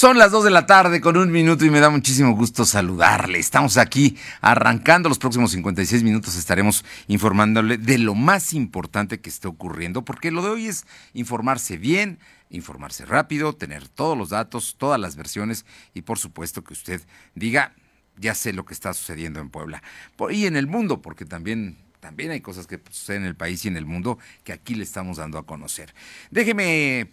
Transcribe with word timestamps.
Son 0.00 0.16
las 0.16 0.30
2 0.30 0.44
de 0.44 0.50
la 0.50 0.64
tarde 0.64 1.02
con 1.02 1.18
un 1.18 1.30
minuto 1.30 1.66
y 1.66 1.68
me 1.68 1.78
da 1.78 1.90
muchísimo 1.90 2.34
gusto 2.34 2.64
saludarle. 2.64 3.38
Estamos 3.38 3.76
aquí 3.76 4.16
arrancando 4.40 5.10
los 5.10 5.18
próximos 5.18 5.50
56 5.50 6.02
minutos. 6.04 6.36
Estaremos 6.36 6.86
informándole 7.06 7.76
de 7.76 7.98
lo 7.98 8.14
más 8.14 8.54
importante 8.54 9.20
que 9.20 9.28
está 9.28 9.48
ocurriendo, 9.48 10.02
porque 10.02 10.30
lo 10.30 10.40
de 10.40 10.48
hoy 10.48 10.66
es 10.68 10.86
informarse 11.12 11.76
bien, 11.76 12.18
informarse 12.48 13.04
rápido, 13.04 13.52
tener 13.52 13.88
todos 13.88 14.16
los 14.16 14.30
datos, 14.30 14.76
todas 14.78 14.98
las 14.98 15.16
versiones 15.16 15.66
y 15.92 16.00
por 16.00 16.18
supuesto 16.18 16.64
que 16.64 16.72
usted 16.72 17.02
diga, 17.34 17.74
ya 18.16 18.34
sé 18.34 18.54
lo 18.54 18.64
que 18.64 18.72
está 18.72 18.94
sucediendo 18.94 19.38
en 19.40 19.50
Puebla 19.50 19.82
y 20.30 20.46
en 20.46 20.56
el 20.56 20.66
mundo, 20.66 21.02
porque 21.02 21.26
también 21.26 21.76
también 22.00 22.30
hay 22.30 22.40
cosas 22.40 22.66
que 22.66 22.80
suceden 22.90 23.24
en 23.24 23.28
el 23.28 23.36
país 23.36 23.66
y 23.66 23.68
en 23.68 23.76
el 23.76 23.84
mundo 23.84 24.18
que 24.44 24.54
aquí 24.54 24.74
le 24.74 24.82
estamos 24.82 25.18
dando 25.18 25.36
a 25.36 25.44
conocer. 25.44 25.94
Déjeme 26.30 27.10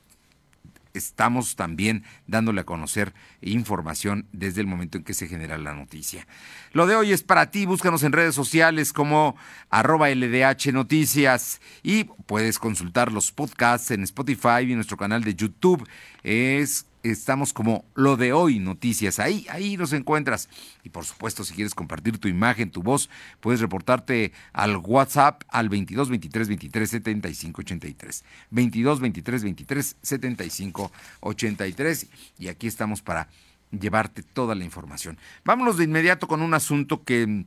estamos 0.94 1.56
también 1.56 2.04
dándole 2.26 2.62
a 2.62 2.64
conocer 2.64 3.12
información 3.42 4.26
desde 4.32 4.60
el 4.60 4.66
momento 4.66 4.96
en 4.96 5.04
que 5.04 5.12
se 5.12 5.28
genera 5.28 5.58
la 5.58 5.74
noticia. 5.74 6.26
Lo 6.72 6.86
de 6.86 6.96
hoy 6.96 7.12
es 7.12 7.22
para 7.22 7.50
ti, 7.50 7.66
búscanos 7.66 8.02
en 8.02 8.12
redes 8.12 8.34
sociales 8.34 8.92
como 8.92 9.36
arroba 9.68 10.08
LDH 10.08 10.72
Noticias 10.72 11.60
y 11.82 12.04
puedes 12.04 12.58
consultar 12.58 13.12
los 13.12 13.32
podcasts 13.32 13.90
en 13.90 14.02
Spotify 14.04 14.60
y 14.62 14.70
en 14.70 14.76
nuestro 14.76 14.96
canal 14.96 15.22
de 15.24 15.34
YouTube. 15.34 15.86
Es 16.22 16.86
estamos 17.04 17.52
como 17.52 17.84
lo 17.94 18.16
de 18.16 18.32
hoy 18.32 18.58
noticias. 18.58 19.18
Ahí, 19.18 19.46
ahí 19.50 19.76
nos 19.76 19.92
encuentras. 19.92 20.48
Y 20.82 20.88
por 20.88 21.04
supuesto, 21.04 21.44
si 21.44 21.54
quieres 21.54 21.74
compartir 21.74 22.18
tu 22.18 22.28
imagen, 22.28 22.70
tu 22.70 22.82
voz, 22.82 23.10
puedes 23.40 23.60
reportarte 23.60 24.32
al 24.52 24.76
WhatsApp 24.78 25.42
al 25.48 25.68
22 25.68 26.08
23 26.08 26.48
23 26.48 26.90
75 26.90 27.60
83. 27.60 28.24
22 28.50 29.00
23 29.00 29.44
23 29.44 29.96
75 30.02 30.92
83. 31.20 32.06
Y 32.38 32.48
aquí 32.48 32.66
estamos 32.66 33.02
para 33.02 33.28
llevarte 33.70 34.22
toda 34.22 34.54
la 34.54 34.64
información. 34.64 35.18
Vámonos 35.44 35.76
de 35.76 35.84
inmediato 35.84 36.26
con 36.26 36.42
un 36.42 36.54
asunto 36.54 37.04
que 37.04 37.44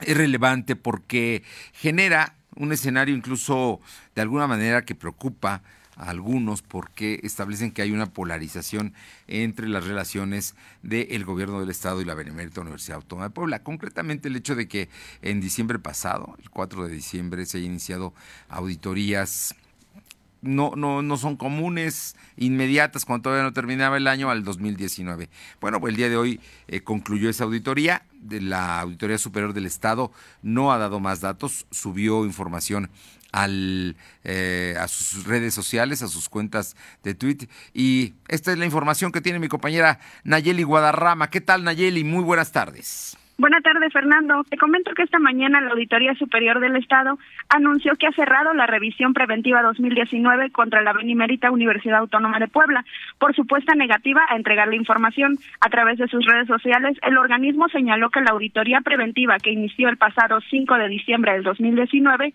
es 0.00 0.16
relevante 0.16 0.76
porque 0.76 1.42
genera 1.72 2.36
un 2.56 2.72
escenario 2.72 3.14
incluso 3.14 3.80
de 4.14 4.22
alguna 4.22 4.46
manera 4.46 4.84
que 4.84 4.94
preocupa 4.94 5.62
algunos 6.00 6.62
porque 6.62 7.20
establecen 7.22 7.72
que 7.72 7.82
hay 7.82 7.92
una 7.92 8.06
polarización 8.06 8.94
entre 9.28 9.68
las 9.68 9.86
relaciones 9.86 10.54
del 10.82 11.24
gobierno 11.24 11.60
del 11.60 11.70
Estado 11.70 12.00
y 12.00 12.04
la 12.04 12.14
Benemérita 12.14 12.62
Universidad 12.62 12.96
Autónoma 12.96 13.28
de 13.28 13.34
Puebla. 13.34 13.62
Concretamente 13.62 14.28
el 14.28 14.36
hecho 14.36 14.54
de 14.54 14.66
que 14.66 14.88
en 15.22 15.40
diciembre 15.40 15.78
pasado, 15.78 16.36
el 16.42 16.50
4 16.50 16.86
de 16.88 16.94
diciembre, 16.94 17.44
se 17.46 17.58
haya 17.58 17.66
iniciado 17.66 18.14
auditorías 18.48 19.54
no, 20.42 20.72
no, 20.74 21.02
no 21.02 21.16
son 21.16 21.36
comunes, 21.36 22.16
inmediatas, 22.36 23.04
cuando 23.04 23.24
todavía 23.24 23.44
no 23.44 23.52
terminaba 23.52 23.96
el 23.96 24.06
año, 24.06 24.30
al 24.30 24.44
2019. 24.44 25.28
Bueno, 25.60 25.80
pues 25.80 25.90
el 25.90 25.96
día 25.96 26.08
de 26.08 26.16
hoy 26.16 26.40
eh, 26.68 26.80
concluyó 26.80 27.28
esa 27.28 27.44
auditoría. 27.44 28.04
De 28.20 28.40
la 28.40 28.80
Auditoría 28.80 29.16
Superior 29.16 29.54
del 29.54 29.66
Estado 29.66 30.12
no 30.42 30.72
ha 30.72 30.78
dado 30.78 31.00
más 31.00 31.20
datos, 31.20 31.66
subió 31.70 32.26
información 32.26 32.90
al, 33.32 33.96
eh, 34.24 34.74
a 34.78 34.88
sus 34.88 35.24
redes 35.26 35.54
sociales, 35.54 36.02
a 36.02 36.08
sus 36.08 36.28
cuentas 36.28 36.76
de 37.02 37.14
Twitter. 37.14 37.48
Y 37.72 38.14
esta 38.28 38.52
es 38.52 38.58
la 38.58 38.64
información 38.64 39.12
que 39.12 39.20
tiene 39.20 39.38
mi 39.38 39.48
compañera 39.48 39.98
Nayeli 40.24 40.62
Guadarrama. 40.62 41.30
¿Qué 41.30 41.40
tal, 41.40 41.64
Nayeli? 41.64 42.04
Muy 42.04 42.24
buenas 42.24 42.52
tardes. 42.52 43.16
Buenas 43.40 43.62
tardes, 43.62 43.90
Fernando. 43.90 44.44
Te 44.50 44.58
comento 44.58 44.92
que 44.92 45.02
esta 45.02 45.18
mañana 45.18 45.62
la 45.62 45.70
Auditoría 45.70 46.14
Superior 46.14 46.60
del 46.60 46.76
Estado 46.76 47.18
anunció 47.48 47.96
que 47.96 48.06
ha 48.06 48.12
cerrado 48.12 48.52
la 48.52 48.66
revisión 48.66 49.14
preventiva 49.14 49.62
2019 49.62 50.50
contra 50.50 50.82
la 50.82 50.92
Benemérita 50.92 51.50
Universidad 51.50 52.00
Autónoma 52.00 52.38
de 52.38 52.48
Puebla 52.48 52.84
por 53.18 53.34
supuesta 53.34 53.74
negativa 53.74 54.20
a 54.28 54.36
entregar 54.36 54.68
la 54.68 54.76
información. 54.76 55.38
A 55.62 55.70
través 55.70 55.96
de 55.96 56.08
sus 56.08 56.26
redes 56.26 56.48
sociales, 56.48 56.98
el 57.00 57.16
organismo 57.16 57.70
señaló 57.70 58.10
que 58.10 58.20
la 58.20 58.32
auditoría 58.32 58.82
preventiva 58.82 59.38
que 59.38 59.52
inició 59.52 59.88
el 59.88 59.96
pasado 59.96 60.40
5 60.50 60.74
de 60.74 60.88
diciembre 60.88 61.32
del 61.32 61.42
2019 61.42 62.34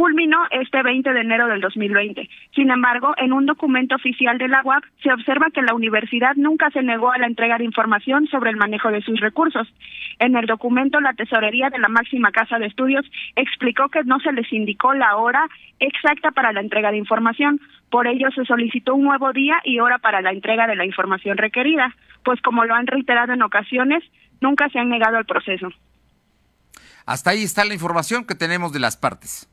culminó 0.00 0.38
este 0.50 0.82
20 0.82 1.12
de 1.12 1.20
enero 1.20 1.46
del 1.46 1.60
2020. 1.60 2.26
Sin 2.54 2.70
embargo, 2.70 3.12
en 3.18 3.34
un 3.34 3.44
documento 3.44 3.96
oficial 3.96 4.38
de 4.38 4.48
la 4.48 4.62
UAP 4.64 4.82
se 5.02 5.12
observa 5.12 5.50
que 5.52 5.60
la 5.60 5.74
universidad 5.74 6.36
nunca 6.36 6.70
se 6.70 6.82
negó 6.82 7.12
a 7.12 7.18
la 7.18 7.26
entrega 7.26 7.58
de 7.58 7.64
información 7.64 8.26
sobre 8.28 8.48
el 8.48 8.56
manejo 8.56 8.90
de 8.90 9.02
sus 9.02 9.20
recursos. 9.20 9.68
En 10.18 10.36
el 10.36 10.46
documento, 10.46 11.00
la 11.00 11.12
tesorería 11.12 11.68
de 11.68 11.78
la 11.78 11.88
máxima 11.88 12.32
casa 12.32 12.58
de 12.58 12.68
estudios 12.68 13.04
explicó 13.36 13.90
que 13.90 14.02
no 14.04 14.20
se 14.20 14.32
les 14.32 14.50
indicó 14.54 14.94
la 14.94 15.18
hora 15.18 15.46
exacta 15.80 16.30
para 16.30 16.54
la 16.54 16.62
entrega 16.62 16.90
de 16.90 16.96
información. 16.96 17.60
Por 17.90 18.06
ello, 18.06 18.30
se 18.34 18.46
solicitó 18.46 18.94
un 18.94 19.04
nuevo 19.04 19.34
día 19.34 19.60
y 19.64 19.80
hora 19.80 19.98
para 19.98 20.22
la 20.22 20.30
entrega 20.30 20.66
de 20.66 20.76
la 20.76 20.86
información 20.86 21.36
requerida, 21.36 21.94
pues 22.24 22.40
como 22.40 22.64
lo 22.64 22.74
han 22.74 22.86
reiterado 22.86 23.34
en 23.34 23.42
ocasiones, 23.42 24.02
nunca 24.40 24.70
se 24.70 24.78
han 24.78 24.88
negado 24.88 25.18
al 25.18 25.26
proceso. 25.26 25.68
Hasta 27.04 27.32
ahí 27.32 27.42
está 27.42 27.66
la 27.66 27.74
información 27.74 28.24
que 28.24 28.34
tenemos 28.34 28.72
de 28.72 28.80
las 28.80 28.96
partes. 28.96 29.49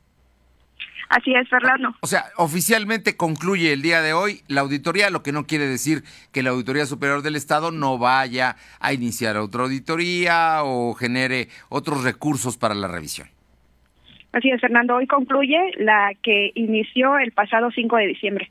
Así 1.08 1.34
es, 1.34 1.48
Fernando. 1.48 1.94
O 2.00 2.06
sea, 2.06 2.24
oficialmente 2.36 3.16
concluye 3.16 3.72
el 3.72 3.80
día 3.80 4.02
de 4.02 4.12
hoy 4.12 4.42
la 4.46 4.60
auditoría, 4.60 5.08
lo 5.08 5.22
que 5.22 5.32
no 5.32 5.46
quiere 5.46 5.66
decir 5.66 6.02
que 6.32 6.42
la 6.42 6.50
Auditoría 6.50 6.84
Superior 6.84 7.22
del 7.22 7.36
Estado 7.36 7.70
no 7.70 7.98
vaya 7.98 8.56
a 8.78 8.92
iniciar 8.92 9.36
otra 9.38 9.62
auditoría 9.62 10.62
o 10.64 10.94
genere 10.94 11.48
otros 11.70 12.04
recursos 12.04 12.58
para 12.58 12.74
la 12.74 12.88
revisión. 12.88 13.28
Así 14.32 14.50
es, 14.50 14.60
Fernando. 14.60 14.96
Hoy 14.96 15.06
concluye 15.06 15.58
la 15.78 16.12
que 16.22 16.52
inició 16.54 17.18
el 17.18 17.32
pasado 17.32 17.70
5 17.70 17.96
de 17.96 18.06
diciembre. 18.06 18.50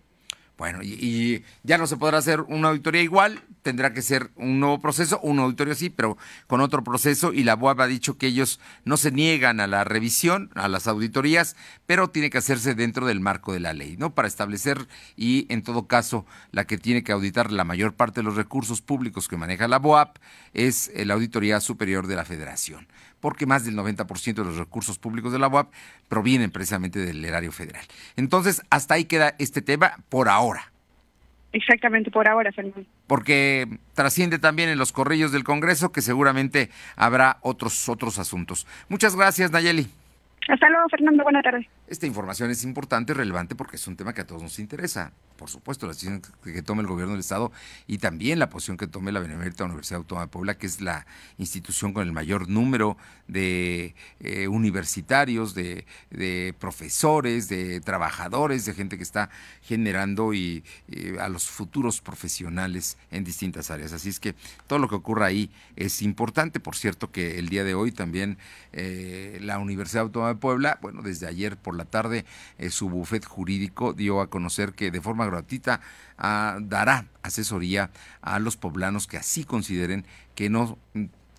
Bueno, 0.58 0.80
y, 0.82 1.44
ya 1.62 1.78
no 1.78 1.86
se 1.86 1.98
podrá 1.98 2.18
hacer 2.18 2.42
una 2.42 2.70
auditoría 2.70 3.04
igual, 3.04 3.44
tendrá 3.62 3.94
que 3.94 4.02
ser 4.02 4.32
un 4.36 4.60
nuevo 4.60 4.80
proceso, 4.80 5.20
una 5.22 5.44
auditoría 5.44 5.76
sí, 5.76 5.92
pero 5.92 6.18
con 6.48 6.62
otro 6.62 6.84
proceso, 6.84 7.32
y 7.32 7.44
la 7.44 7.56
BOAB 7.56 7.82
ha 7.82 7.88
dicho 7.88 8.18
que 8.18 8.26
ellos 8.26 8.60
no 8.84 8.98
se 8.98 9.12
niegan 9.12 9.60
a 9.60 9.68
la 9.68 9.84
revisión, 9.84 10.50
a 10.56 10.68
las 10.68 10.88
auditorías, 10.88 11.56
pero 11.86 12.10
tiene 12.10 12.32
que 12.32 12.40
hacerse 12.40 12.74
dentro 12.74 13.06
del 13.06 13.20
marco 13.20 13.54
de 13.54 13.60
la 13.60 13.74
ley, 13.74 13.98
¿no? 13.98 14.16
Para 14.16 14.28
establecer, 14.28 14.88
y 15.16 15.46
en 15.54 15.62
todo 15.62 15.86
caso, 15.86 16.26
la 16.52 16.66
que 16.66 16.80
tiene 16.80 17.04
que 17.04 17.12
auditar 17.12 17.52
la 17.52 17.64
mayor 17.64 17.94
parte 17.94 18.22
de 18.22 18.24
los 18.24 18.36
recursos 18.36 18.82
públicos 18.82 19.28
que 19.28 19.38
maneja 19.38 19.68
la 19.68 19.78
BOAP 19.78 20.18
es 20.54 20.92
la 20.96 21.14
Auditoría 21.14 21.60
Superior 21.60 22.08
de 22.08 22.16
la 22.16 22.26
Federación 22.26 22.88
porque 23.20 23.46
más 23.46 23.66
del 23.66 23.76
90% 23.76 24.36
de 24.36 24.44
los 24.44 24.58
recursos 24.58 25.00
públicos 25.00 25.32
de 25.32 25.40
la 25.40 25.48
UAP 25.48 25.72
provienen 26.08 26.52
precisamente 26.52 27.00
del 27.00 27.24
erario 27.24 27.52
federal. 27.52 27.86
Entonces, 28.16 28.62
hasta 28.70 28.96
ahí 28.96 29.06
queda 29.06 29.36
este 29.40 29.62
tema 29.62 29.98
por 30.10 30.30
ahora. 30.30 30.72
Exactamente, 31.54 32.12
por 32.12 32.28
ahora, 32.28 32.52
Fernando. 32.52 32.84
Porque 33.08 33.68
trasciende 33.94 34.38
también 34.38 34.70
en 34.70 34.78
los 34.78 34.92
corrillos 34.92 35.32
del 35.32 35.44
Congreso 35.44 35.92
que 35.92 36.02
seguramente 36.02 36.70
habrá 36.96 37.38
otros, 37.42 37.90
otros 37.90 38.20
asuntos. 38.20 38.68
Muchas 38.90 39.16
gracias, 39.16 39.52
Nayeli. 39.52 39.88
Hasta 40.48 40.70
luego, 40.70 40.88
Fernando. 40.90 41.24
Buenas 41.24 41.44
tardes. 41.44 41.68
Esta 41.88 42.06
información 42.06 42.50
es 42.52 42.64
importante, 42.64 43.14
relevante, 43.14 43.56
porque 43.56 43.76
es 43.76 43.88
un 43.88 43.96
tema 43.96 44.14
que 44.14 44.22
a 44.22 44.28
todos 44.28 44.42
nos 44.42 44.60
interesa. 44.60 45.12
Por 45.38 45.50
supuesto, 45.50 45.86
la 45.86 45.94
decisión 45.94 46.22
que 46.44 46.62
tome 46.64 46.82
el 46.82 46.88
gobierno 46.88 47.14
del 47.14 47.20
Estado 47.20 47.52
y 47.86 48.00
también 48.00 48.40
la 48.40 48.50
posición 48.50 48.76
que 48.76 48.88
tome 48.88 49.12
la 49.12 49.20
Benemérita 49.20 49.66
Universidad 49.66 50.00
Autónoma 50.00 50.26
de 50.26 50.32
Puebla, 50.32 50.58
que 50.58 50.66
es 50.66 50.82
la 50.82 51.06
institución 51.38 51.94
con 51.94 52.04
el 52.08 52.12
mayor 52.12 52.50
número 52.50 52.98
de 53.28 53.94
eh, 54.20 54.48
universitarios, 54.48 55.54
de, 55.54 55.86
profesores, 56.60 57.50
de 57.50 57.82
trabajadores, 57.82 58.66
de 58.66 58.74
gente 58.74 58.98
que 58.98 59.04
está 59.04 59.30
generando 59.62 60.34
y, 60.34 60.64
a 61.20 61.30
los 61.30 61.48
futuros 61.48 62.02
profesionales 62.02 62.98
en 63.12 63.24
distintas 63.24 63.70
áreas. 63.70 63.94
Así 63.94 64.10
es 64.10 64.20
que 64.20 64.34
todo 64.66 64.80
lo 64.80 64.88
que 64.88 64.96
ocurra 64.96 65.28
ahí 65.28 65.52
es 65.76 66.02
importante. 66.02 66.60
Por 66.60 66.76
cierto, 66.76 67.12
que 67.12 67.38
el 67.38 67.50
día 67.50 67.64
de 67.64 67.76
hoy 67.76 67.92
también 67.92 68.38
eh, 68.74 69.38
la 69.42 69.60
Universidad 69.60 70.04
Autónoma 70.04 70.34
de 70.34 70.37
Puebla, 70.38 70.80
bueno, 70.82 71.02
desde 71.02 71.28
ayer 71.28 71.58
por 71.58 71.76
la 71.76 71.86
tarde, 71.86 72.26
eh, 72.58 72.70
su 72.70 72.90
bufet 72.90 73.26
jurídico 73.26 73.94
dio 73.94 74.22
a 74.22 74.30
conocer 74.30 74.74
que 74.74 74.92
de 74.92 75.02
forma 75.02 75.26
gratuita 75.26 75.82
ah, 76.18 76.58
dará 76.62 77.06
asesoría 77.24 77.92
a 78.22 78.40
los 78.40 78.58
poblanos 78.58 79.08
que 79.08 79.18
así 79.18 79.44
consideren 79.44 80.06
que 80.36 80.50
no 80.50 80.78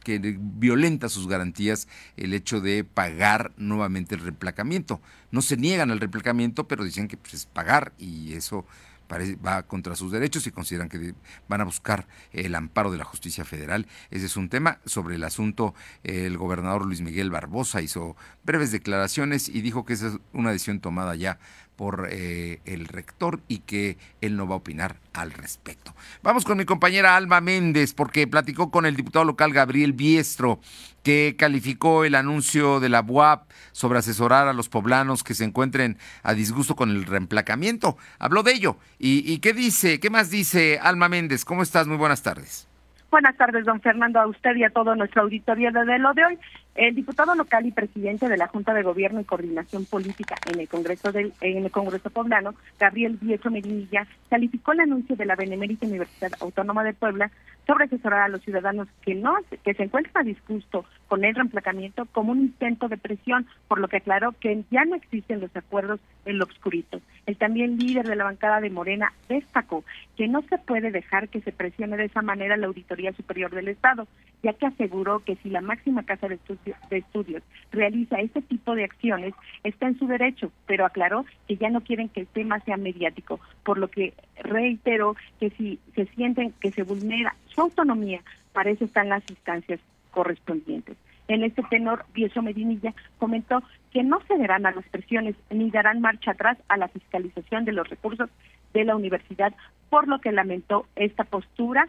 que 0.04 0.38
violenta 0.38 1.10
sus 1.10 1.28
garantías 1.28 1.86
el 2.16 2.32
hecho 2.32 2.62
de 2.62 2.82
pagar 2.82 3.52
nuevamente 3.58 4.14
el 4.14 4.22
replacamiento. 4.22 5.02
No 5.30 5.42
se 5.42 5.58
niegan 5.58 5.90
al 5.90 6.00
replacamiento, 6.00 6.66
pero 6.66 6.82
dicen 6.82 7.08
que 7.08 7.18
pues, 7.18 7.34
es 7.34 7.46
pagar 7.46 7.92
y 7.98 8.32
eso 8.32 8.64
va 9.08 9.62
contra 9.62 9.96
sus 9.96 10.12
derechos 10.12 10.46
y 10.46 10.50
consideran 10.50 10.88
que 10.88 11.14
van 11.48 11.60
a 11.60 11.64
buscar 11.64 12.06
el 12.32 12.54
amparo 12.54 12.90
de 12.90 12.98
la 12.98 13.04
justicia 13.04 13.44
federal. 13.44 13.86
Ese 14.10 14.26
es 14.26 14.36
un 14.36 14.48
tema. 14.48 14.78
Sobre 14.84 15.16
el 15.16 15.24
asunto, 15.24 15.74
el 16.04 16.36
gobernador 16.36 16.84
Luis 16.84 17.00
Miguel 17.00 17.30
Barbosa 17.30 17.82
hizo 17.82 18.16
breves 18.44 18.72
declaraciones 18.72 19.48
y 19.48 19.60
dijo 19.60 19.84
que 19.84 19.94
esa 19.94 20.08
es 20.08 20.18
una 20.32 20.50
decisión 20.52 20.80
tomada 20.80 21.14
ya 21.14 21.38
por 21.78 22.08
eh, 22.10 22.60
el 22.64 22.88
rector 22.88 23.38
y 23.46 23.60
que 23.60 23.96
él 24.20 24.36
no 24.36 24.48
va 24.48 24.54
a 24.54 24.58
opinar 24.58 24.96
al 25.14 25.30
respecto. 25.30 25.94
Vamos 26.24 26.44
con 26.44 26.58
mi 26.58 26.64
compañera 26.64 27.14
Alma 27.14 27.40
Méndez 27.40 27.94
porque 27.94 28.26
platicó 28.26 28.72
con 28.72 28.84
el 28.84 28.96
diputado 28.96 29.24
local 29.24 29.52
Gabriel 29.52 29.92
Biestro 29.92 30.58
que 31.04 31.36
calificó 31.38 32.04
el 32.04 32.16
anuncio 32.16 32.80
de 32.80 32.88
la 32.88 33.00
BUAP 33.00 33.48
sobre 33.70 34.00
asesorar 34.00 34.48
a 34.48 34.52
los 34.52 34.68
poblanos 34.68 35.22
que 35.22 35.34
se 35.34 35.44
encuentren 35.44 35.98
a 36.24 36.34
disgusto 36.34 36.74
con 36.74 36.90
el 36.90 37.04
reemplacamiento. 37.04 37.96
Habló 38.18 38.42
de 38.42 38.54
ello. 38.54 38.76
¿Y, 38.98 39.32
y 39.32 39.38
qué 39.38 39.52
dice? 39.52 40.00
¿Qué 40.00 40.10
más 40.10 40.30
dice 40.30 40.80
Alma 40.82 41.08
Méndez? 41.08 41.44
¿Cómo 41.44 41.62
estás? 41.62 41.86
Muy 41.86 41.96
buenas 41.96 42.24
tardes. 42.24 42.68
Buenas 43.10 43.36
tardes, 43.38 43.64
don 43.64 43.80
Fernando, 43.80 44.20
a 44.20 44.26
usted 44.26 44.54
y 44.56 44.64
a 44.64 44.70
todo 44.70 44.94
nuestro 44.94 45.22
auditorio 45.22 45.72
de 45.72 45.98
lo 45.98 46.12
de 46.12 46.24
hoy. 46.26 46.38
El 46.78 46.94
diputado 46.94 47.34
local 47.34 47.66
y 47.66 47.72
presidente 47.72 48.28
de 48.28 48.36
la 48.36 48.46
Junta 48.46 48.72
de 48.72 48.84
Gobierno 48.84 49.20
y 49.20 49.24
Coordinación 49.24 49.84
Política 49.84 50.36
en 50.46 50.60
el 50.60 50.68
Congreso 50.68 51.10
del, 51.10 51.32
en 51.40 51.64
el 51.64 51.72
Congreso 51.72 52.08
Poblano, 52.08 52.54
Gabriel 52.78 53.18
Vieso 53.20 53.50
Medinilla, 53.50 54.06
calificó 54.30 54.70
el 54.70 54.80
anuncio 54.80 55.16
de 55.16 55.26
la 55.26 55.34
Benemérita 55.34 55.88
Universidad 55.88 56.30
Autónoma 56.38 56.84
de 56.84 56.94
Puebla 56.94 57.32
sobre 57.68 57.84
asesorar 57.84 58.22
a 58.22 58.28
los 58.28 58.40
ciudadanos 58.40 58.88
que 59.02 59.14
no 59.14 59.36
que 59.62 59.74
se 59.74 59.82
encuentran 59.82 60.24
a 60.24 60.26
disgusto 60.26 60.86
con 61.06 61.22
el 61.22 61.34
reemplacamiento 61.34 62.06
como 62.06 62.32
un 62.32 62.40
intento 62.40 62.88
de 62.88 62.96
presión, 62.96 63.46
por 63.68 63.78
lo 63.78 63.88
que 63.88 63.98
aclaró 63.98 64.32
que 64.32 64.64
ya 64.70 64.86
no 64.86 64.96
existen 64.96 65.40
los 65.40 65.54
acuerdos 65.54 66.00
en 66.24 66.38
lo 66.38 66.44
obscurito. 66.44 67.00
El 67.26 67.36
también 67.36 67.78
líder 67.78 68.06
de 68.06 68.16
la 68.16 68.24
bancada 68.24 68.60
de 68.60 68.70
Morena 68.70 69.12
destacó 69.28 69.84
que 70.16 70.28
no 70.28 70.42
se 70.42 70.56
puede 70.58 70.90
dejar 70.90 71.28
que 71.28 71.42
se 71.42 71.52
presione 71.52 71.98
de 71.98 72.06
esa 72.06 72.22
manera 72.22 72.56
la 72.56 72.66
Auditoría 72.66 73.12
Superior 73.12 73.54
del 73.54 73.68
Estado, 73.68 74.08
ya 74.42 74.54
que 74.54 74.66
aseguró 74.66 75.20
que 75.20 75.36
si 75.36 75.50
la 75.50 75.60
máxima 75.60 76.04
casa 76.04 76.28
de 76.28 76.36
estudios 76.36 76.76
de 76.88 76.98
Estudios 76.98 77.42
realiza 77.70 78.20
este 78.20 78.40
tipo 78.40 78.74
de 78.74 78.84
acciones, 78.84 79.34
está 79.62 79.88
en 79.88 79.98
su 79.98 80.06
derecho, 80.06 80.52
pero 80.66 80.86
aclaró 80.86 81.26
que 81.46 81.56
ya 81.56 81.68
no 81.68 81.82
quieren 81.82 82.08
que 82.08 82.20
el 82.20 82.26
tema 82.28 82.60
sea 82.60 82.78
mediático, 82.78 83.40
por 83.62 83.78
lo 83.78 83.88
que 83.88 84.14
reiteró 84.42 85.16
que 85.38 85.50
si 85.50 85.78
se 85.94 86.06
sienten 86.06 86.52
que 86.60 86.70
se 86.72 86.82
vulnera 86.82 87.34
su 87.58 87.62
autonomía, 87.62 88.22
para 88.52 88.70
eso 88.70 88.84
están 88.84 89.08
las 89.08 89.28
instancias 89.28 89.80
correspondientes. 90.12 90.96
En 91.26 91.42
este 91.42 91.64
tenor, 91.64 92.04
Bieso 92.14 92.40
Medinilla 92.40 92.94
comentó 93.18 93.64
que 93.92 94.04
no 94.04 94.20
cederán 94.28 94.64
a 94.64 94.70
las 94.70 94.86
presiones 94.86 95.34
ni 95.50 95.68
darán 95.68 96.00
marcha 96.00 96.30
atrás 96.30 96.56
a 96.68 96.76
la 96.76 96.86
fiscalización 96.86 97.64
de 97.64 97.72
los 97.72 97.88
recursos 97.88 98.30
de 98.74 98.84
la 98.84 98.94
universidad, 98.94 99.52
por 99.90 100.06
lo 100.06 100.20
que 100.20 100.30
lamentó 100.30 100.86
esta 100.94 101.24
postura 101.24 101.88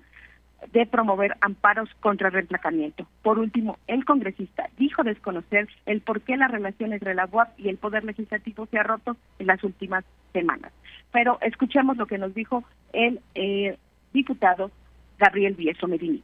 de 0.74 0.88
promover 0.88 1.38
amparos 1.40 1.90
contra 2.00 2.30
el 2.30 2.34
reemplacamiento. 2.34 3.06
Por 3.22 3.38
último, 3.38 3.78
el 3.86 4.06
congresista 4.06 4.70
dijo 4.76 5.04
desconocer 5.04 5.68
el 5.86 6.02
por 6.02 6.22
qué 6.22 6.36
la 6.36 6.48
relación 6.48 6.94
entre 6.94 7.14
la 7.14 7.30
UAP 7.32 7.60
y 7.60 7.70
el 7.70 7.78
Poder 7.78 8.06
Legislativo 8.06 8.66
se 8.66 8.80
ha 8.80 8.84
roto 8.84 9.16
en 9.38 9.46
las 9.46 9.64
últimas 9.64 10.04
semanas. 10.34 10.74
Pero 11.12 11.38
escuchemos 11.42 11.96
lo 11.96 12.08
que 12.08 12.18
nos 12.18 12.34
dijo 12.34 12.64
el 12.92 13.22
eh, 13.36 13.78
diputado 14.14 14.72
Gabriel 15.20 15.56
Vieso 15.56 15.88
Medinilla. 15.88 16.24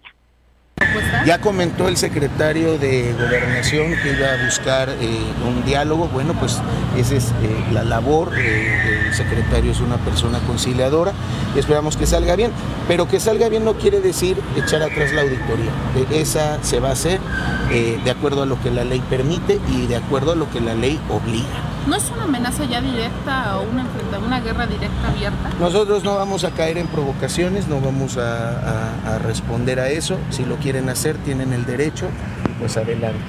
Ya 1.25 1.39
comentó 1.39 1.87
el 1.87 1.97
secretario 1.97 2.77
de 2.77 3.13
Gobernación 3.13 3.93
que 4.01 4.11
iba 4.11 4.33
a 4.33 4.45
buscar 4.45 4.89
eh, 4.89 5.19
un 5.47 5.65
diálogo. 5.65 6.07
Bueno, 6.07 6.33
pues 6.39 6.59
esa 6.97 7.15
es 7.15 7.25
eh, 7.41 7.65
la 7.71 7.83
labor. 7.83 8.33
Eh, 8.37 9.07
el 9.07 9.13
secretario 9.13 9.71
es 9.71 9.79
una 9.79 9.97
persona 9.97 10.39
conciliadora 10.39 11.13
y 11.55 11.59
esperamos 11.59 11.97
que 11.97 12.05
salga 12.05 12.35
bien. 12.35 12.51
Pero 12.87 13.07
que 13.07 13.19
salga 13.19 13.49
bien 13.49 13.65
no 13.65 13.73
quiere 13.73 14.01
decir 14.01 14.37
echar 14.55 14.83
atrás 14.83 15.11
la 15.13 15.21
auditoría. 15.21 15.71
esa 16.11 16.63
se 16.63 16.79
va 16.79 16.89
a 16.89 16.93
hacer 16.93 17.19
de 17.69 18.11
acuerdo 18.11 18.43
a 18.43 18.45
lo 18.45 18.61
que 18.61 18.71
la 18.71 18.83
ley 18.83 19.01
permite 19.09 19.59
y 19.69 19.87
de 19.87 19.95
acuerdo 19.95 20.33
a 20.33 20.35
lo 20.35 20.49
que 20.51 20.61
la 20.61 20.75
ley 20.75 20.99
obliga. 21.09 21.75
¿No 21.87 21.95
es 21.95 22.09
una 22.09 22.23
amenaza 22.23 22.65
ya 22.65 22.81
directa 22.81 23.59
o 23.59 23.61
una, 23.61 23.85
una 24.25 24.39
guerra 24.39 24.65
directa 24.65 25.07
abierta? 25.07 25.51
Nosotros 25.59 26.03
no 26.03 26.15
vamos 26.15 26.43
a 26.43 26.49
caer 26.49 26.79
en 26.79 26.87
provocaciones, 26.87 27.67
no 27.67 27.79
vamos 27.79 28.17
a, 28.17 29.19
responder 29.23 29.79
a 29.79 29.89
eso. 29.89 30.17
Si 30.31 30.45
lo 30.45 30.55
quieren 30.55 30.84
hacer, 30.89 31.17
tienen 31.19 31.53
el 31.53 31.65
derecho, 31.65 32.09
pues 32.59 32.77
adelante. 32.77 33.19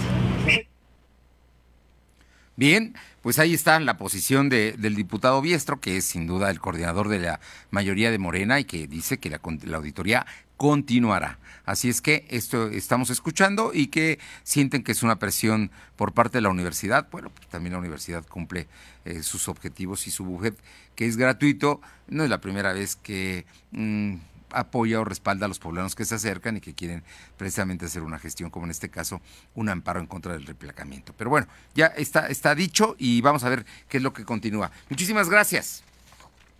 Bien, 2.56 2.94
pues 3.20 3.38
ahí 3.38 3.52
está 3.52 3.78
la 3.80 3.98
posición 3.98 4.48
del 4.48 4.94
diputado 4.94 5.42
Biestro, 5.42 5.78
que 5.78 5.98
es 5.98 6.06
sin 6.06 6.26
duda 6.26 6.50
el 6.50 6.58
coordinador 6.58 7.08
de 7.08 7.18
la 7.18 7.40
mayoría 7.70 8.10
de 8.10 8.18
Morena 8.18 8.58
y 8.58 8.64
que 8.64 8.86
dice 8.86 9.18
que 9.18 9.28
la, 9.28 9.40
auditoría 9.76 10.24
continuará. 10.56 11.38
Así 11.66 11.90
es 11.90 12.00
que 12.00 12.24
esto 12.30 12.68
estamos 12.68 13.10
escuchando 13.10 13.72
y 13.74 13.88
que 13.88 14.18
sienten 14.42 14.82
que 14.84 14.92
es 14.92 15.02
una 15.02 15.18
presión 15.18 15.70
por 15.96 16.12
parte 16.12 16.38
de 16.38 16.42
la 16.42 16.48
universidad. 16.48 17.08
Bueno, 17.10 17.28
pues 17.28 17.46
también 17.48 17.74
la 17.74 17.78
universidad 17.78 18.24
cumple 18.24 18.68
eh, 19.04 19.22
sus 19.22 19.48
objetivos 19.48 20.06
y 20.06 20.10
su 20.10 20.24
bujet, 20.24 20.56
que 20.94 21.06
es 21.06 21.18
gratuito. 21.18 21.82
No 22.08 22.24
es 22.24 22.30
la 22.30 22.40
primera 22.40 22.72
vez 22.72 22.96
que 22.96 23.44
mm, 23.72 24.14
apoya 24.58 25.00
o 25.00 25.04
respalda 25.04 25.46
a 25.46 25.48
los 25.48 25.58
poblanos 25.58 25.94
que 25.94 26.04
se 26.04 26.14
acercan 26.14 26.56
y 26.56 26.60
que 26.60 26.74
quieren 26.74 27.02
precisamente 27.36 27.86
hacer 27.86 28.02
una 28.02 28.18
gestión, 28.18 28.50
como 28.50 28.66
en 28.66 28.70
este 28.70 28.88
caso, 28.88 29.20
un 29.54 29.68
amparo 29.68 30.00
en 30.00 30.06
contra 30.06 30.32
del 30.32 30.46
replacamiento. 30.46 31.14
Pero 31.16 31.30
bueno, 31.30 31.46
ya 31.74 31.86
está, 31.86 32.28
está 32.28 32.54
dicho 32.54 32.96
y 32.98 33.20
vamos 33.20 33.44
a 33.44 33.48
ver 33.48 33.64
qué 33.88 33.98
es 33.98 34.02
lo 34.02 34.12
que 34.12 34.24
continúa. 34.24 34.70
Muchísimas 34.88 35.28
gracias. 35.28 35.84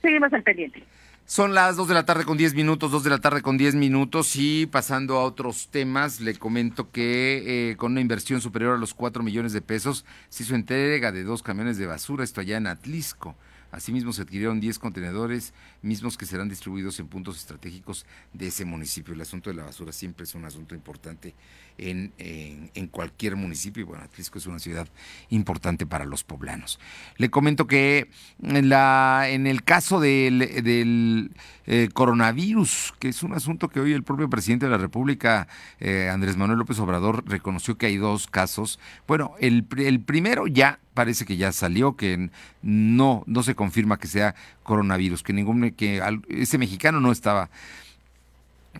Seguimos 0.02 0.32
al 0.32 0.42
pendiente. 0.42 0.82
Son 1.28 1.54
las 1.54 1.74
2 1.74 1.88
de 1.88 1.94
la 1.94 2.06
tarde 2.06 2.24
con 2.24 2.36
10 2.36 2.54
minutos, 2.54 2.92
2 2.92 3.02
de 3.02 3.10
la 3.10 3.18
tarde 3.18 3.42
con 3.42 3.58
10 3.58 3.74
minutos 3.74 4.36
y 4.36 4.66
pasando 4.66 5.16
a 5.16 5.24
otros 5.24 5.66
temas, 5.72 6.20
le 6.20 6.36
comento 6.36 6.92
que 6.92 7.70
eh, 7.70 7.76
con 7.76 7.90
una 7.90 8.00
inversión 8.00 8.40
superior 8.40 8.76
a 8.76 8.78
los 8.78 8.94
4 8.94 9.24
millones 9.24 9.52
de 9.52 9.60
pesos 9.60 10.04
se 10.28 10.44
hizo 10.44 10.54
entrega 10.54 11.10
de 11.10 11.24
dos 11.24 11.42
camiones 11.42 11.78
de 11.78 11.86
basura, 11.86 12.22
esto 12.22 12.40
allá 12.40 12.58
en 12.58 12.68
Atlisco. 12.68 13.34
Asimismo, 13.76 14.14
se 14.14 14.22
adquirieron 14.22 14.58
10 14.58 14.78
contenedores 14.78 15.52
mismos 15.82 16.16
que 16.16 16.24
serán 16.24 16.48
distribuidos 16.48 16.98
en 16.98 17.08
puntos 17.08 17.36
estratégicos 17.36 18.06
de 18.32 18.46
ese 18.46 18.64
municipio. 18.64 19.12
El 19.12 19.20
asunto 19.20 19.50
de 19.50 19.56
la 19.56 19.64
basura 19.64 19.92
siempre 19.92 20.24
es 20.24 20.34
un 20.34 20.46
asunto 20.46 20.74
importante 20.74 21.34
en, 21.78 22.12
en, 22.18 22.86
cualquier 22.88 23.36
municipio. 23.36 23.82
Y 23.82 23.84
bueno, 23.84 24.04
Atlisco 24.04 24.38
es 24.38 24.46
una 24.46 24.58
ciudad 24.58 24.88
importante 25.30 25.86
para 25.86 26.04
los 26.04 26.24
poblanos. 26.24 26.78
Le 27.16 27.30
comento 27.30 27.66
que 27.66 28.10
en, 28.42 28.68
la, 28.68 29.26
en 29.28 29.46
el 29.46 29.62
caso 29.64 30.00
del, 30.00 30.38
del 30.38 31.30
eh, 31.66 31.88
coronavirus, 31.92 32.94
que 32.98 33.08
es 33.08 33.22
un 33.22 33.34
asunto 33.34 33.68
que 33.68 33.80
hoy 33.80 33.92
el 33.92 34.02
propio 34.02 34.30
presidente 34.30 34.66
de 34.66 34.72
la 34.72 34.78
República, 34.78 35.48
eh, 35.80 36.08
Andrés 36.10 36.36
Manuel 36.36 36.58
López 36.58 36.78
Obrador, 36.78 37.24
reconoció 37.26 37.76
que 37.76 37.86
hay 37.86 37.96
dos 37.96 38.26
casos. 38.26 38.78
Bueno, 39.06 39.34
el, 39.40 39.66
el 39.78 40.00
primero 40.00 40.46
ya 40.46 40.78
parece 40.94 41.26
que 41.26 41.36
ya 41.36 41.52
salió, 41.52 41.96
que 41.96 42.30
no, 42.62 43.22
no 43.26 43.42
se 43.42 43.54
confirma 43.54 43.98
que 43.98 44.08
sea 44.08 44.34
coronavirus, 44.62 45.22
que 45.22 45.32
ningún, 45.32 45.70
que 45.72 46.02
ese 46.28 46.58
mexicano 46.58 47.00
no 47.00 47.12
estaba 47.12 47.50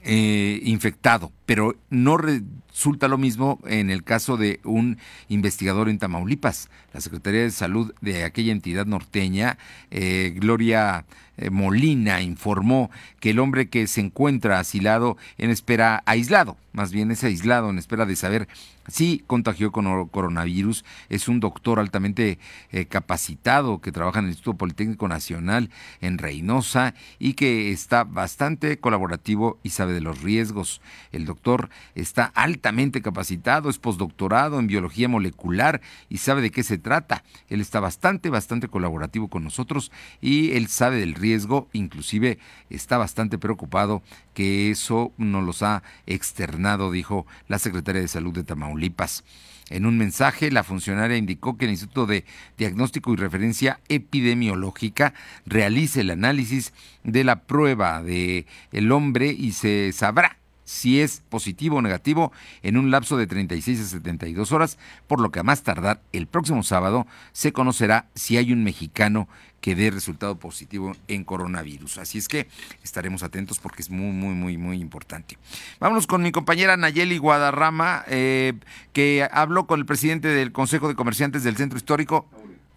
eh, 0.05 0.61
infectado, 0.63 1.33
pero 1.45 1.77
no 1.91 2.17
resulta 2.17 3.09
lo 3.09 3.19
mismo 3.19 3.59
en 3.67 3.91
el 3.91 4.05
caso 4.05 4.37
de 4.37 4.61
un 4.65 4.99
investigador 5.29 5.89
en 5.89 5.99
Tamaulipas. 5.99 6.69
La 6.93 7.01
Secretaría 7.01 7.43
de 7.43 7.51
Salud 7.51 7.95
de 8.01 8.25
aquella 8.25 8.53
entidad 8.53 8.87
norteña, 8.87 9.59
eh, 9.91 10.35
Gloria 10.37 11.05
Molina 11.51 12.23
informó 12.23 12.91
que 13.21 13.31
el 13.31 13.39
hombre 13.39 13.69
que 13.69 13.87
se 13.87 14.01
encuentra 14.01 14.59
asilado 14.59 15.17
en 15.39 15.51
espera 15.51 16.03
aislado, 16.07 16.57
más 16.73 16.93
bien 16.93 17.11
es 17.11 17.25
aislado 17.25 17.71
en 17.71 17.79
espera 17.79 18.07
de 18.07 18.17
saber 18.17 18.49
si 18.89 19.25
contagió 19.27 19.73
con 19.73 20.07
coronavirus, 20.09 20.85
es 21.09 21.29
un 21.29 21.41
doctor 21.41 21.81
altamente 21.81 22.39
eh, 22.71 22.87
capacitado 22.87 23.81
que 23.81 23.93
trabaja 23.93 24.21
en 24.21 24.27
el 24.27 24.31
Instituto 24.31 24.59
Politécnico 24.59 25.09
Nacional 25.09 25.71
en 26.01 26.19
Reynosa 26.19 26.95
y 27.19 27.35
que 27.35 27.73
está 27.73 28.05
bastante 28.05 28.79
colaborativo 28.79 29.59
y 29.63 29.71
sabe 29.71 29.93
de 29.93 30.01
los 30.01 30.23
riesgos. 30.23 30.81
El 31.11 31.25
doctor 31.25 31.69
está 31.95 32.27
altamente 32.35 33.03
capacitado, 33.03 33.71
es 33.71 33.79
postdoctorado 33.79 34.59
en 34.59 34.69
biología 34.69 35.09
molecular 35.09 35.81
y 36.09 36.19
sabe 36.19 36.43
de 36.43 36.51
qué 36.51 36.63
se 36.63 36.79
trata. 36.79 37.25
Él 37.49 37.61
está 37.61 37.81
bastante, 37.81 38.31
bastante 38.31 38.69
colaborativo 38.69 39.29
con 39.29 39.43
nosotros 39.43 39.91
y 40.21 40.53
él 40.53 40.69
sabe 40.69 40.99
del 41.01 41.15
riesgo, 41.15 41.26
inclusive 41.73 42.39
está 42.71 42.99
bastante 42.99 43.39
preocupado 43.39 44.03
que 44.35 44.71
eso 44.71 45.13
nos 45.17 45.45
los 45.45 45.63
ha 45.63 45.83
externado, 46.07 46.91
dijo 46.91 47.27
la 47.49 47.59
secretaria 47.59 48.01
de 48.01 48.09
Salud 48.09 48.33
de 48.33 48.45
Tamaulipas. 48.45 49.25
En 49.69 49.85
un 49.85 49.99
mensaje, 49.99 50.53
la 50.53 50.63
funcionaria 50.63 51.17
indicó 51.17 51.57
que 51.57 51.65
el 51.65 51.73
Instituto 51.73 52.07
de 52.07 52.25
Diagnóstico 52.57 53.13
y 53.13 53.17
Referencia 53.17 53.81
Epidemiológica 53.89 55.13
realice 55.45 56.03
el 56.03 56.11
análisis 56.11 56.73
de 57.03 57.25
la 57.25 57.41
prueba 57.43 58.01
de 58.03 58.47
el 58.71 58.93
hombre 58.93 59.29
y 59.33 59.53
se 59.53 59.93
sabrá 59.93 60.39
si 60.67 61.01
es 61.01 61.23
positivo 61.31 61.79
o 61.79 61.83
negativo 61.83 62.33
en 62.63 62.77
un 62.77 62.91
lapso 62.91 63.17
de 63.17 63.27
36 63.27 63.81
a 63.81 63.85
72 63.85 64.53
horas, 64.53 64.79
por 65.07 65.21
lo 65.21 65.31
que 65.31 65.41
a 65.41 65.43
más 65.43 65.63
tardar 65.63 66.03
el 66.13 66.27
próximo 66.27 66.63
sábado 66.63 67.07
se 67.33 67.53
conocerá 67.53 68.09
si 68.15 68.37
hay 68.37 68.53
un 68.53 68.63
mexicano 68.63 69.29
que 69.61 69.75
dé 69.75 69.91
resultado 69.91 70.39
positivo 70.39 70.95
en 71.09 71.25
coronavirus. 71.25 71.99
Así 71.99 72.19
es 72.19 72.29
que 72.29 72.49
estaremos 72.85 73.23
atentos 73.23 73.59
porque 73.59 73.83
es 73.83 73.91
muy, 73.91 74.13
muy, 74.13 74.35
muy, 74.35 74.59
muy 74.59 74.81
importante. 74.81 75.39
Vámonos 75.81 76.07
con 76.07 76.23
mi 76.23 76.33
compañera 76.33 76.77
Nayeli 76.77 77.19
Guadarrama, 77.19 78.05
eh, 78.09 78.53
que 78.93 79.27
habló 79.31 79.67
con 79.67 79.81
el 79.81 79.87
presidente 79.87 80.29
del 80.29 80.53
Consejo 80.53 80.89
de 80.89 80.95
Comerciantes 80.95 81.43
del 81.43 81.57
Centro 81.57 81.79
Histórico, 81.79 82.29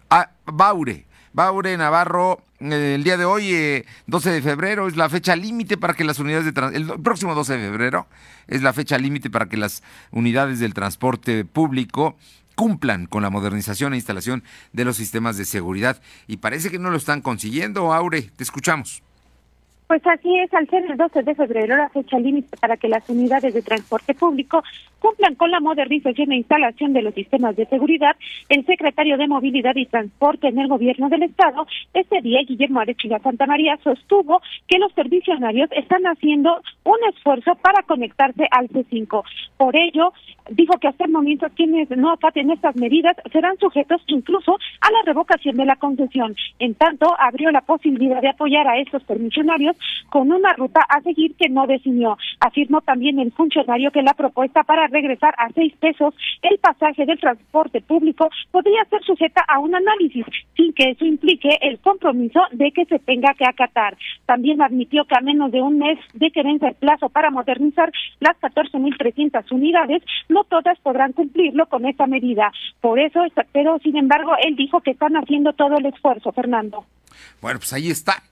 ah, 0.08 0.30
Baure. 0.46 1.09
Baure 1.32 1.76
Navarro, 1.76 2.40
eh, 2.58 2.94
el 2.96 3.04
día 3.04 3.16
de 3.16 3.24
hoy, 3.24 3.84
12 4.06 4.30
eh, 4.30 4.32
de 4.32 4.42
febrero, 4.42 4.88
es 4.88 4.96
la 4.96 5.08
fecha 5.08 5.36
límite 5.36 5.76
para 5.76 5.94
que 5.94 6.04
las 6.04 6.18
unidades 6.18 6.44
de 6.44 6.52
transporte, 6.52 6.92
el 6.92 7.00
próximo 7.00 7.34
12 7.34 7.56
de 7.56 7.70
febrero 7.70 8.06
es 8.48 8.62
la 8.62 8.72
fecha 8.72 8.98
límite 8.98 9.30
para 9.30 9.46
que 9.46 9.56
las 9.56 9.82
unidades 10.10 10.58
del 10.58 10.74
transporte 10.74 11.44
público 11.44 12.16
cumplan 12.56 13.06
con 13.06 13.22
la 13.22 13.30
modernización 13.30 13.92
e 13.92 13.96
instalación 13.96 14.42
de 14.72 14.84
los 14.84 14.96
sistemas 14.96 15.36
de 15.38 15.44
seguridad. 15.44 16.02
Y 16.26 16.38
parece 16.38 16.70
que 16.70 16.78
no 16.78 16.90
lo 16.90 16.96
están 16.96 17.22
consiguiendo. 17.22 17.92
Aure, 17.92 18.22
te 18.22 18.42
escuchamos. 18.42 19.02
Pues 19.86 20.06
así 20.06 20.38
es, 20.38 20.52
al 20.54 20.68
ser 20.68 20.84
el 20.88 20.96
12 20.96 21.22
de 21.22 21.34
febrero 21.34 21.76
la 21.76 21.88
fecha 21.88 22.18
límite 22.18 22.56
para 22.58 22.76
que 22.76 22.86
las 22.86 23.08
unidades 23.08 23.54
de 23.54 23.62
transporte 23.62 24.14
público 24.14 24.62
cumplan 25.00 25.34
con 25.34 25.50
la 25.50 25.60
modernización 25.60 26.32
e 26.32 26.36
instalación 26.36 26.92
de 26.92 27.02
los 27.02 27.14
sistemas 27.14 27.56
de 27.56 27.66
seguridad, 27.66 28.16
el 28.48 28.64
secretario 28.66 29.16
de 29.16 29.26
Movilidad 29.26 29.74
y 29.74 29.86
Transporte 29.86 30.48
en 30.48 30.58
el 30.58 30.68
Gobierno 30.68 31.08
del 31.08 31.24
Estado, 31.24 31.66
este 31.94 32.20
día, 32.20 32.40
Guillermo 32.46 32.80
Arechiga 32.80 33.18
Santa 33.18 33.46
María, 33.46 33.78
sostuvo 33.82 34.40
que 34.68 34.78
los 34.78 34.92
servicionarios 34.92 35.70
están 35.72 36.04
haciendo 36.04 36.60
un 36.84 36.98
esfuerzo 37.12 37.54
para 37.56 37.82
conectarse 37.82 38.46
al 38.50 38.68
C5. 38.68 39.22
Por 39.56 39.76
ello, 39.76 40.12
dijo 40.50 40.74
que 40.78 40.88
hasta 40.88 41.04
el 41.04 41.10
momento 41.10 41.46
quienes 41.54 41.90
no 41.90 42.12
acaten 42.12 42.50
estas 42.50 42.76
medidas 42.76 43.16
serán 43.32 43.56
sujetos 43.58 44.02
incluso 44.06 44.58
a 44.80 44.90
la 44.90 45.02
revocación 45.06 45.56
de 45.56 45.64
la 45.64 45.76
concesión. 45.76 46.34
En 46.58 46.74
tanto, 46.74 47.06
abrió 47.18 47.50
la 47.50 47.62
posibilidad 47.62 48.20
de 48.20 48.28
apoyar 48.28 48.66
a 48.68 48.78
estos 48.78 49.02
permisionarios 49.04 49.76
con 50.08 50.32
una 50.32 50.52
ruta 50.54 50.80
a 50.88 51.00
seguir 51.02 51.34
que 51.36 51.48
no 51.48 51.66
definió. 51.66 52.18
Afirmó 52.40 52.80
también 52.80 53.18
el 53.18 53.32
funcionario 53.32 53.90
que 53.90 54.02
la 54.02 54.14
propuesta 54.14 54.62
para 54.64 54.88
regresar 54.90 55.34
a 55.38 55.50
seis 55.54 55.74
pesos 55.78 56.14
el 56.42 56.58
pasaje 56.58 57.06
del 57.06 57.18
transporte 57.18 57.80
público 57.80 58.28
podría 58.50 58.84
ser 58.86 59.02
sujeta 59.04 59.44
a 59.48 59.58
un 59.58 59.74
análisis, 59.74 60.24
sin 60.56 60.72
que 60.72 60.90
eso 60.90 61.04
implique 61.04 61.56
el 61.60 61.78
compromiso 61.80 62.40
de 62.52 62.70
que 62.72 62.84
se 62.86 62.98
tenga 62.98 63.34
que 63.34 63.44
acatar. 63.44 63.96
También 64.26 64.62
admitió 64.62 65.04
que 65.04 65.16
a 65.16 65.20
menos 65.20 65.50
de 65.52 65.62
un 65.62 65.78
mes 65.78 65.98
de 66.14 66.30
que 66.30 66.42
vence 66.42 66.68
el 66.68 66.74
plazo 66.74 67.08
para 67.08 67.30
modernizar 67.30 67.92
las 68.20 68.36
14.300 68.40 69.50
unidades, 69.52 70.02
no 70.28 70.44
todas 70.44 70.78
podrán 70.80 71.12
cumplirlo 71.12 71.66
con 71.66 71.86
esta 71.86 72.06
medida. 72.06 72.52
Por 72.80 72.98
eso, 72.98 73.20
pero 73.52 73.78
sin 73.78 73.96
embargo, 73.96 74.32
él 74.42 74.56
dijo 74.56 74.80
que 74.80 74.92
están 74.92 75.16
haciendo 75.16 75.52
todo 75.52 75.78
el 75.78 75.86
esfuerzo, 75.86 76.32
Fernando. 76.32 76.84
Bueno, 77.40 77.58
pues 77.58 77.72
ahí 77.72 77.90
está. 77.90 78.22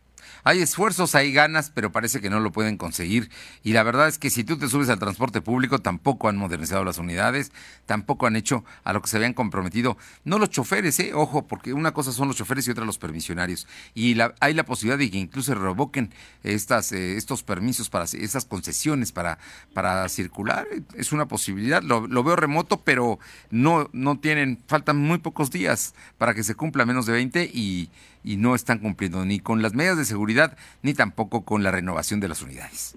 Hay 0.44 0.60
esfuerzos, 0.60 1.14
hay 1.14 1.32
ganas, 1.32 1.70
pero 1.70 1.92
parece 1.92 2.20
que 2.20 2.30
no 2.30 2.40
lo 2.40 2.52
pueden 2.52 2.76
conseguir. 2.76 3.30
Y 3.62 3.72
la 3.72 3.82
verdad 3.82 4.08
es 4.08 4.18
que 4.18 4.30
si 4.30 4.44
tú 4.44 4.58
te 4.58 4.68
subes 4.68 4.88
al 4.88 4.98
transporte 4.98 5.40
público, 5.40 5.80
tampoco 5.80 6.28
han 6.28 6.36
modernizado 6.36 6.84
las 6.84 6.98
unidades, 6.98 7.52
tampoco 7.86 8.26
han 8.26 8.36
hecho 8.36 8.64
a 8.84 8.92
lo 8.92 9.02
que 9.02 9.08
se 9.08 9.16
habían 9.16 9.34
comprometido. 9.34 9.96
No 10.24 10.38
los 10.38 10.50
choferes, 10.50 10.98
¿eh? 11.00 11.12
ojo, 11.14 11.46
porque 11.46 11.72
una 11.72 11.92
cosa 11.92 12.12
son 12.12 12.28
los 12.28 12.36
choferes 12.36 12.66
y 12.68 12.70
otra 12.70 12.84
los 12.84 12.98
permisionarios. 12.98 13.66
Y 13.94 14.16
hay 14.40 14.54
la 14.54 14.64
posibilidad 14.64 14.98
de 14.98 15.10
que 15.10 15.18
incluso 15.18 15.54
revoquen 15.54 16.12
estas, 16.42 16.92
eh, 16.92 17.16
estos 17.16 17.42
permisos, 17.42 17.90
para 17.90 18.04
estas 18.04 18.44
concesiones 18.44 19.12
para, 19.12 19.38
para 19.72 20.08
circular. 20.08 20.66
Es 20.94 21.12
una 21.12 21.26
posibilidad, 21.26 21.82
lo, 21.82 22.06
lo 22.06 22.22
veo 22.22 22.36
remoto, 22.36 22.82
pero 22.82 23.18
no, 23.50 23.88
no 23.92 24.18
tienen, 24.18 24.62
faltan 24.66 24.96
muy 24.96 25.18
pocos 25.18 25.50
días 25.50 25.94
para 26.16 26.34
que 26.34 26.42
se 26.42 26.54
cumpla 26.54 26.86
menos 26.86 27.06
de 27.06 27.12
20 27.12 27.50
y 27.52 27.90
y 28.24 28.36
no 28.36 28.54
están 28.54 28.78
cumpliendo 28.78 29.24
ni 29.24 29.40
con 29.40 29.62
las 29.62 29.74
medidas 29.74 29.98
de 29.98 30.04
seguridad 30.04 30.56
ni 30.82 30.94
tampoco 30.94 31.44
con 31.44 31.62
la 31.62 31.70
renovación 31.70 32.20
de 32.20 32.28
las 32.28 32.42
unidades. 32.42 32.96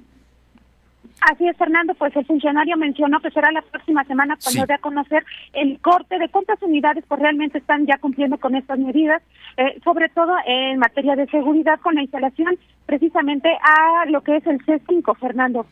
Así 1.21 1.47
es, 1.47 1.55
Fernando, 1.55 1.93
pues 1.93 2.15
el 2.15 2.25
funcionario 2.25 2.75
mencionó 2.77 3.19
que 3.19 3.29
será 3.29 3.51
la 3.51 3.61
próxima 3.61 4.03
semana 4.05 4.37
cuando 4.43 4.65
dé 4.65 4.73
a 4.73 4.79
conocer 4.79 5.23
el 5.53 5.79
corte 5.79 6.17
de 6.17 6.29
cuántas 6.29 6.59
unidades 6.63 7.03
pues 7.07 7.21
realmente 7.21 7.59
están 7.59 7.85
ya 7.85 7.99
cumpliendo 7.99 8.39
con 8.39 8.55
estas 8.55 8.79
medidas, 8.79 9.21
eh, 9.57 9.79
sobre 9.83 10.09
todo 10.09 10.33
en 10.47 10.79
materia 10.79 11.15
de 11.15 11.27
seguridad 11.27 11.79
con 11.79 11.93
la 11.93 12.01
instalación 12.01 12.57
precisamente 12.87 13.49
a 13.61 14.05
lo 14.07 14.21
que 14.21 14.37
es 14.37 14.47
el 14.47 14.57
C5, 14.65 15.15
Fernando. 15.19 15.67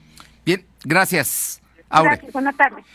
Bien, 0.46 0.64
gracias. 0.86 1.62
Gracias, 1.90 2.32
buenas 2.32 2.56
tardes. 2.56 2.86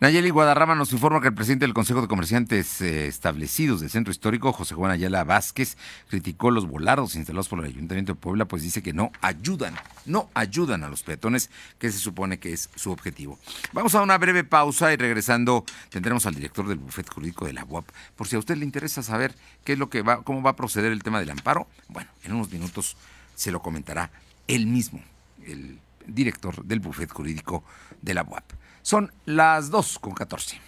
Nayeli 0.00 0.30
Guadarrama 0.30 0.76
nos 0.76 0.92
informa 0.92 1.20
que 1.20 1.26
el 1.26 1.34
presidente 1.34 1.64
del 1.64 1.74
Consejo 1.74 2.00
de 2.00 2.06
Comerciantes 2.06 2.80
eh, 2.82 3.08
Establecidos 3.08 3.80
del 3.80 3.90
Centro 3.90 4.12
Histórico, 4.12 4.52
José 4.52 4.76
Juan 4.76 4.92
Ayala 4.92 5.24
Vázquez, 5.24 5.76
criticó 6.08 6.52
los 6.52 6.68
volados 6.68 7.16
instalados 7.16 7.48
por 7.48 7.58
el 7.58 7.64
Ayuntamiento 7.64 8.12
de 8.12 8.20
Puebla, 8.20 8.44
pues 8.44 8.62
dice 8.62 8.80
que 8.80 8.92
no 8.92 9.10
ayudan, 9.22 9.74
no 10.06 10.30
ayudan 10.34 10.84
a 10.84 10.88
los 10.88 11.02
peatones, 11.02 11.50
que 11.80 11.90
se 11.90 11.98
supone 11.98 12.38
que 12.38 12.52
es 12.52 12.70
su 12.76 12.92
objetivo. 12.92 13.40
Vamos 13.72 13.96
a 13.96 14.02
una 14.02 14.16
breve 14.18 14.44
pausa 14.44 14.92
y 14.92 14.96
regresando 14.96 15.64
tendremos 15.88 16.26
al 16.26 16.36
director 16.36 16.68
del 16.68 16.78
bufete 16.78 17.10
jurídico 17.12 17.46
de 17.46 17.54
la 17.54 17.64
UAP. 17.64 17.88
Por 18.14 18.28
si 18.28 18.36
a 18.36 18.38
usted 18.38 18.56
le 18.56 18.64
interesa 18.64 19.02
saber 19.02 19.34
qué 19.64 19.72
es 19.72 19.80
lo 19.80 19.90
que 19.90 20.02
va, 20.02 20.22
cómo 20.22 20.42
va 20.42 20.50
a 20.50 20.56
proceder 20.56 20.92
el 20.92 21.02
tema 21.02 21.18
del 21.18 21.30
amparo, 21.30 21.66
bueno, 21.88 22.08
en 22.22 22.34
unos 22.34 22.52
minutos 22.52 22.96
se 23.34 23.50
lo 23.50 23.60
comentará 23.62 24.12
él 24.46 24.68
mismo, 24.68 25.02
el 25.44 25.80
director 26.06 26.64
del 26.64 26.78
bufete 26.78 27.12
jurídico 27.12 27.64
de 28.00 28.14
la 28.14 28.22
UAP. 28.22 28.44
Son 28.88 29.12
las 29.26 29.68
2 29.70 29.98
con 29.98 30.14
14. 30.14 30.58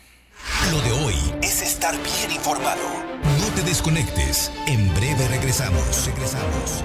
Lo 0.71 0.79
de 0.83 0.93
hoy 0.93 1.15
es 1.41 1.63
estar 1.63 1.95
bien 2.03 2.31
informado. 2.31 2.83
No 3.41 3.47
te 3.55 3.63
desconectes. 3.63 4.53
En 4.67 4.95
breve 4.95 5.27
regresamos. 5.29 6.05
Regresamos. 6.05 6.85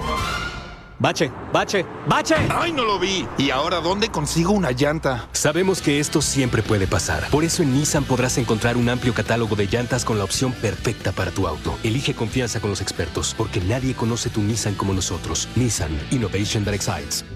Bache, 0.98 1.30
bache, 1.52 1.84
bache. 2.08 2.36
¡Ay, 2.48 2.72
no 2.72 2.86
lo 2.86 2.98
vi! 2.98 3.28
¿Y 3.36 3.50
ahora 3.50 3.82
dónde 3.82 4.08
consigo 4.08 4.52
una 4.52 4.70
llanta? 4.70 5.28
Sabemos 5.32 5.82
que 5.82 6.00
esto 6.00 6.22
siempre 6.22 6.62
puede 6.62 6.86
pasar. 6.86 7.28
Por 7.28 7.44
eso 7.44 7.62
en 7.62 7.74
Nissan 7.74 8.04
podrás 8.04 8.38
encontrar 8.38 8.78
un 8.78 8.88
amplio 8.88 9.12
catálogo 9.12 9.56
de 9.56 9.66
llantas 9.66 10.06
con 10.06 10.16
la 10.16 10.24
opción 10.24 10.52
perfecta 10.52 11.12
para 11.12 11.32
tu 11.32 11.46
auto. 11.46 11.78
Elige 11.82 12.14
confianza 12.14 12.60
con 12.60 12.70
los 12.70 12.80
expertos, 12.80 13.34
porque 13.36 13.60
nadie 13.60 13.94
conoce 13.94 14.30
tu 14.30 14.40
Nissan 14.40 14.74
como 14.74 14.94
nosotros. 14.94 15.50
Nissan 15.54 15.90
Innovation 16.12 16.64
that 16.64 16.72
excites. 16.72 17.26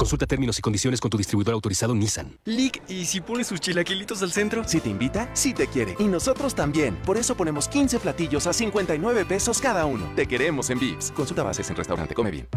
Consulta 0.00 0.26
términos 0.26 0.58
y 0.58 0.62
condiciones 0.62 0.98
con 0.98 1.10
tu 1.10 1.18
distribuidor 1.18 1.52
autorizado 1.52 1.94
Nissan. 1.94 2.38
Lick, 2.46 2.82
¿y 2.88 3.04
si 3.04 3.20
pones 3.20 3.48
sus 3.48 3.60
chilaquilitos 3.60 4.22
al 4.22 4.32
centro? 4.32 4.66
Si 4.66 4.80
te 4.80 4.88
invita, 4.88 5.28
si 5.36 5.52
te 5.52 5.66
quiere. 5.66 5.94
Y 5.98 6.04
nosotros 6.04 6.54
también. 6.54 6.96
Por 7.04 7.18
eso 7.18 7.36
ponemos 7.36 7.68
15 7.68 7.98
platillos 7.98 8.46
a 8.46 8.54
59 8.54 9.26
pesos 9.26 9.60
cada 9.60 9.84
uno. 9.84 10.10
Te 10.16 10.24
queremos 10.24 10.70
en 10.70 10.78
Vips. 10.78 11.10
Consulta 11.10 11.42
bases 11.42 11.68
en 11.68 11.76
restaurante. 11.76 12.14
Come 12.14 12.30
bien. 12.30 12.48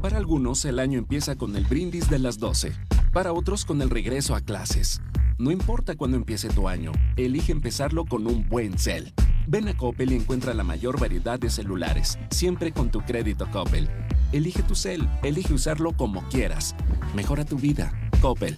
Para 0.00 0.16
algunos, 0.16 0.64
el 0.64 0.78
año 0.78 0.98
empieza 0.98 1.36
con 1.36 1.54
el 1.54 1.66
brindis 1.66 2.08
de 2.08 2.18
las 2.18 2.38
12. 2.38 2.72
Para 3.12 3.34
otros, 3.34 3.66
con 3.66 3.82
el 3.82 3.90
regreso 3.90 4.34
a 4.34 4.40
clases. 4.40 5.02
No 5.36 5.50
importa 5.50 5.96
cuándo 5.96 6.16
empiece 6.16 6.48
tu 6.48 6.66
año, 6.66 6.92
elige 7.16 7.52
empezarlo 7.52 8.06
con 8.06 8.26
un 8.26 8.48
buen 8.48 8.78
cel. 8.78 9.12
Ven 9.46 9.68
a 9.68 9.76
Coppel 9.76 10.12
y 10.12 10.16
encuentra 10.16 10.54
la 10.54 10.64
mayor 10.64 10.98
variedad 10.98 11.38
de 11.38 11.50
celulares, 11.50 12.18
siempre 12.30 12.72
con 12.72 12.90
tu 12.90 13.02
crédito 13.02 13.50
Coppel. 13.50 13.90
Elige 14.32 14.62
tu 14.62 14.74
cel, 14.74 15.08
elige 15.22 15.52
usarlo 15.52 15.92
como 15.92 16.22
quieras. 16.28 16.74
Mejora 17.14 17.44
tu 17.44 17.56
vida. 17.56 17.92
Coppel. 18.20 18.56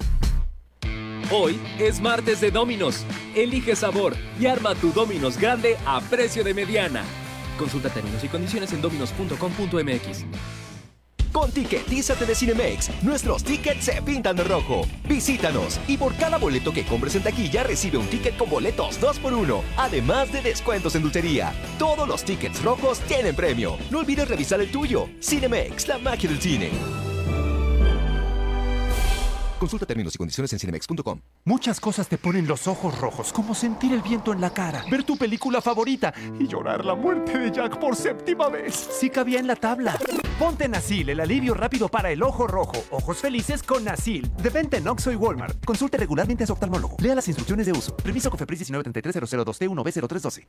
Hoy 1.31 1.59
es 1.79 2.01
martes 2.01 2.41
de 2.41 2.51
Dominos. 2.51 3.05
Elige 3.35 3.75
sabor 3.75 4.15
y 4.39 4.47
arma 4.47 4.75
tu 4.75 4.93
Dominos 4.93 5.39
grande 5.39 5.79
a 5.87 6.01
precio 6.01 6.45
de 6.45 6.53
mediana. 6.53 7.05
Consulta 7.59 7.89
términos 7.89 8.23
y 8.23 8.29
condiciones 8.29 8.73
en 8.73 8.83
dominos.com.mx. 8.83 10.62
Con 11.33 11.51
Ticketízate 11.51 12.27
de 12.27 12.35
Cinemex, 12.35 12.91
nuestros 13.03 13.43
tickets 13.43 13.85
se 13.87 14.03
pintan 14.03 14.37
de 14.37 14.45
rojo. 14.45 14.83
Visítanos 15.09 15.81
y 15.89 15.97
por 15.97 16.15
cada 16.17 16.37
boleto 16.37 16.73
que 16.73 16.85
compres 16.85 17.15
en 17.15 17.23
taquilla 17.23 17.63
recibe 17.63 17.97
un 17.97 18.07
ticket 18.07 18.37
con 18.37 18.51
boletos 18.51 19.01
2x1, 19.01 19.63
además 19.79 20.31
de 20.31 20.43
descuentos 20.43 20.95
en 20.95 21.03
dulcería. 21.03 21.53
Todos 21.79 22.07
los 22.07 22.23
tickets 22.23 22.63
rojos 22.63 23.01
tienen 23.01 23.35
premio. 23.35 23.79
No 23.91 24.01
olvides 24.01 24.29
revisar 24.29 24.61
el 24.61 24.71
tuyo. 24.71 25.09
Cinemex, 25.21 25.89
la 25.89 25.99
magia 25.99 26.29
del 26.29 26.41
cine. 26.41 27.12
Consulta 29.63 29.87
términos 29.87 30.13
y 30.17 30.19
condiciones 30.19 30.53
en 30.53 30.59
cinemex.com. 30.59 31.21
Muchas 31.45 31.79
cosas 31.79 32.09
te 32.09 32.19
ponen 32.19 32.49
los 32.49 32.67
ojos 32.67 32.99
rojos, 32.99 33.33
como 33.33 33.55
sentir 33.55 33.93
el 33.93 34.03
viento 34.03 34.33
en 34.33 34.41
la 34.41 34.53
cara, 34.53 34.85
ver 34.91 35.05
tu 35.05 35.17
película 35.17 35.63
favorita 35.63 36.13
y 36.41 36.49
llorar 36.49 36.85
la 36.85 36.97
muerte 36.97 37.39
de 37.39 37.53
Jack 37.53 37.79
por 37.79 37.95
séptima 37.95 38.49
vez. 38.49 38.75
Sí 38.75 39.09
cabía 39.09 39.39
en 39.39 39.47
la 39.47 39.55
tabla. 39.55 39.97
Ponte 40.37 40.67
Nasil, 40.67 41.11
el 41.11 41.21
alivio 41.21 41.55
rápido 41.55 41.89
para 41.89 42.11
el 42.11 42.25
ojo 42.25 42.49
rojo. 42.49 42.73
Ojos 42.91 43.19
felices 43.19 43.63
con 43.63 43.85
Nasil. 43.85 44.33
De 44.43 44.51
venta 44.51 44.79
en 44.79 44.89
Oxxo 44.89 45.13
y 45.13 45.15
Walmart. 45.15 45.65
Consulte 45.65 45.97
regularmente 45.97 46.43
a 46.43 46.49
su 46.49 46.55
oftalmólogo. 46.55 46.97
Lea 46.99 47.15
las 47.15 47.29
instrucciones 47.29 47.65
de 47.65 47.71
uso. 47.71 47.97
Permiso 47.97 48.31
COFEPRIS 48.31 48.69
1933002 48.69 49.59
t 49.59 49.69
1 49.69 49.85
b 49.85 49.93
0312 49.93 50.49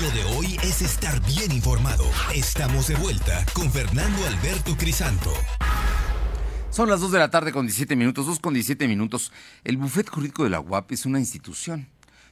Lo 0.00 0.10
de 0.10 0.24
hoy 0.36 0.56
es 0.62 0.80
estar 0.80 1.20
bien 1.26 1.52
informado. 1.52 2.04
Estamos 2.34 2.88
de 2.88 2.94
vuelta 2.94 3.44
con 3.52 3.70
Fernando 3.70 4.26
Alberto 4.26 4.74
Crisanto. 4.76 5.30
Son 6.70 6.88
las 6.88 7.00
2 7.00 7.12
de 7.12 7.18
la 7.18 7.30
tarde 7.30 7.52
con 7.52 7.66
17 7.66 7.94
minutos, 7.94 8.24
2 8.24 8.40
con 8.40 8.54
17 8.54 8.88
minutos. 8.88 9.32
El 9.64 9.76
bufete 9.76 10.10
jurídico 10.10 10.44
de 10.44 10.50
la 10.50 10.60
UAP 10.60 10.92
es 10.92 11.04
una 11.04 11.18
institución. 11.18 11.88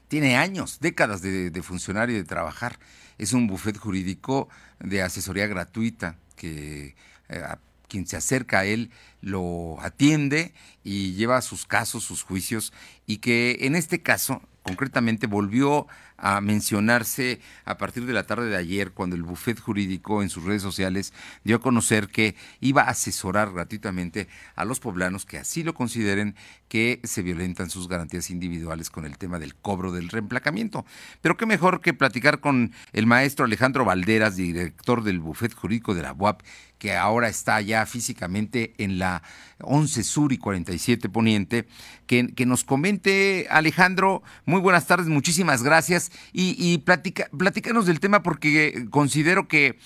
Tiene 0.09 0.39
años, 0.39 0.79
décadas 0.81 1.21
de, 1.21 1.51
de 1.51 1.63
funcionar 1.63 2.09
y 2.09 2.15
de 2.15 2.25
trabajar. 2.25 2.79
Es 3.19 3.35
un 3.35 3.47
bufete 3.47 3.79
jurídico 3.79 4.49
de 4.79 5.03
asesoría 5.03 5.47
gratuita 5.47 6.17
que 6.37 6.97
eh, 7.29 7.43
a 7.45 7.59
quien 7.89 8.07
se 8.07 8.17
acerca 8.17 8.61
a 8.61 8.65
él 8.65 8.91
lo 9.21 9.79
atiende 9.83 10.55
y 10.83 11.13
lleva 11.13 11.43
sus 11.43 11.67
casos, 11.67 12.05
sus 12.05 12.23
juicios 12.23 12.73
y 13.07 13.19
que 13.19 13.59
en 13.61 13.77
este 13.77 14.01
caso 14.01 14.41
concretamente 14.63 15.27
volvió 15.27 15.87
a 16.21 16.41
mencionarse 16.41 17.41
a 17.65 17.79
partir 17.79 18.07
de 18.07 18.13
la 18.13 18.25
tarde 18.25 18.49
de 18.49 18.57
ayer 18.57 18.93
cuando 18.93 19.17
el 19.17 19.23
bufet 19.23 19.59
jurídico 19.59 20.23
en 20.23 20.29
sus 20.29 20.45
redes 20.45 20.63
sociales 20.63 21.13
dio 21.45 21.57
a 21.57 21.61
conocer 21.61 22.09
que 22.09 22.37
iba 22.61 22.83
a 22.83 22.91
asesorar 22.91 23.53
gratuitamente 23.53 24.29
a 24.55 24.65
los 24.65 24.81
poblanos 24.81 25.27
que 25.27 25.39
así 25.39 25.63
lo 25.63 25.75
consideren 25.75 26.35
que 26.69 27.01
se 27.03 27.23
violentan 27.23 27.71
sus 27.71 27.89
garantías 27.89 28.31
individuales 28.31 28.91
con 28.91 29.05
el 29.05 29.19
tema 29.19 29.39
del 29.39 29.57
cobro 29.57 29.91
del 29.91 30.09
reemplacamiento. 30.09 30.85
Pero 31.21 31.37
qué 31.37 31.45
mejor 31.47 31.81
que 31.81 31.95
platicar 31.95 32.41
con 32.41 32.73
el 32.93 33.07
maestro 33.07 33.45
Alejandro 33.45 33.85
Valderas, 33.85 34.37
director 34.37 35.03
del 35.03 35.19
bufet 35.19 35.53
jurídico 35.55 35.95
de 35.95 36.03
la 36.03 36.13
UAP, 36.13 36.43
que 36.79 36.97
ahora 36.97 37.29
está 37.29 37.61
ya 37.61 37.85
físicamente 37.85 38.73
en 38.79 38.99
la 38.99 39.23
11 39.59 40.03
Sur 40.03 40.33
y 40.33 40.39
47 40.39 41.11
Poniente, 41.11 41.67
que, 42.07 42.29
que 42.35 42.47
nos 42.47 42.65
comente, 42.65 43.47
Alejandro, 43.51 44.23
muy 44.47 44.61
buenas 44.61 44.87
tardes, 44.87 45.09
muchísimas 45.09 45.63
gracias 45.63 46.10
y, 46.33 46.57
y 46.59 46.79
platícanos 46.79 47.87
del 47.87 48.01
tema 48.01 48.23
porque 48.23 48.87
considero 48.91 49.49
que 49.49 49.79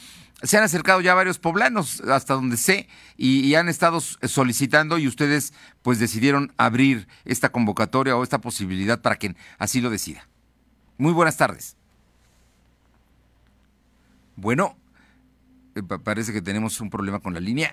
se 0.43 0.59
han 0.59 0.65
acercado 0.65 1.01
ya 1.01 1.15
varios 1.15 1.39
poblanos, 1.39 2.01
hasta 2.03 2.35
donde 2.35 2.57
sé, 2.57 2.89
y, 3.17 3.41
y, 3.41 3.55
han 3.55 3.69
estado 3.69 4.01
solicitando 4.01 4.99
y 4.99 5.09
ustedes 5.09 5.55
pues 5.83 5.99
decidieron 5.99 6.53
abrir 6.59 7.09
esta 7.25 7.51
convocatoria 7.51 8.17
o 8.17 8.23
esta 8.23 8.41
posibilidad 8.41 9.01
para 9.01 9.17
quien 9.17 9.37
así 9.59 9.81
lo 9.81 9.91
decida. 9.91 10.29
Muy 10.99 11.13
buenas 11.13 11.37
tardes. 11.37 11.77
Bueno, 14.37 14.77
eh, 15.75 15.83
parece 15.83 16.33
que 16.33 16.43
tenemos 16.43 16.81
un 16.81 16.91
problema 16.91 17.21
con 17.21 17.35
la 17.35 17.41
línea. 17.41 17.73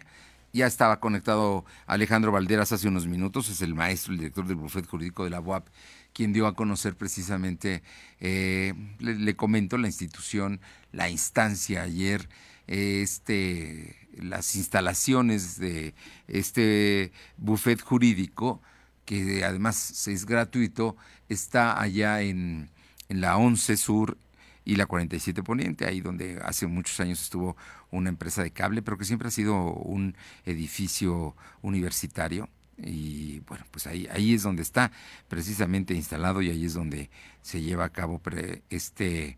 Ya 0.53 0.67
estaba 0.67 0.99
conectado 0.99 1.65
Alejandro 1.87 2.31
Valderas 2.31 2.71
hace 2.71 2.87
unos 2.87 3.07
minutos, 3.07 3.49
es 3.49 3.61
el 3.61 3.73
maestro, 3.73 4.13
el 4.13 4.19
director 4.19 4.45
del 4.45 4.57
bufete 4.57 4.87
jurídico 4.87 5.23
de 5.23 5.29
la 5.29 5.39
UAP, 5.39 5.67
quien 6.13 6.33
dio 6.33 6.47
a 6.47 6.55
conocer 6.55 6.95
precisamente, 6.95 7.83
eh, 8.19 8.73
le, 8.99 9.35
comento, 9.35 9.77
la 9.77 9.87
institución, 9.87 10.59
la 10.91 11.09
instancia 11.09 11.83
ayer, 11.83 12.29
este, 12.67 13.95
las 14.17 14.55
instalaciones 14.55 15.57
de 15.59 15.93
este 16.27 17.11
bufete 17.37 17.81
jurídico, 17.81 18.61
que 19.05 19.43
además 19.43 20.07
es 20.07 20.25
gratuito, 20.25 20.95
está 21.29 21.81
allá 21.81 22.21
en, 22.21 22.69
en 23.09 23.21
la 23.21 23.37
11 23.37 23.77
Sur 23.77 24.17
y 24.63 24.75
la 24.75 24.85
47 24.85 25.43
Poniente, 25.43 25.85
ahí 25.85 26.01
donde 26.01 26.39
hace 26.43 26.67
muchos 26.67 26.99
años 26.99 27.21
estuvo 27.21 27.57
una 27.89 28.09
empresa 28.09 28.43
de 28.43 28.51
cable, 28.51 28.81
pero 28.81 28.97
que 28.97 29.05
siempre 29.05 29.27
ha 29.27 29.31
sido 29.31 29.73
un 29.73 30.15
edificio 30.45 31.35
universitario. 31.61 32.47
Y 32.77 33.39
bueno, 33.41 33.65
pues 33.71 33.87
ahí, 33.87 34.07
ahí 34.11 34.33
es 34.33 34.43
donde 34.43 34.61
está 34.61 34.91
precisamente 35.27 35.93
instalado 35.93 36.41
y 36.41 36.49
ahí 36.49 36.65
es 36.65 36.73
donde 36.73 37.09
se 37.41 37.61
lleva 37.61 37.85
a 37.85 37.89
cabo 37.89 38.21
este, 38.69 39.37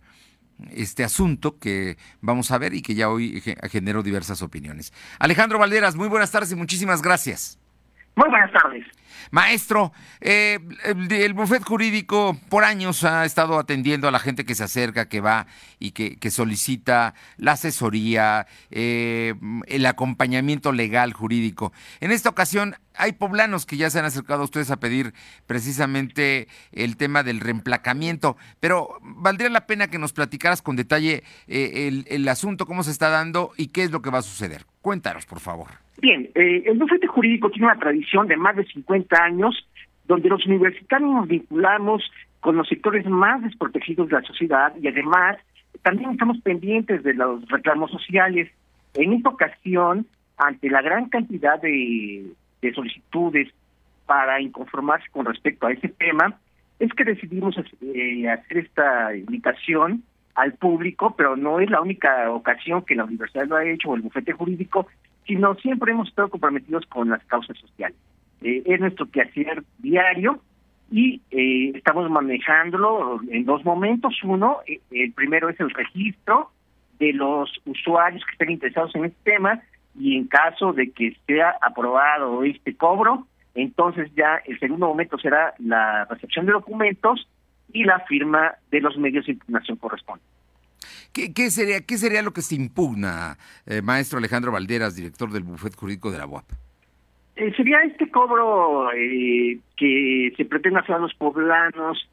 este 0.72 1.04
asunto 1.04 1.58
que 1.58 1.98
vamos 2.22 2.52
a 2.52 2.58
ver 2.58 2.74
y 2.74 2.82
que 2.82 2.96
ya 2.96 3.10
hoy 3.10 3.42
generó 3.70 4.04
diversas 4.04 4.42
opiniones. 4.42 4.94
Alejandro 5.20 5.60
Valderas, 5.60 5.96
muy 5.96 6.08
buenas 6.08 6.32
tardes 6.32 6.52
y 6.52 6.56
muchísimas 6.56 7.02
gracias. 7.02 7.60
Muy 8.16 8.30
buenas 8.30 8.52
tardes. 8.52 8.86
Maestro, 9.32 9.92
eh, 10.22 10.60
el, 10.84 11.34
bufet 11.34 11.64
jurídico 11.64 12.38
por 12.50 12.64
años 12.64 13.04
ha 13.04 13.26
estado 13.26 13.58
atendiendo 13.58 14.08
a 14.08 14.12
la 14.12 14.20
gente 14.20 14.46
que 14.46 14.54
se 14.54 14.64
acerca, 14.64 15.10
que 15.10 15.22
va 15.22 15.48
y 15.80 15.92
que, 15.92 16.18
que 16.18 16.30
solicita 16.30 17.16
la 17.38 17.54
asesoría, 17.54 18.46
eh, 18.70 19.34
el 19.66 19.86
acompañamiento 19.88 20.72
legal 20.72 21.14
jurídico. 21.14 21.74
En 22.00 22.12
esta 22.12 22.30
ocasión 22.30 22.76
hay 22.96 23.14
poblanos 23.14 23.66
que 23.66 23.78
ya 23.78 23.90
se 23.90 23.98
han 23.98 24.06
acercado 24.06 24.42
a 24.42 24.46
ustedes 24.46 24.70
a 24.70 24.78
pedir 24.78 25.16
precisamente 25.48 26.48
el 26.72 26.96
tema 26.96 27.24
del 27.24 27.40
reemplacamiento, 27.40 28.38
pero 28.60 29.00
valdría 29.02 29.50
la 29.50 29.66
pena 29.66 29.88
que 29.88 29.98
nos 29.98 30.14
platicaras 30.14 30.62
con 30.62 30.76
detalle 30.76 31.24
eh, 31.48 31.88
el, 31.88 32.06
el 32.08 32.28
asunto, 32.28 32.68
cómo 32.68 32.84
se 32.84 32.92
está 32.92 33.10
dando 33.10 33.52
y 33.58 33.70
qué 33.70 33.84
es 33.84 33.92
lo 33.92 34.04
que 34.04 34.12
va 34.12 34.20
a 34.20 34.24
suceder. 34.24 34.68
Cuéntanos, 34.82 35.26
por 35.26 35.40
favor. 35.40 35.83
Bien, 36.02 36.30
eh, 36.36 36.64
el 36.66 36.78
bufete 36.78 37.08
jurídico 37.08 37.50
tiene 37.50 37.68
una 37.68 37.80
tradición 37.80 38.28
de 38.28 38.38
más 38.38 38.56
de 38.56 38.66
50 38.66 39.24
años, 39.24 39.68
donde 40.06 40.30
los 40.30 40.46
universitarios 40.46 41.10
nos 41.10 41.28
vinculamos 41.28 42.04
con 42.40 42.58
los 42.58 42.68
sectores 42.68 43.06
más 43.06 43.42
desprotegidos 43.42 44.10
de 44.10 44.16
la 44.16 44.22
sociedad 44.24 44.74
y 44.82 44.88
además 44.88 45.38
también 45.82 46.12
estamos 46.12 46.40
pendientes 46.42 47.04
de 47.04 47.14
los 47.14 47.48
reclamos 47.48 47.92
sociales. 47.92 48.52
En 48.96 49.14
esta 49.14 49.30
ocasión, 49.30 50.06
ante 50.38 50.70
la 50.70 50.82
gran 50.82 51.10
cantidad 51.10 51.62
de, 51.62 52.26
de 52.62 52.74
solicitudes 52.74 53.50
para 54.06 54.42
inconformarse 54.42 55.08
con 55.12 55.26
respecto 55.26 55.68
a 55.68 55.72
ese 55.72 55.88
tema, 55.88 56.38
es 56.80 56.92
que 56.94 57.04
decidimos 57.06 57.56
eh, 57.82 58.30
hacer 58.30 58.58
esta 58.58 59.16
invitación 59.16 60.04
al 60.36 60.54
público, 60.54 61.16
pero 61.16 61.36
no 61.36 61.60
es 61.60 61.70
la 61.70 61.82
única 61.82 62.30
ocasión 62.32 62.84
que 62.84 62.96
la 62.96 63.06
universidad 63.06 63.48
lo 63.48 63.56
ha 63.56 63.66
hecho 63.66 63.90
o 63.90 63.96
el 63.96 64.02
bufete 64.02 64.34
jurídico, 64.34 64.88
sino 65.26 65.56
siempre 65.56 65.92
hemos 65.92 66.10
estado 66.10 66.30
comprometidos 66.30 66.86
con 66.88 67.10
las 67.10 67.24
causas 67.26 67.58
sociales. 67.58 67.98
Eh, 68.42 68.64
es 68.66 68.80
nuestro 68.80 69.10
quehacer 69.10 69.64
diario 69.80 70.40
y 70.92 71.22
eh, 71.32 71.72
estamos 71.76 72.10
manejándolo 72.10 73.20
en 73.30 73.46
dos 73.46 73.64
momentos. 73.64 74.16
Uno, 74.24 74.60
eh, 74.68 74.80
el 74.92 75.12
primero 75.14 75.50
es 75.50 75.60
el 75.60 75.70
registro 75.72 76.52
de 77.00 77.14
los 77.14 77.52
usuarios 77.66 78.24
que 78.26 78.32
estén 78.34 78.52
interesados 78.52 78.94
en 78.96 79.06
este 79.06 79.32
tema 79.32 79.62
y 79.98 80.18
en 80.18 80.28
caso 80.28 80.74
de 80.74 80.92
que 80.92 81.16
sea 81.28 81.56
aprobado 81.62 82.44
este 82.44 82.76
cobro, 82.76 83.28
entonces 83.56 84.12
ya 84.16 84.42
el 84.46 84.60
segundo 84.60 84.88
momento 84.88 85.18
será 85.18 85.54
la 85.60 86.06
recepción 86.06 86.46
de 86.46 86.54
documentos 86.54 87.28
y 87.72 87.84
la 87.84 88.00
firma 88.02 88.56
de 88.72 88.82
los 88.82 88.98
medios 88.98 89.26
de 89.26 89.34
impugnación 89.34 89.78
correspondientes. 89.78 90.43
¿Qué, 91.14 91.34
¿Qué, 91.34 91.52
sería, 91.52 91.82
¿Qué 91.82 91.98
sería 91.98 92.22
lo 92.24 92.32
que 92.34 92.42
se 92.42 92.56
impugna, 92.56 93.38
eh, 93.68 93.82
maestro 93.82 94.18
Alejandro 94.18 94.52
Valderas, 94.52 94.96
director 94.96 95.32
del 95.32 95.44
bufete 95.44 95.78
jurídico 95.78 96.12
de 96.12 96.18
la 96.18 96.26
UAP? 96.26 96.46
Eh, 97.36 97.54
sería 97.56 97.82
este 97.84 98.10
cobro 98.10 98.92
eh, 98.94 99.60
que 99.78 100.34
se 100.36 100.46
pretende 100.46 100.80
hacer 100.80 100.96
a 100.96 101.00
los 101.00 101.14
poblanos, 101.16 102.10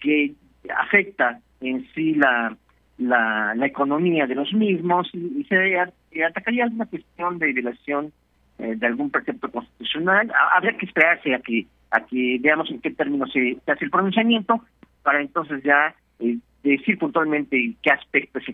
que 0.00 0.32
afecta 0.76 1.40
en 1.60 1.86
sí 1.94 2.14
la, 2.14 2.56
la, 2.98 3.54
economía 3.66 4.26
de 4.26 4.34
los 4.34 4.52
mismos 4.52 5.08
y, 5.12 5.44
se 5.44 6.24
atacaría 6.24 6.64
alguna 6.64 6.86
cuestión 6.86 7.38
de 7.38 7.52
violación 7.52 8.12
eh, 8.58 8.74
de 8.76 8.86
algún 8.86 9.10
precepto 9.10 9.50
constitucional. 9.50 10.30
Ha- 10.30 10.56
Habría 10.56 10.76
que 10.76 10.86
esperarse 10.86 11.34
a 11.34 11.40
que 11.40 11.66
a 11.90 12.00
que 12.06 12.38
veamos 12.40 12.70
en 12.70 12.80
qué 12.80 12.90
términos 12.90 13.30
se, 13.32 13.58
se 13.64 13.70
hace 13.72 13.84
el 13.84 13.90
pronunciamiento 13.90 14.64
para 15.02 15.20
entonces 15.20 15.62
ya 15.62 15.94
eh, 16.20 16.38
decir 16.70 16.98
puntualmente 16.98 17.56
en 17.56 17.76
qué 17.82 17.90
aspecto 17.90 18.38
es. 18.38 18.48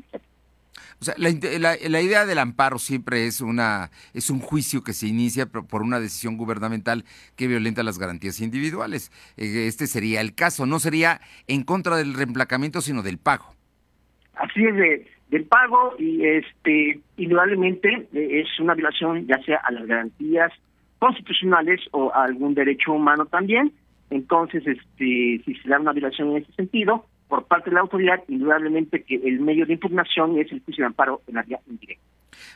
O 1.01 1.05
sea, 1.05 1.15
la, 1.17 1.31
inte- 1.31 1.59
la- 1.61 1.77
la 1.89 2.01
idea 2.01 2.27
del 2.27 2.39
amparo 2.39 2.79
siempre 2.79 3.27
es 3.27 3.41
una 3.41 3.91
es 4.15 4.31
un 4.31 4.41
juicio 4.41 4.83
que 4.83 4.93
se 4.93 5.07
inicia 5.07 5.47
por 5.47 5.65
por 5.67 5.83
una 5.83 6.01
decisión 6.01 6.37
gubernamental 6.37 7.05
que 7.37 7.47
violenta 7.47 7.85
las 7.85 7.99
garantías 7.99 8.41
individuales. 8.41 9.13
Eh, 9.37 9.67
Este 9.69 9.87
sería 9.87 10.21
el 10.21 10.35
caso, 10.35 10.67
no 10.67 10.81
sería 10.81 11.21
en 11.47 11.63
contra 11.63 11.97
del 11.97 12.15
reemplacamiento, 12.15 12.81
sino 12.81 13.03
del 13.03 13.19
pago. 13.19 13.45
Así 14.35 14.65
es 14.65 14.75
de, 14.75 15.07
del 15.31 15.45
pago 15.45 15.95
y 16.01 16.25
este 16.25 17.01
indudablemente 17.17 18.09
eh, 18.13 18.41
es 18.41 18.59
una 18.61 18.75
violación 18.75 19.25
ya 19.27 19.41
sea 19.45 19.59
a 19.65 19.71
las 19.73 19.87
garantías 19.87 20.53
constitucionales 20.99 21.81
o 21.93 22.13
a 22.13 22.25
algún 22.25 22.55
derecho 22.55 22.93
humano 22.93 23.27
también. 23.27 23.73
Entonces, 24.11 24.67
este 24.67 25.43
si 25.45 25.55
se 25.63 25.69
da 25.69 25.79
una 25.79 25.93
violación 25.93 26.31
en 26.31 26.39
ese 26.43 26.53
sentido 26.55 27.07
por 27.29 27.47
parte 27.47 27.71
de 27.71 27.75
la 27.75 27.81
autoridad, 27.81 28.23
indudablemente 28.29 29.03
que 29.03 29.17
el 29.17 29.41
medio 29.41 29.67
de 29.67 29.75
impugnación 29.75 30.39
es 30.39 30.51
el 30.51 30.63
juicio 30.65 30.83
de 30.83 30.87
amparo 30.87 31.23
en 31.29 31.35
la 31.35 31.43
vía 31.43 31.61
indirecta. 31.69 32.03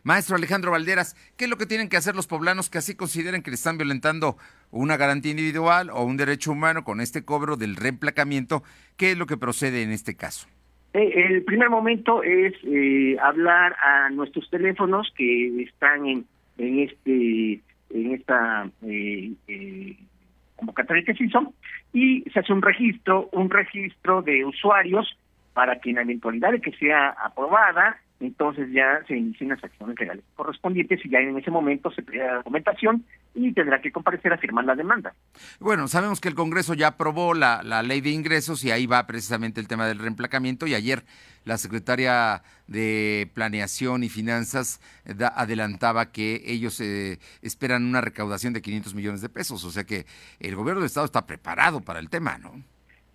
Maestro 0.04 0.36
Alejandro 0.36 0.72
Valderas, 0.72 1.14
¿qué 1.36 1.44
es 1.44 1.50
lo 1.50 1.56
que 1.56 1.66
tienen 1.66 1.88
que 1.88 1.96
hacer 1.96 2.14
los 2.14 2.26
poblanos 2.26 2.70
que 2.70 2.78
así 2.78 2.94
consideren 2.96 3.42
que 3.42 3.50
le 3.50 3.54
están 3.54 3.78
violentando 3.78 4.36
una 4.70 4.96
garantía 4.96 5.30
individual 5.30 5.90
o 5.90 6.04
un 6.04 6.16
derecho 6.16 6.52
humano 6.52 6.84
con 6.84 7.00
este 7.00 7.24
cobro 7.24 7.56
del 7.56 7.76
reemplacamiento? 7.76 8.62
¿Qué 8.96 9.12
es 9.12 9.18
lo 9.18 9.26
que 9.26 9.36
procede 9.36 9.82
en 9.82 9.90
este 9.90 10.16
caso? 10.16 10.48
Eh, 10.94 11.12
El 11.14 11.44
primer 11.44 11.70
momento 11.70 12.22
es 12.22 12.52
eh, 12.64 13.16
hablar 13.20 13.76
a 13.82 14.10
nuestros 14.10 14.48
teléfonos 14.50 15.12
que 15.16 15.62
están 15.62 16.06
en, 16.06 16.26
en 16.58 16.80
este 16.80 17.60
en 17.94 18.12
esta 18.12 18.70
eh, 18.82 19.32
eh, 19.48 19.96
convocatoria 20.62 21.04
que 21.04 21.14
se 21.14 21.24
hizo 21.24 21.52
y 21.92 22.22
se 22.32 22.40
hace 22.40 22.52
un 22.52 22.62
registro, 22.62 23.28
un 23.32 23.50
registro 23.50 24.22
de 24.22 24.44
usuarios 24.44 25.18
para 25.52 25.78
que 25.80 25.90
en 25.90 25.96
la 25.96 26.02
eventualidad 26.02 26.52
de 26.52 26.60
que 26.60 26.72
sea 26.72 27.10
aprobada, 27.10 27.98
entonces 28.26 28.68
ya 28.72 29.00
se 29.06 29.16
inicien 29.16 29.50
las 29.50 29.62
acciones 29.62 29.98
legales 29.98 30.24
correspondientes 30.36 31.04
y 31.04 31.10
ya 31.10 31.18
en 31.18 31.36
ese 31.38 31.50
momento 31.50 31.90
se 31.90 32.02
pide 32.02 32.24
la 32.26 32.34
documentación 32.36 33.04
y 33.34 33.52
tendrá 33.52 33.80
que 33.80 33.90
comparecer 33.92 34.32
a 34.32 34.38
firmar 34.38 34.64
la 34.64 34.74
demanda. 34.74 35.14
Bueno, 35.60 35.88
sabemos 35.88 36.20
que 36.20 36.28
el 36.28 36.34
Congreso 36.34 36.74
ya 36.74 36.88
aprobó 36.88 37.34
la, 37.34 37.62
la 37.62 37.82
ley 37.82 38.00
de 38.00 38.10
ingresos 38.10 38.64
y 38.64 38.70
ahí 38.70 38.86
va 38.86 39.06
precisamente 39.06 39.60
el 39.60 39.68
tema 39.68 39.86
del 39.86 39.98
reemplacamiento 39.98 40.66
y 40.66 40.74
ayer 40.74 41.02
la 41.44 41.58
secretaria 41.58 42.42
de 42.68 43.28
Planeación 43.34 44.04
y 44.04 44.08
Finanzas 44.08 44.80
eh, 45.04 45.14
da- 45.14 45.32
adelantaba 45.34 46.12
que 46.12 46.42
ellos 46.46 46.80
eh, 46.80 47.18
esperan 47.42 47.84
una 47.84 48.00
recaudación 48.00 48.52
de 48.52 48.62
500 48.62 48.94
millones 48.94 49.20
de 49.22 49.28
pesos, 49.28 49.64
o 49.64 49.70
sea 49.70 49.84
que 49.84 50.06
el 50.38 50.54
gobierno 50.54 50.80
del 50.80 50.86
Estado 50.86 51.06
está 51.06 51.26
preparado 51.26 51.80
para 51.80 51.98
el 51.98 52.08
tema, 52.10 52.38
¿no? 52.38 52.52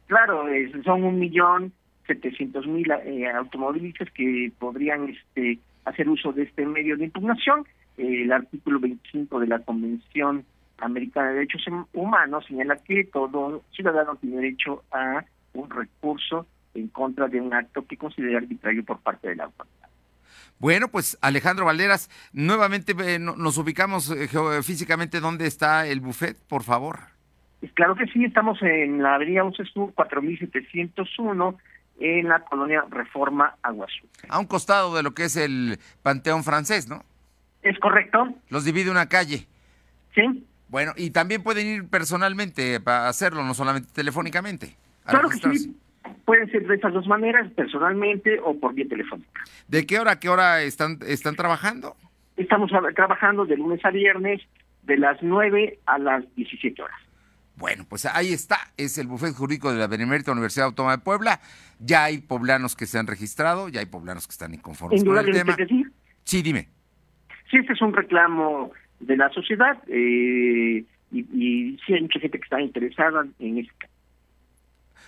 Claro, 0.08 0.44
son 0.84 1.04
un 1.04 1.20
millón 1.20 1.74
setecientos 2.08 2.66
mil 2.66 2.90
eh, 2.92 3.30
automovilistas 3.30 4.10
que 4.12 4.52
podrían 4.58 5.10
este, 5.10 5.60
hacer 5.86 6.08
uso 6.10 6.32
de 6.32 6.44
este 6.44 6.66
medio 6.66 6.98
de 6.98 7.06
impugnación. 7.06 7.66
Eh, 7.98 8.24
el 8.24 8.32
artículo 8.32 8.80
25 8.80 9.40
de 9.40 9.48
la 9.48 9.60
Convención 9.60 10.46
Americana 10.80 11.30
de 11.30 11.34
Derechos 11.36 11.66
Hum- 11.68 11.86
Humanos 11.94 12.46
señala 12.48 12.78
que 12.78 13.04
todo 13.06 13.64
ciudadano 13.72 14.16
tiene 14.16 14.38
derecho 14.38 14.84
a 14.92 15.24
un 15.54 15.70
recurso 15.70 16.46
en 16.76 16.88
contra 16.90 17.28
de 17.28 17.42
un 17.42 17.54
acto 17.54 17.86
que 17.88 17.98
considera 17.98 18.38
arbitrario 18.38 18.86
por 18.86 19.00
parte 19.00 19.28
de 19.30 19.36
la 19.36 19.46
autoridad. 19.46 19.74
Bueno, 20.60 20.88
pues 20.88 21.18
Alejandro 21.22 21.66
Valderas, 21.66 22.10
nuevamente 22.34 22.94
eh, 23.06 23.20
no- 23.20 23.36
nos 23.36 23.58
ubicamos 23.58 24.10
eh, 24.12 24.28
físicamente 24.64 25.20
dónde 25.20 25.46
está 25.48 25.86
el 25.88 26.00
buffet, 26.00 26.38
por 26.48 26.64
favor. 26.64 27.00
Claro 27.74 27.96
que 27.96 28.06
sí, 28.08 28.24
estamos 28.24 28.62
en 28.62 29.02
la 29.02 29.16
avenida 29.16 29.44
11 29.44 29.64
Sur 29.66 29.92
4701 29.96 31.58
en 32.00 32.30
la 32.30 32.40
colonia 32.42 32.84
Reforma 32.90 33.56
Aguazul. 33.62 34.08
A 34.30 34.40
un 34.40 34.46
costado 34.46 34.96
de 34.96 35.04
lo 35.04 35.12
que 35.12 35.26
es 35.26 35.36
el 35.36 35.80
Panteón 36.04 36.44
francés, 36.44 36.88
¿no? 36.88 37.04
¿Es 37.62 37.78
correcto? 37.80 38.28
Los 38.50 38.66
divide 38.66 38.92
una 38.92 39.08
calle. 39.10 39.48
Sí. 40.14 40.46
Bueno, 40.70 40.94
y 40.96 41.12
también 41.12 41.44
pueden 41.44 41.68
ir 41.68 41.88
personalmente 41.88 42.80
para 42.80 43.08
hacerlo, 43.08 43.44
no 43.44 43.54
solamente 43.54 43.90
telefónicamente. 43.94 44.76
Claro 45.06 45.30
que 45.30 45.38
sí. 45.38 45.76
Pueden 46.26 46.50
ser 46.52 46.68
de 46.68 46.76
estas 46.76 46.94
dos 46.94 47.08
maneras, 47.08 47.52
personalmente 47.54 48.40
o 48.44 48.58
por 48.58 48.74
vía 48.74 48.88
telefónica. 48.88 49.42
¿De 49.68 49.86
qué 49.86 50.00
hora 50.00 50.14
a 50.14 50.20
qué 50.20 50.30
hora 50.30 50.62
están, 50.62 51.00
están 51.06 51.36
trabajando? 51.36 51.96
Estamos 52.36 52.72
trabajando 52.96 53.46
de 53.46 53.58
lunes 53.58 53.84
a 53.84 53.92
viernes 53.92 54.42
de 54.84 54.98
las 54.98 55.22
9 55.22 55.80
a 55.86 55.98
las 55.98 56.36
17 56.36 56.82
horas. 56.82 57.00
Bueno, 57.58 57.86
pues 57.90 58.06
ahí 58.06 58.34
está, 58.34 58.58
es 58.78 58.98
el 59.00 59.08
bufete 59.08 59.34
jurídico 59.34 59.72
de 59.74 59.80
la 59.80 59.88
Benemérita 59.88 60.32
Universidad 60.32 60.68
Autónoma 60.68 60.98
de 60.98 61.04
Puebla. 61.04 61.42
Ya 61.80 62.04
hay 62.04 62.20
poblanos 62.20 62.76
que 62.76 62.86
se 62.86 63.00
han 63.00 63.08
registrado, 63.08 63.68
ya 63.68 63.80
hay 63.80 63.88
poblanos 63.88 64.28
que 64.28 64.32
están 64.32 64.54
inconformes 64.54 65.04
con 65.04 65.18
el 65.18 65.32
tema. 65.34 65.56
que 65.56 65.66
sí. 65.66 66.42
Dime. 66.44 66.70
Sí, 67.50 67.58
este 67.58 67.74
es 67.74 67.82
un 67.82 67.94
reclamo 67.94 68.72
de 69.00 69.18
la 69.18 69.30
sociedad 69.30 69.78
eh, 69.88 70.84
y, 71.12 71.20
y 71.20 71.80
sí 71.86 71.94
hay 71.94 72.02
mucha 72.02 72.20
gente 72.20 72.38
que 72.38 72.44
está 72.44 72.62
interesada 72.62 73.26
en 73.40 73.58
este 73.58 73.74
caso. 73.78 73.94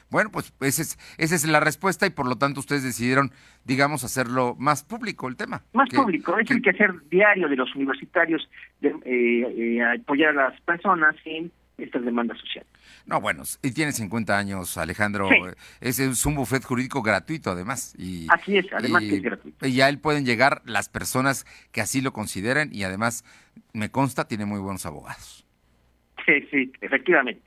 Bueno, 0.09 0.31
pues 0.31 0.51
esa 0.61 0.81
es, 0.81 0.97
esa 1.19 1.35
es 1.35 1.45
la 1.47 1.59
respuesta 1.59 2.07
y 2.07 2.09
por 2.09 2.27
lo 2.27 2.35
tanto 2.35 2.61
ustedes 2.61 2.83
decidieron, 2.83 3.31
digamos, 3.63 4.03
hacerlo 4.03 4.55
más 4.57 4.83
público 4.83 5.27
el 5.27 5.35
tema. 5.35 5.61
Más 5.73 5.87
Que- 5.87 5.97
público, 5.97 6.35
es 6.39 6.49
el 6.49 6.63
quehacer 6.63 6.93
diario 7.11 7.47
de 7.47 7.55
los 7.55 7.75
universitarios 7.75 8.49
de 8.81 8.89
eh, 9.05 9.75
eh, 9.77 9.83
apoyar 10.01 10.29
a 10.35 10.49
las 10.49 10.61
personas 10.61 11.15
en 11.25 11.51
estas 11.83 12.03
demandas 12.03 12.37
sociales. 12.39 12.69
No, 13.05 13.19
bueno, 13.21 13.43
y 13.61 13.71
tiene 13.71 13.91
50 13.91 14.37
años, 14.37 14.77
Alejandro. 14.77 15.29
Sí. 15.29 15.35
Ese 15.81 16.05
es 16.09 16.25
un 16.25 16.35
bufete 16.35 16.65
jurídico 16.65 17.01
gratuito, 17.01 17.51
además. 17.51 17.93
Y, 17.97 18.27
Así 18.29 18.57
es, 18.57 18.65
además 18.73 19.03
y- 19.03 19.09
que 19.09 19.15
es 19.15 19.21
gratuito. 19.23 19.67
Y 19.67 19.73
ya 19.73 19.89
él 19.89 19.99
pueden 19.99 20.25
llegar 20.25 20.61
las 20.65 20.89
personas 20.89 21.45
que 21.71 21.81
así 21.81 22.01
lo 22.01 22.13
consideren 22.13 22.69
y 22.73 22.83
además, 22.83 23.23
me 23.73 23.89
consta, 23.91 24.27
tiene 24.27 24.45
muy 24.45 24.59
buenos 24.59 24.85
abogados. 24.85 25.45
Sí, 26.25 26.47
sí, 26.51 26.71
efectivamente. 26.81 27.41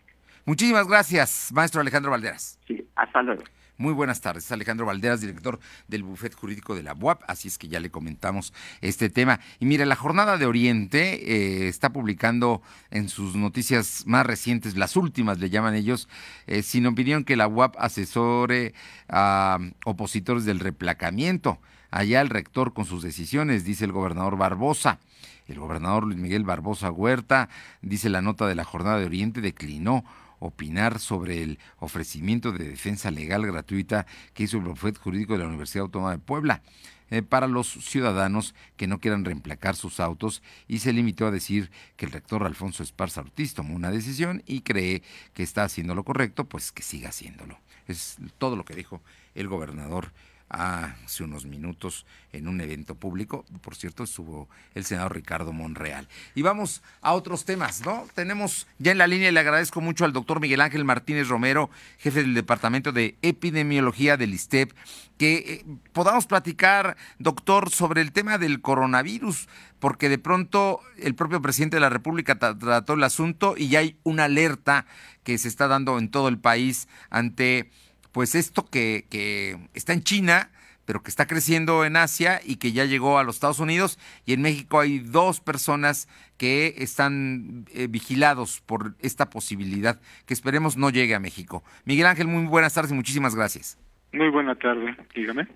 Muchísimas 0.44 0.88
gracias, 0.88 1.50
maestro 1.52 1.80
Alejandro 1.80 2.10
Valderas. 2.10 2.58
Sí, 2.66 2.84
hasta 2.96 3.22
luego. 3.22 3.44
Muy 3.82 3.94
buenas 3.94 4.20
tardes, 4.20 4.52
Alejandro 4.52 4.86
Valderas, 4.86 5.22
director 5.22 5.58
del 5.88 6.04
bufete 6.04 6.36
jurídico 6.36 6.76
de 6.76 6.84
la 6.84 6.94
UAP, 6.94 7.20
así 7.26 7.48
es 7.48 7.58
que 7.58 7.66
ya 7.66 7.80
le 7.80 7.90
comentamos 7.90 8.54
este 8.80 9.10
tema. 9.10 9.40
Y 9.58 9.66
mire, 9.66 9.86
la 9.86 9.96
Jornada 9.96 10.38
de 10.38 10.46
Oriente 10.46 11.14
eh, 11.14 11.66
está 11.66 11.92
publicando 11.92 12.62
en 12.92 13.08
sus 13.08 13.34
noticias 13.34 14.04
más 14.06 14.24
recientes, 14.24 14.76
las 14.76 14.96
últimas 14.96 15.40
le 15.40 15.50
llaman 15.50 15.74
ellos, 15.74 16.08
eh, 16.46 16.62
sin 16.62 16.86
opinión 16.86 17.24
que 17.24 17.34
la 17.34 17.48
UAP 17.48 17.74
asesore 17.76 18.72
a 19.08 19.58
opositores 19.84 20.44
del 20.44 20.60
replacamiento. 20.60 21.58
Allá 21.90 22.20
el 22.20 22.30
rector 22.30 22.74
con 22.74 22.84
sus 22.84 23.02
decisiones, 23.02 23.64
dice 23.64 23.84
el 23.84 23.90
gobernador 23.90 24.36
Barbosa. 24.36 25.00
El 25.48 25.58
gobernador 25.58 26.04
Luis 26.04 26.20
Miguel 26.20 26.44
Barbosa 26.44 26.92
Huerta, 26.92 27.48
dice 27.80 28.10
la 28.10 28.22
nota 28.22 28.46
de 28.46 28.54
la 28.54 28.62
Jornada 28.62 29.00
de 29.00 29.06
Oriente, 29.06 29.40
declinó 29.40 30.04
opinar 30.42 30.98
sobre 30.98 31.42
el 31.42 31.58
ofrecimiento 31.78 32.52
de 32.52 32.68
defensa 32.68 33.10
legal 33.10 33.46
gratuita 33.46 34.06
que 34.34 34.44
hizo 34.44 34.58
el 34.58 34.64
bufete 34.64 34.98
jurídico 34.98 35.34
de 35.34 35.40
la 35.40 35.48
Universidad 35.48 35.84
Autónoma 35.84 36.12
de 36.12 36.18
Puebla 36.18 36.62
eh, 37.10 37.22
para 37.22 37.46
los 37.46 37.68
ciudadanos 37.68 38.54
que 38.76 38.86
no 38.86 38.98
quieran 38.98 39.24
reemplacar 39.24 39.76
sus 39.76 40.00
autos 40.00 40.42
y 40.66 40.78
se 40.78 40.92
limitó 40.92 41.26
a 41.26 41.30
decir 41.30 41.70
que 41.96 42.06
el 42.06 42.12
rector 42.12 42.44
Alfonso 42.44 42.82
Esparza 42.82 43.20
Ortiz 43.20 43.54
tomó 43.54 43.74
una 43.74 43.90
decisión 43.90 44.42
y 44.46 44.62
cree 44.62 45.02
que 45.34 45.42
está 45.42 45.64
haciendo 45.64 45.94
lo 45.94 46.04
correcto, 46.04 46.44
pues 46.46 46.72
que 46.72 46.82
siga 46.82 47.10
haciéndolo. 47.10 47.58
Es 47.86 48.16
todo 48.38 48.56
lo 48.56 48.64
que 48.64 48.74
dijo 48.74 49.02
el 49.34 49.48
gobernador 49.48 50.12
hace 50.52 51.24
unos 51.24 51.46
minutos 51.46 52.04
en 52.32 52.46
un 52.46 52.60
evento 52.60 52.94
público. 52.94 53.46
Por 53.62 53.74
cierto, 53.74 54.04
estuvo 54.04 54.50
el 54.74 54.84
senador 54.84 55.14
Ricardo 55.14 55.52
Monreal. 55.54 56.08
Y 56.34 56.42
vamos 56.42 56.82
a 57.00 57.14
otros 57.14 57.46
temas, 57.46 57.84
¿no? 57.86 58.06
Tenemos 58.14 58.66
ya 58.78 58.92
en 58.92 58.98
la 58.98 59.06
línea 59.06 59.30
y 59.30 59.32
le 59.32 59.40
agradezco 59.40 59.80
mucho 59.80 60.04
al 60.04 60.12
doctor 60.12 60.40
Miguel 60.40 60.60
Ángel 60.60 60.84
Martínez 60.84 61.28
Romero, 61.28 61.70
jefe 61.98 62.20
del 62.20 62.34
Departamento 62.34 62.92
de 62.92 63.16
Epidemiología 63.22 64.18
del 64.18 64.34
ISTEP, 64.34 64.72
que 65.16 65.36
eh, 65.36 65.64
podamos 65.94 66.26
platicar, 66.26 66.98
doctor, 67.18 67.70
sobre 67.70 68.02
el 68.02 68.12
tema 68.12 68.36
del 68.36 68.60
coronavirus, 68.60 69.48
porque 69.78 70.10
de 70.10 70.18
pronto 70.18 70.80
el 70.98 71.14
propio 71.14 71.40
presidente 71.40 71.76
de 71.76 71.80
la 71.80 71.88
República 71.88 72.38
tra- 72.38 72.58
trató 72.58 72.92
el 72.92 73.04
asunto 73.04 73.54
y 73.56 73.68
ya 73.68 73.78
hay 73.78 73.96
una 74.02 74.24
alerta 74.24 74.84
que 75.24 75.38
se 75.38 75.48
está 75.48 75.66
dando 75.66 75.98
en 75.98 76.10
todo 76.10 76.28
el 76.28 76.38
país 76.38 76.88
ante 77.08 77.70
pues 78.12 78.34
esto 78.34 78.66
que, 78.66 79.06
que 79.10 79.58
está 79.74 79.92
en 79.92 80.02
China, 80.02 80.50
pero 80.84 81.02
que 81.02 81.10
está 81.10 81.26
creciendo 81.26 81.84
en 81.84 81.96
Asia 81.96 82.40
y 82.44 82.56
que 82.56 82.72
ya 82.72 82.84
llegó 82.84 83.18
a 83.18 83.24
los 83.24 83.36
Estados 83.36 83.60
Unidos. 83.60 83.98
Y 84.26 84.32
en 84.32 84.42
México 84.42 84.80
hay 84.80 84.98
dos 84.98 85.40
personas 85.40 86.08
que 86.36 86.74
están 86.78 87.66
eh, 87.72 87.86
vigilados 87.88 88.60
por 88.60 88.94
esta 89.00 89.30
posibilidad, 89.30 90.00
que 90.26 90.34
esperemos 90.34 90.76
no 90.76 90.90
llegue 90.90 91.14
a 91.14 91.20
México. 91.20 91.62
Miguel 91.84 92.06
Ángel, 92.06 92.26
muy 92.26 92.46
buenas 92.46 92.74
tardes 92.74 92.92
y 92.92 92.94
muchísimas 92.94 93.34
gracias. 93.34 93.78
Muy 94.12 94.28
buena 94.28 94.54
tarde, 94.54 94.96
dígame. 95.14 95.48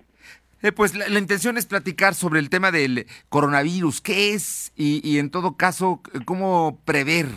Eh, 0.63 0.71
pues 0.71 0.95
la, 0.95 1.07
la, 1.07 1.19
intención 1.19 1.57
es 1.57 1.67
platicar 1.67 2.15
sobre 2.15 2.39
el 2.39 2.49
tema 2.49 2.71
del 2.71 3.05
coronavirus, 3.29 4.01
qué 4.01 4.33
es 4.33 4.73
y, 4.75 5.07
y, 5.07 5.19
en 5.19 5.29
todo 5.29 5.55
caso, 5.55 6.01
cómo 6.25 6.81
prever 6.83 7.27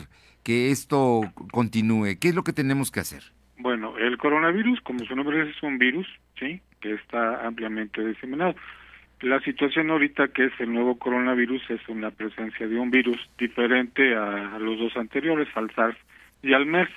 que 0.43 0.71
esto 0.71 1.21
continúe, 1.53 2.19
qué 2.19 2.29
es 2.29 2.35
lo 2.35 2.45
que 2.45 2.55
tenemos 2.55 2.91
que 2.91 3.01
hacer. 3.01 3.35
Bueno, 3.59 3.99
coronavirus, 4.21 4.81
como 4.83 5.05
su 5.05 5.17
nombre 5.17 5.43
es, 5.43 5.57
es 5.57 5.63
un 5.63 5.79
virus, 5.79 6.07
¿sí? 6.39 6.61
Que 6.81 6.93
está 6.93 7.45
ampliamente 7.47 8.07
diseminado. 8.07 8.55
La 9.23 9.41
situación 9.41 9.91
ahorita 9.91 10.29
que 10.29 10.45
es 10.47 10.53
el 10.61 10.73
nuevo 10.73 10.99
coronavirus 10.99 11.63
es 11.71 11.81
una 11.89 12.11
presencia 12.11 12.69
de 12.69 12.79
un 12.79 12.91
virus 12.91 13.19
diferente 13.39 14.15
a, 14.15 14.59
los 14.59 14.79
dos 14.79 14.97
anteriores, 14.97 15.49
al 15.55 15.71
SARS 15.75 15.97
y 16.43 16.53
al 16.53 16.67
MERS. 16.67 16.93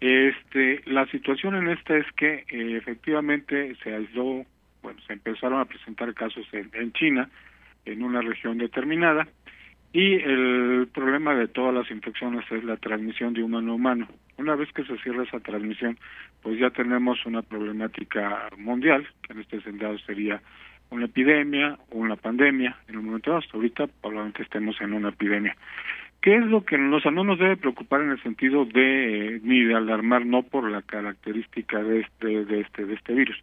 Este, 0.00 0.82
la 0.86 1.06
situación 1.06 1.54
en 1.56 1.68
esta 1.68 1.96
es 1.96 2.06
que 2.12 2.44
eh, 2.48 2.76
efectivamente 2.76 3.74
se 3.82 3.94
aisló, 3.94 4.44
bueno, 4.82 5.00
se 5.06 5.12
empezaron 5.12 5.60
a 5.60 5.64
presentar 5.64 6.12
casos 6.14 6.46
en, 6.52 6.70
en 6.72 6.92
China, 6.92 7.28
en 7.84 8.02
una 8.02 8.20
región 8.20 8.58
determinada, 8.58 9.26
y 9.92 10.14
el 10.14 10.88
problema 10.92 11.34
de 11.34 11.48
todas 11.48 11.74
las 11.74 11.90
infecciones 11.90 12.50
es 12.50 12.64
la 12.64 12.76
transmisión 12.78 13.34
de 13.34 13.42
humano 13.42 13.72
a 13.72 13.74
humano. 13.74 14.08
Una 14.42 14.56
vez 14.56 14.72
que 14.72 14.82
se 14.82 14.98
cierra 14.98 15.22
esa 15.22 15.38
transmisión, 15.38 15.96
pues 16.42 16.58
ya 16.58 16.70
tenemos 16.70 17.24
una 17.26 17.42
problemática 17.42 18.48
mundial, 18.58 19.06
que 19.22 19.34
en 19.34 19.38
este 19.38 19.60
sentido 19.60 19.96
sería 20.00 20.42
una 20.90 21.04
epidemia 21.04 21.78
o 21.92 21.98
una 21.98 22.16
pandemia 22.16 22.76
en 22.88 22.96
el 22.96 23.02
momento 23.02 23.36
hasta 23.36 23.56
ahorita 23.56 23.86
probablemente 23.86 24.42
estemos 24.42 24.80
en 24.80 24.94
una 24.94 25.10
epidemia. 25.10 25.56
¿Qué 26.20 26.34
es 26.34 26.44
lo 26.46 26.64
que 26.64 26.76
nos, 26.76 27.04
no 27.04 27.22
nos 27.22 27.38
debe 27.38 27.56
preocupar 27.56 28.00
en 28.00 28.10
el 28.10 28.22
sentido 28.24 28.64
de 28.64 29.40
ni 29.44 29.62
de 29.62 29.76
alarmar 29.76 30.26
no 30.26 30.42
por 30.42 30.68
la 30.68 30.82
característica 30.82 31.80
de 31.80 32.00
este 32.00 32.44
de 32.44 32.60
este 32.62 32.84
de 32.84 32.94
este 32.94 33.14
virus? 33.14 33.40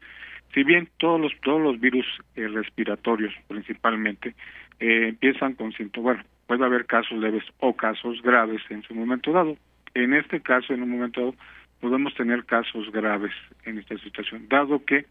Si 0.54 0.64
bien 0.64 0.90
todos 0.98 1.22
los 1.22 1.32
todos 1.40 1.62
los 1.62 1.80
virus 1.80 2.06
eh, 2.36 2.46
respiratorios 2.50 3.34
principalmente 3.48 4.36
eh, 4.82 5.08
empiezan 5.08 5.54
con 5.54 5.72
síntomas, 5.72 6.18
bueno, 6.18 6.24
puede 6.46 6.66
haber 6.66 6.86
casos 6.88 7.18
leves 7.20 7.46
o 7.60 7.74
casos 7.74 8.22
graves 8.22 8.62
en 8.70 8.84
su 8.84 8.94
momento 8.94 9.32
dado. 9.32 9.56
En 9.94 10.14
este 10.14 10.42
caso, 10.42 10.74
en 10.74 10.84
un 10.84 10.92
momento 10.92 11.22
dado, 11.22 11.36
podemos 11.80 12.14
tener 12.16 12.46
casos 12.46 12.92
graves 12.92 13.32
en 13.66 13.78
esta 13.78 13.98
situación, 13.98 14.48
dado 14.50 14.84
que 14.86 15.06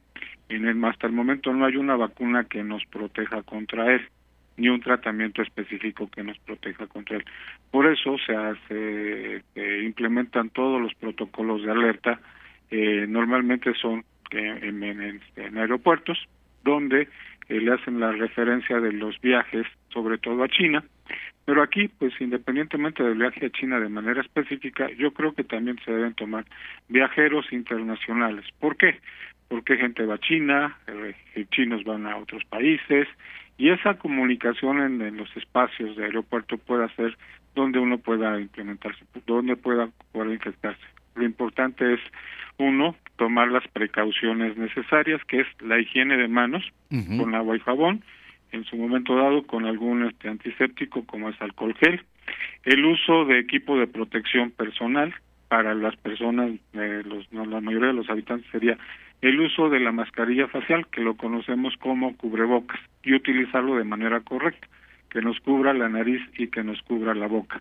en 0.49 0.67
el, 0.67 0.83
hasta 0.85 1.07
el 1.07 1.13
momento 1.13 1.53
no 1.53 1.65
hay 1.65 1.77
una 1.77 1.97
vacuna 1.97 2.45
que 2.45 2.63
nos 2.63 2.85
proteja 2.87 3.43
contra 3.43 3.95
él, 3.95 4.07
ni 4.57 4.69
un 4.69 4.81
tratamiento 4.81 5.43
específico 5.43 6.11
que 6.11 6.23
nos 6.23 6.39
proteja 6.39 6.87
contra 6.87 7.17
él. 7.17 7.25
Por 7.71 7.87
eso 7.87 8.17
se 8.27 8.35
hace, 8.35 9.43
eh, 9.55 9.83
implementan 9.85 10.51
todos 10.51 10.81
los 10.81 10.95
protocolos 10.95 11.63
de 11.63 11.71
alerta, 11.71 12.21
eh, 12.71 13.07
normalmente 13.09 13.73
son 13.75 14.05
en, 14.31 14.83
en, 14.83 15.21
en, 15.37 15.59
aeropuertos, 15.59 16.19
donde 16.65 17.09
eh, 17.49 17.61
le 17.61 17.73
hacen 17.73 18.01
la 18.01 18.13
referencia 18.13 18.81
de 18.81 18.93
los 18.93 19.19
viajes, 19.21 19.67
sobre 19.91 20.19
todo 20.19 20.43
a 20.43 20.49
China, 20.49 20.85
pero 21.49 21.63
aquí, 21.63 21.89
pues 21.89 22.13
independientemente 22.21 23.03
del 23.03 23.17
viaje 23.17 23.47
a 23.47 23.51
China 23.51 23.81
de 23.81 23.89
manera 23.89 24.21
específica, 24.21 24.87
yo 24.99 25.13
creo 25.15 25.33
que 25.33 25.45
también 25.45 25.79
se 25.83 25.91
deben 25.91 26.13
tomar 26.13 26.45
viajeros 26.91 27.51
internacionales. 27.53 28.45
¿Por 28.61 28.77
qué? 28.77 29.01
Porque 29.49 29.79
gente 29.79 30.05
va 30.05 30.17
a 30.17 30.21
China, 30.21 30.77
chinos 31.51 31.85
van 31.85 32.05
a 32.05 32.19
otros 32.19 32.45
países, 32.45 33.09
y 33.57 33.71
esa 33.71 33.95
comunicación 33.95 34.83
en, 34.83 35.01
en, 35.01 35.17
los 35.17 35.35
espacios 35.39 35.97
de 35.97 36.05
aeropuerto 36.05 36.59
puede 36.59 36.85
hacer 36.85 37.17
donde 37.55 37.79
uno 37.79 37.97
pueda 37.97 38.39
implementarse, 38.39 39.03
donde 39.27 39.57
pueda 39.57 39.89
poder 40.13 40.33
infectarse. 40.33 40.85
Lo 41.15 41.25
importante 41.25 41.95
es, 41.95 42.01
uno, 42.59 42.95
tomar 43.17 43.49
las 43.49 43.67
precauciones 43.69 44.55
necesarias, 44.59 45.23
que 45.25 45.41
es 45.41 45.47
la 45.63 45.79
higiene 45.79 46.19
de 46.19 46.29
manos 46.29 46.63
uh 46.91 46.97
-huh. 46.97 47.19
con 47.19 47.35
agua 47.35 47.57
y 47.57 47.61
jabón, 47.61 48.05
en 48.53 48.65
su 48.65 48.77
momento 48.77 49.17
dado 49.17 49.47
con 49.47 49.65
algún 49.67 50.05
este, 50.05 50.29
antiséptico 50.29 51.05
como 51.05 51.29
es 51.29 51.41
alcohol 51.41 51.75
gel, 51.75 52.03
el 52.65 52.85
uso 52.85 53.25
de 53.25 53.39
equipo 53.39 53.79
de 53.79 53.87
protección 53.87 54.51
personal 54.51 55.15
para 55.49 55.75
las 55.75 55.97
personas, 55.97 56.53
eh, 56.75 57.03
los, 57.05 57.33
no, 57.33 57.47
la 57.47 57.61
mayoría 57.61 57.89
de 57.89 57.95
los 57.95 58.11
habitantes 58.11 58.51
sería 58.51 58.77
el 59.23 59.41
uso 59.41 59.69
de 59.69 59.81
la 59.81 59.93
mascarilla 59.93 60.47
facial, 60.49 60.87
que 60.89 61.01
lo 61.01 61.17
conocemos 61.17 61.75
como 61.79 62.17
cubrebocas, 62.17 62.81
y 63.03 63.15
utilizarlo 63.15 63.77
de 63.77 63.85
manera 63.85 64.21
correcta, 64.21 64.69
que 65.11 65.23
nos 65.23 65.41
cubra 65.41 65.73
la 65.73 65.89
nariz 65.89 66.21
y 66.37 66.49
que 66.49 66.63
nos 66.63 66.81
cubra 66.83 67.15
la 67.15 67.27
boca, 67.27 67.61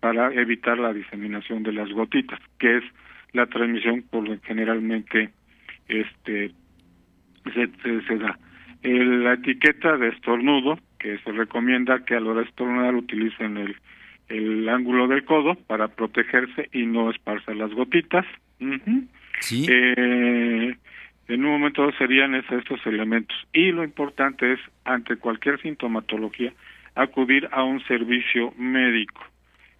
para 0.00 0.32
evitar 0.34 0.78
la 0.78 0.92
diseminación 0.92 1.62
de 1.62 1.72
las 1.72 1.90
gotitas, 1.90 2.40
que 2.58 2.78
es 2.78 2.84
la 3.32 3.46
transmisión 3.46 4.02
por 4.10 4.28
lo 4.28 4.40
que 4.40 4.46
generalmente 4.46 5.30
este 5.88 6.52
se, 7.54 8.02
se, 8.06 8.18
da 8.18 8.38
la 8.82 9.34
etiqueta 9.34 9.96
de 9.96 10.08
estornudo, 10.08 10.78
que 10.98 11.18
se 11.18 11.32
recomienda 11.32 12.04
que 12.04 12.14
a 12.14 12.20
la 12.20 12.30
hora 12.30 12.40
de 12.40 12.48
estornudar 12.48 12.94
utilicen 12.94 13.56
el, 13.56 13.76
el 14.28 14.68
ángulo 14.68 15.08
del 15.08 15.24
codo 15.24 15.54
para 15.54 15.88
protegerse 15.88 16.68
y 16.72 16.86
no 16.86 17.10
esparcer 17.10 17.56
las 17.56 17.72
gotitas. 17.72 18.26
Uh 18.60 18.64
-huh. 18.64 19.06
Sí. 19.40 19.66
Eh, 19.68 20.76
en 21.28 21.44
un 21.44 21.50
momento 21.50 21.90
serían 21.92 22.34
esos, 22.34 22.58
estos 22.58 22.84
elementos. 22.86 23.36
Y 23.52 23.70
lo 23.70 23.84
importante 23.84 24.52
es, 24.54 24.60
ante 24.84 25.16
cualquier 25.16 25.60
sintomatología, 25.60 26.52
acudir 26.94 27.48
a 27.52 27.62
un 27.62 27.80
servicio 27.84 28.52
médico. 28.56 29.22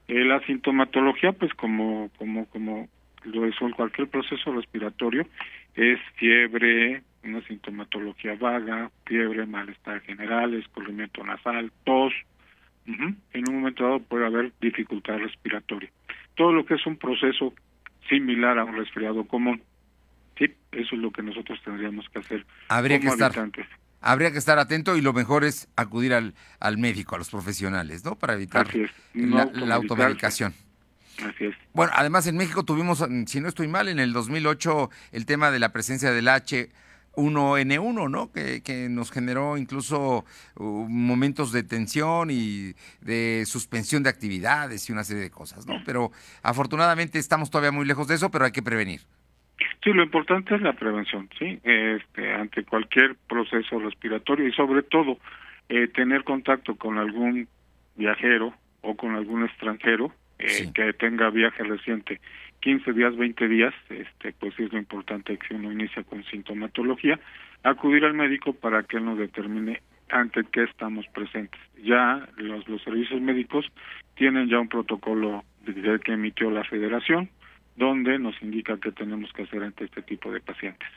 Eh, 0.07 0.25
la 0.25 0.41
sintomatología, 0.41 1.33
pues 1.33 1.53
como, 1.55 2.11
como, 2.17 2.47
como 2.47 2.89
lo 3.25 3.47
es 3.47 3.55
cualquier 3.75 4.09
proceso 4.09 4.53
respiratorio, 4.53 5.27
es 5.75 5.99
fiebre, 6.17 7.03
una 7.25 7.43
sintomatología 7.47 8.35
vaga, 8.37 8.91
fiebre, 9.07 9.47
malestar 9.47 10.01
general, 10.03 10.55
escurrimiento 10.55 11.25
nasal, 11.25 11.73
tos. 11.85 12.13
Uh 12.87 12.93
-huh. 12.93 13.17
En 13.33 13.49
un 13.49 13.57
momento 13.57 13.85
dado 13.85 14.01
puede 14.01 14.27
haber 14.27 14.53
dificultad 14.61 15.19
respiratoria. 15.19 15.91
Todo 16.35 16.53
lo 16.53 16.65
que 16.65 16.75
es 16.75 16.87
un 16.87 16.97
proceso 16.97 17.53
similar 18.09 18.59
a 18.59 18.65
un 18.65 18.77
resfriado 18.77 19.27
común. 19.27 19.63
Sí, 20.39 20.47
eso 20.73 20.95
es 20.95 21.01
lo 21.01 21.11
que 21.11 21.23
nosotros 21.23 21.61
tendríamos 21.65 22.09
que 22.09 22.21
hacer. 22.21 22.47
Habría 22.69 22.99
como 22.99 23.11
que 23.11 23.15
estar. 23.15 23.27
habitantes. 23.33 23.67
Habría 24.01 24.31
que 24.31 24.39
estar 24.39 24.59
atento 24.61 24.97
y 24.97 25.01
lo 25.01 25.13
mejor 25.13 25.43
es 25.43 25.69
acudir 25.75 26.15
al, 26.15 26.35
al 26.61 26.79
médico, 26.79 27.17
a 27.17 27.19
los 27.19 27.31
profesionales, 27.31 28.05
¿no? 28.05 28.15
Para 28.15 28.35
evitar 28.35 28.69
no 29.13 29.37
la, 29.37 29.45
la 29.53 29.75
automedicación. 29.75 30.55
Así 31.25 31.47
es. 31.47 31.57
Bueno, 31.73 31.93
además 31.97 32.29
en 32.29 32.37
México 32.37 32.65
tuvimos, 32.65 33.05
si 33.27 33.41
no 33.41 33.49
estoy 33.49 33.67
mal, 33.67 33.89
en 33.89 33.99
el 33.99 34.13
2008 34.13 34.91
el 35.11 35.27
tema 35.27 35.51
de 35.51 35.59
la 35.59 35.73
presencia 35.73 36.13
del 36.13 36.29
H1N1, 37.19 38.11
¿no? 38.11 38.33
Que, 38.33 38.63
que 38.63 38.89
nos 38.89 39.11
generó 39.11 39.57
incluso 39.57 40.25
uh, 40.57 40.87
momentos 40.89 41.53
de 41.53 41.63
tensión 41.63 42.31
y 42.31 42.75
de 43.01 43.45
suspensión 43.47 44.03
de 44.03 44.11
actividades 44.11 44.89
y 44.89 44.93
una 44.93 45.05
serie 45.05 45.23
de 45.23 45.31
cosas, 45.31 45.67
¿no? 45.67 45.75
Pero 45.85 46.11
afortunadamente 46.43 47.19
estamos 47.19 47.51
todavía 47.51 47.73
muy 47.73 47.87
lejos 47.87 48.09
de 48.09 48.15
eso, 48.15 48.31
pero 48.31 48.45
hay 48.45 48.53
que 48.53 48.63
prevenir. 48.63 49.01
Sí, 49.83 49.93
lo 49.93 50.03
importante 50.03 50.55
es 50.55 50.63
la 50.63 50.73
prevención, 50.73 51.29
¿sí? 51.39 51.59
Este, 51.65 52.33
ante 52.33 52.65
cualquier 52.65 53.17
proceso 53.29 53.79
respiratorio 53.81 54.47
y 54.47 54.53
sobre 54.53 54.83
todo 54.83 55.19
eh, 55.69 55.89
tener 55.89 56.25
contacto 56.25 56.77
con 56.77 56.99
algún 56.99 57.49
viajero 57.97 58.55
o 58.83 58.97
con 58.97 59.15
algún 59.17 59.45
extranjero 59.45 60.13
eh, 60.39 60.49
sí. 60.49 60.73
que 60.73 60.93
tenga 60.93 61.31
viaje 61.31 61.65
reciente 61.65 62.21
15 62.61 62.93
días, 62.93 63.17
20 63.17 63.49
días, 63.49 63.75
este, 63.89 64.33
pues 64.33 64.59
es 64.59 64.73
lo 64.73 64.79
importante 64.79 65.39
que 65.39 65.55
uno 65.55 65.73
inicia 65.73 66.03
con 66.05 66.25
sintomatología, 66.25 67.19
acudir 67.63 68.05
al 68.05 68.15
médico 68.15 68.53
para 68.53 68.83
que 68.83 68.97
él 68.97 69.05
nos 69.05 69.19
determine 69.19 69.81
ante 70.11 70.45
qué 70.53 70.65
estamos 70.65 71.07
presentes. 71.09 71.61
Ya 71.83 72.29
los, 72.37 72.67
los 72.69 72.83
servicios 72.83 73.21
médicos 73.21 73.67
tienen 74.15 74.49
ya 74.49 74.59
un 74.59 74.69
protocolo 74.69 75.45
que 76.05 76.13
emitió 76.13 76.51
la 76.51 76.65
federación, 76.65 77.29
donde 77.77 78.19
nos 78.19 78.41
indica 78.43 78.79
qué 78.81 78.91
tenemos 78.91 79.33
que 79.33 79.43
hacer 79.43 79.63
ante 79.63 79.85
este 79.85 80.03
tipo 80.03 80.33
de 80.33 80.41
pacientes. 80.41 80.89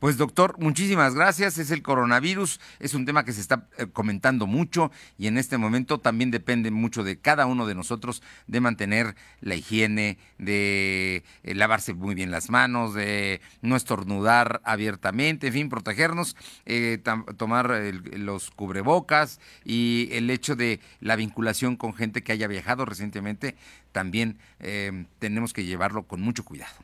Pues 0.00 0.18
doctor, 0.18 0.58
muchísimas 0.58 1.14
gracias. 1.14 1.58
Es 1.58 1.70
el 1.70 1.82
coronavirus, 1.82 2.60
es 2.80 2.94
un 2.94 3.06
tema 3.06 3.24
que 3.24 3.32
se 3.32 3.40
está 3.40 3.68
eh, 3.78 3.86
comentando 3.92 4.46
mucho 4.46 4.90
y 5.18 5.26
en 5.26 5.38
este 5.38 5.58
momento 5.58 5.98
también 5.98 6.30
depende 6.30 6.70
mucho 6.70 7.02
de 7.02 7.18
cada 7.18 7.46
uno 7.46 7.66
de 7.66 7.74
nosotros 7.74 8.22
de 8.46 8.60
mantener 8.60 9.14
la 9.40 9.54
higiene, 9.54 10.18
de 10.38 11.24
eh, 11.42 11.54
lavarse 11.54 11.94
muy 11.94 12.14
bien 12.14 12.30
las 12.30 12.50
manos, 12.50 12.94
de 12.94 13.40
no 13.62 13.76
estornudar 13.76 14.60
abiertamente, 14.64 15.46
en 15.48 15.52
fin, 15.52 15.68
protegernos, 15.68 16.36
eh, 16.66 16.98
tomar 17.36 17.70
los 18.12 18.50
cubrebocas 18.50 19.40
y 19.64 20.08
el 20.12 20.28
hecho 20.30 20.56
de 20.56 20.80
la 21.00 21.16
vinculación 21.16 21.76
con 21.76 21.94
gente 21.94 22.22
que 22.22 22.32
haya 22.32 22.48
viajado 22.48 22.84
recientemente, 22.84 23.56
también 23.92 24.38
eh, 24.60 25.06
tenemos 25.18 25.52
que 25.52 25.64
llevarlo 25.64 26.04
con 26.04 26.20
mucho 26.20 26.44
cuidado. 26.44 26.74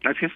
Gracias. 0.00 0.32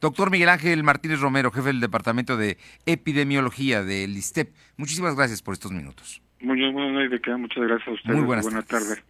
Doctor 0.00 0.30
Miguel 0.30 0.48
Ángel 0.48 0.82
Martínez 0.82 1.20
Romero, 1.20 1.50
jefe 1.50 1.68
del 1.68 1.80
Departamento 1.80 2.36
de 2.36 2.58
Epidemiología 2.84 3.82
del 3.82 4.16
ISTEP, 4.16 4.54
muchísimas 4.76 5.16
gracias 5.16 5.42
por 5.42 5.54
estos 5.54 5.72
minutos. 5.72 6.22
Muy 6.40 6.70
buenas 6.70 7.10
de 7.10 7.20
queda, 7.20 7.36
muchas 7.38 7.64
gracias 7.64 7.88
a 7.88 7.92
ustedes. 7.92 8.16
Muy 8.16 8.24
buenas 8.24 8.44
Buena 8.44 8.62
tarde. 8.62 9.02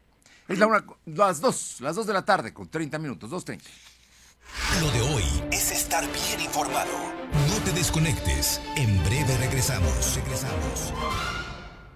Es 0.48 0.58
la 0.58 0.66
una, 0.68 0.84
las 1.06 1.40
dos, 1.40 1.80
las 1.80 1.96
dos 1.96 2.06
de 2.06 2.12
la 2.12 2.24
tarde 2.24 2.52
con 2.54 2.68
30 2.68 2.98
minutos, 2.98 3.30
2.30. 3.30 3.62
Lo 4.80 4.90
de 4.92 5.00
hoy 5.00 5.24
es 5.50 5.72
estar 5.72 6.04
bien 6.04 6.40
informado. 6.40 6.92
No 7.48 7.64
te 7.64 7.72
desconectes. 7.72 8.60
En 8.76 9.02
breve 9.04 9.36
regresamos. 9.38 10.16
Regresamos. 10.16 10.92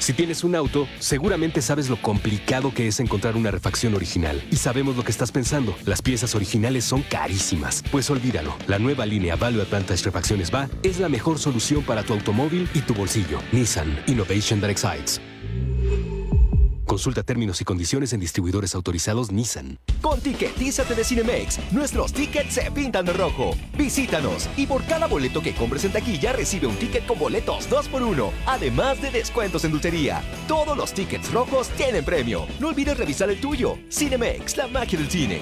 Si 0.00 0.14
tienes 0.14 0.44
un 0.44 0.54
auto, 0.54 0.88
seguramente 0.98 1.60
sabes 1.60 1.90
lo 1.90 2.00
complicado 2.00 2.72
que 2.72 2.88
es 2.88 3.00
encontrar 3.00 3.36
una 3.36 3.50
refacción 3.50 3.94
original. 3.94 4.42
Y 4.50 4.56
sabemos 4.56 4.96
lo 4.96 5.04
que 5.04 5.10
estás 5.10 5.30
pensando. 5.30 5.76
Las 5.84 6.00
piezas 6.00 6.34
originales 6.34 6.84
son 6.84 7.02
carísimas. 7.02 7.84
Pues 7.92 8.08
olvídalo. 8.08 8.56
La 8.66 8.78
nueva 8.78 9.04
línea 9.04 9.36
Value 9.36 9.60
Advantage 9.60 10.04
Refacciones 10.04 10.52
Va 10.52 10.70
es 10.82 10.98
la 11.00 11.10
mejor 11.10 11.38
solución 11.38 11.82
para 11.82 12.02
tu 12.02 12.14
automóvil 12.14 12.66
y 12.72 12.80
tu 12.80 12.94
bolsillo. 12.94 13.40
Nissan 13.52 14.02
Innovation 14.06 14.60
That 14.62 14.70
Excites. 14.70 15.20
Consulta 16.90 17.22
términos 17.22 17.60
y 17.60 17.64
condiciones 17.64 18.12
en 18.14 18.18
distribuidores 18.18 18.74
autorizados 18.74 19.30
Nissan. 19.30 19.78
Con 20.02 20.20
Ticketízate 20.20 20.96
de 20.96 21.04
Cinemex, 21.04 21.72
nuestros 21.72 22.12
tickets 22.12 22.54
se 22.54 22.68
pintan 22.72 23.04
de 23.04 23.12
rojo. 23.12 23.52
Visítanos 23.78 24.48
y 24.56 24.66
por 24.66 24.84
cada 24.86 25.06
boleto 25.06 25.40
que 25.40 25.54
compres 25.54 25.84
en 25.84 25.92
taquilla 25.92 26.32
recibe 26.32 26.66
un 26.66 26.74
ticket 26.74 27.06
con 27.06 27.16
boletos 27.16 27.70
2x1, 27.70 28.32
además 28.44 29.00
de 29.00 29.12
descuentos 29.12 29.64
en 29.64 29.70
dulcería. 29.70 30.20
Todos 30.48 30.76
los 30.76 30.92
tickets 30.92 31.30
rojos 31.32 31.68
tienen 31.76 32.04
premio. 32.04 32.44
No 32.58 32.70
olvides 32.70 32.98
revisar 32.98 33.30
el 33.30 33.40
tuyo. 33.40 33.78
Cinemex, 33.88 34.56
la 34.56 34.66
magia 34.66 34.98
del 34.98 35.08
cine. 35.08 35.38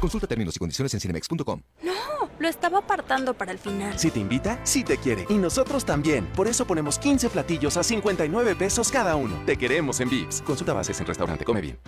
Consulta 0.00 0.28
términos 0.28 0.54
y 0.54 0.60
condiciones 0.60 0.94
en 0.94 1.00
cinemex.com. 1.00 1.62
No, 1.82 2.21
lo 2.38 2.48
estaba 2.48 2.78
apartando 2.78 3.34
para 3.34 3.52
el 3.52 3.58
final. 3.58 3.98
Si 3.98 4.10
te 4.10 4.20
invita, 4.20 4.58
sí 4.64 4.84
te 4.84 4.98
quiere. 4.98 5.26
Y 5.28 5.34
nosotros 5.34 5.84
también. 5.84 6.26
Por 6.36 6.48
eso 6.48 6.66
ponemos 6.66 6.98
15 6.98 7.30
platillos 7.30 7.76
a 7.76 7.82
59 7.82 8.56
pesos 8.56 8.90
cada 8.90 9.16
uno. 9.16 9.40
Te 9.46 9.56
queremos 9.56 10.00
en 10.00 10.10
Vips. 10.10 10.42
Consulta 10.42 10.72
bases 10.72 10.98
en 11.00 11.06
restaurante. 11.06 11.44
Come 11.44 11.60
bien. 11.60 11.78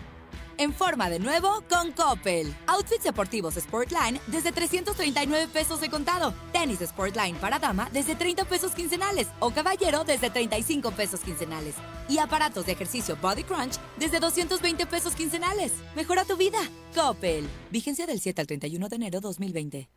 En 0.57 0.73
forma 0.73 1.11
de 1.11 1.19
nuevo 1.19 1.49
con 1.69 1.91
Coppel. 1.93 2.55
Outfits 2.69 3.03
deportivos 3.03 3.55
Sportline 3.55 4.21
desde 4.29 4.53
339 4.53 5.49
pesos 5.53 5.81
de 5.81 5.91
contado. 5.91 6.33
Tenis 6.53 6.81
Sportline 6.81 7.37
para 7.37 7.59
dama 7.59 7.89
desde 7.93 8.15
30 8.15 8.45
pesos 8.45 8.73
quincenales. 8.73 9.29
O 9.41 9.51
caballero 9.51 10.05
desde 10.05 10.31
35 10.31 10.93
pesos 10.93 11.21
quincenales. 11.21 11.75
Y 12.09 12.19
aparatos 12.19 12.67
de 12.67 12.73
ejercicio 12.73 13.17
Body 13.21 13.43
Crunch 13.43 13.79
desde 13.99 14.21
220 14.21 14.87
pesos 14.87 15.15
quincenales. 15.15 15.73
Mejora 15.97 16.25
tu 16.25 16.37
vida. 16.37 16.59
Coppel. 16.95 17.49
Vigencia 17.71 18.07
del 18.07 18.21
7 18.21 18.41
al 18.41 18.47
31 18.47 18.89
de 18.89 18.97
enero 18.97 19.21
2020. 19.21 19.89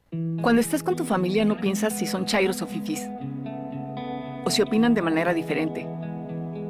Cuando 0.41 0.62
estás 0.62 0.82
con 0.82 0.96
tu 0.96 1.06
familia 1.06 1.46
no 1.46 1.58
piensas 1.58 2.00
si 2.00 2.08
son 2.08 2.26
chairos 2.26 2.63
o 2.63 2.67
fifis. 2.67 3.02
O 4.43 4.50
si 4.50 4.63
opinan 4.63 4.96
de 4.96 5.04
manera 5.04 5.36
diferente. 5.36 5.86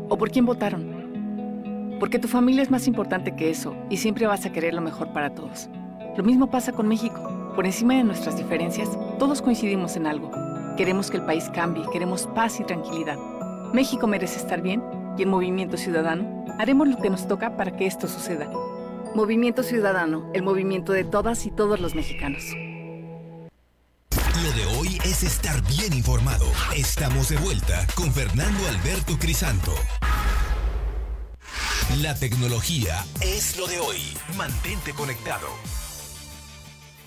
O 0.10 0.18
por 0.18 0.30
quién 0.30 0.46
votaron. 0.46 1.07
Porque 2.00 2.20
tu 2.20 2.28
familia 2.28 2.62
es 2.62 2.70
más 2.70 2.88
importante 2.88 3.36
que 3.36 3.50
eso 3.50 3.76
y 3.90 3.98
siempre 3.98 4.28
vas 4.28 4.46
a 4.46 4.52
querer 4.52 4.74
lo 4.74 4.82
mejor 4.82 5.14
para 5.14 5.34
todos. 5.34 5.70
Lo 6.16 6.24
mismo 6.24 6.50
pasa 6.52 6.72
con 6.72 6.88
México. 6.88 7.54
Por 7.56 7.66
encima 7.66 7.96
de 7.96 8.04
nuestras 8.04 8.38
diferencias, 8.38 8.90
todos 9.18 9.42
coincidimos 9.42 9.96
en 9.96 10.06
algo. 10.06 10.32
Queremos 10.78 11.10
que 11.10 11.18
el 11.18 11.26
país 11.26 11.50
cambie, 11.54 11.84
queremos 11.92 12.28
paz 12.36 12.60
y 12.60 12.64
tranquilidad. 12.64 13.18
México 13.74 14.06
merece 14.06 14.38
estar 14.38 14.62
bien 14.62 14.84
y 15.18 15.24
en 15.24 15.30
Movimiento 15.30 15.76
Ciudadano 15.76 16.46
haremos 16.60 16.88
lo 16.88 16.98
que 16.98 17.10
nos 17.10 17.28
toca 17.28 17.58
para 17.58 17.76
que 17.76 17.88
esto 17.88 18.08
suceda. 18.08 18.48
Movimiento 19.16 19.64
Ciudadano, 19.64 20.30
el 20.36 20.44
movimiento 20.44 20.94
de 20.94 21.04
todas 21.04 21.48
y 21.48 21.52
todos 21.52 21.80
los 21.80 21.96
mexicanos. 21.96 22.44
Lo 24.44 24.52
de 24.52 24.66
hoy 24.78 25.00
es 25.04 25.24
estar 25.24 25.64
bien 25.64 25.94
informado. 25.94 26.46
Estamos 26.76 27.30
de 27.30 27.38
vuelta 27.38 27.88
con 27.96 28.14
Fernando 28.14 28.68
Alberto 28.68 29.18
Crisanto. 29.18 29.74
La 32.02 32.14
tecnología 32.14 33.06
es 33.22 33.58
lo 33.58 33.66
de 33.68 33.80
hoy. 33.80 33.98
Mantente 34.36 34.94
conectado. 34.94 35.48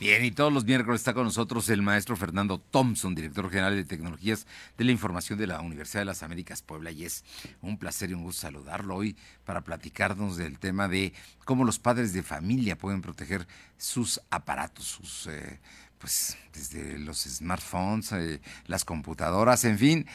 Bien, 0.00 0.24
y 0.24 0.30
todos 0.30 0.50
los 0.50 0.64
miércoles 0.64 1.02
está 1.02 1.12
con 1.12 1.24
nosotros 1.24 1.68
el 1.68 1.82
maestro 1.82 2.16
Fernando 2.16 2.58
Thompson, 2.58 3.14
director 3.14 3.50
general 3.50 3.76
de 3.76 3.84
tecnologías 3.84 4.46
de 4.78 4.84
la 4.84 4.92
información 4.92 5.38
de 5.38 5.46
la 5.46 5.60
Universidad 5.60 6.00
de 6.00 6.06
las 6.06 6.22
Américas 6.22 6.62
Puebla. 6.62 6.90
Y 6.90 7.04
es 7.04 7.22
un 7.60 7.78
placer 7.78 8.10
y 8.10 8.14
un 8.14 8.22
gusto 8.22 8.40
saludarlo 8.40 8.96
hoy 8.96 9.14
para 9.44 9.60
platicarnos 9.60 10.38
del 10.38 10.58
tema 10.58 10.88
de 10.88 11.12
cómo 11.44 11.64
los 11.64 11.78
padres 11.78 12.14
de 12.14 12.22
familia 12.22 12.78
pueden 12.78 13.02
proteger 13.02 13.46
sus 13.76 14.22
aparatos, 14.30 14.86
sus, 14.86 15.26
eh, 15.26 15.60
pues, 15.98 16.38
desde 16.54 16.98
los 16.98 17.18
smartphones, 17.20 18.12
eh, 18.12 18.40
las 18.66 18.86
computadoras, 18.86 19.64
en 19.64 19.78
fin. 19.78 20.06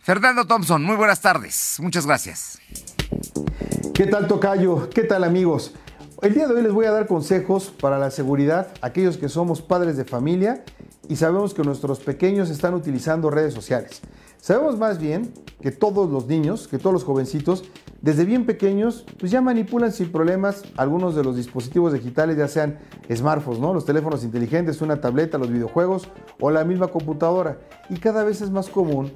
Fernando 0.00 0.46
Thompson, 0.46 0.82
muy 0.82 0.96
buenas 0.96 1.20
tardes. 1.20 1.78
Muchas 1.80 2.06
gracias. 2.06 2.58
¿Qué 3.92 4.06
tal, 4.06 4.26
Tocayo? 4.26 4.88
¿Qué 4.90 5.02
tal, 5.02 5.24
amigos? 5.24 5.74
El 6.22 6.34
día 6.34 6.46
de 6.46 6.54
hoy 6.54 6.62
les 6.62 6.72
voy 6.72 6.86
a 6.86 6.92
dar 6.92 7.06
consejos 7.06 7.72
para 7.80 7.98
la 7.98 8.10
seguridad, 8.10 8.68
aquellos 8.80 9.18
que 9.18 9.28
somos 9.28 9.60
padres 9.60 9.96
de 9.96 10.04
familia 10.04 10.64
y 11.08 11.16
sabemos 11.16 11.54
que 11.54 11.62
nuestros 11.62 12.00
pequeños 12.00 12.50
están 12.50 12.74
utilizando 12.74 13.30
redes 13.30 13.54
sociales. 13.54 14.00
Sabemos 14.40 14.78
más 14.78 14.98
bien 14.98 15.32
que 15.60 15.72
todos 15.72 16.10
los 16.10 16.26
niños, 16.26 16.68
que 16.68 16.78
todos 16.78 16.92
los 16.92 17.04
jovencitos, 17.04 17.64
desde 18.00 18.24
bien 18.24 18.46
pequeños, 18.46 19.04
pues 19.18 19.30
ya 19.32 19.40
manipulan 19.40 19.92
sin 19.92 20.10
problemas 20.12 20.62
algunos 20.76 21.16
de 21.16 21.24
los 21.24 21.36
dispositivos 21.36 21.92
digitales, 21.92 22.36
ya 22.36 22.48
sean 22.48 22.78
smartphones, 23.12 23.60
¿no? 23.60 23.74
Los 23.74 23.84
teléfonos 23.84 24.24
inteligentes, 24.24 24.80
una 24.80 25.00
tableta, 25.00 25.38
los 25.38 25.50
videojuegos 25.50 26.08
o 26.40 26.50
la 26.50 26.64
misma 26.64 26.88
computadora. 26.88 27.58
Y 27.90 27.96
cada 27.98 28.22
vez 28.24 28.40
es 28.40 28.50
más 28.50 28.68
común 28.68 29.12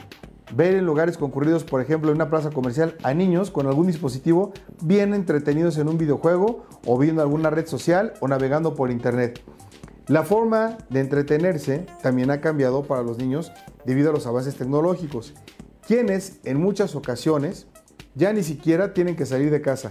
ver 0.55 0.75
en 0.75 0.87
lugares 0.87 1.17
concurridos, 1.17 1.65
por 1.65 1.81
ejemplo, 1.81 2.11
en 2.11 2.17
una 2.17 2.31
plaza 2.31 2.51
comercial, 2.51 2.97
a 3.03 3.15
niños 3.15 3.51
con 3.51 3.67
algún 3.67 3.87
dispositivo 3.87 4.53
bien 4.83 5.15
entretenidos 5.15 5.79
en 5.79 5.89
un 5.89 5.99
videojuego 5.99 6.65
o 6.87 6.99
viendo 6.99 7.23
alguna 7.23 7.51
red 7.51 7.67
social 7.67 8.15
o 8.21 8.29
navegando 8.29 8.75
por 8.75 8.91
internet. 8.91 9.41
La 10.09 10.25
forma 10.25 10.79
de 10.91 11.01
entretenerse 11.01 11.87
también 12.03 12.31
ha 12.31 12.41
cambiado 12.41 12.83
para 12.83 13.03
los 13.03 13.19
niños 13.19 13.53
debido 13.87 14.11
a 14.11 14.13
los 14.13 14.27
avances 14.27 14.57
tecnológicos, 14.57 15.33
quienes 15.87 16.41
en 16.45 16.61
muchas 16.61 16.95
ocasiones 16.95 17.67
ya 18.15 18.33
ni 18.33 18.43
siquiera 18.43 18.95
tienen 18.95 19.17
que 19.17 19.27
salir 19.27 19.51
de 19.51 19.63
casa. 19.63 19.91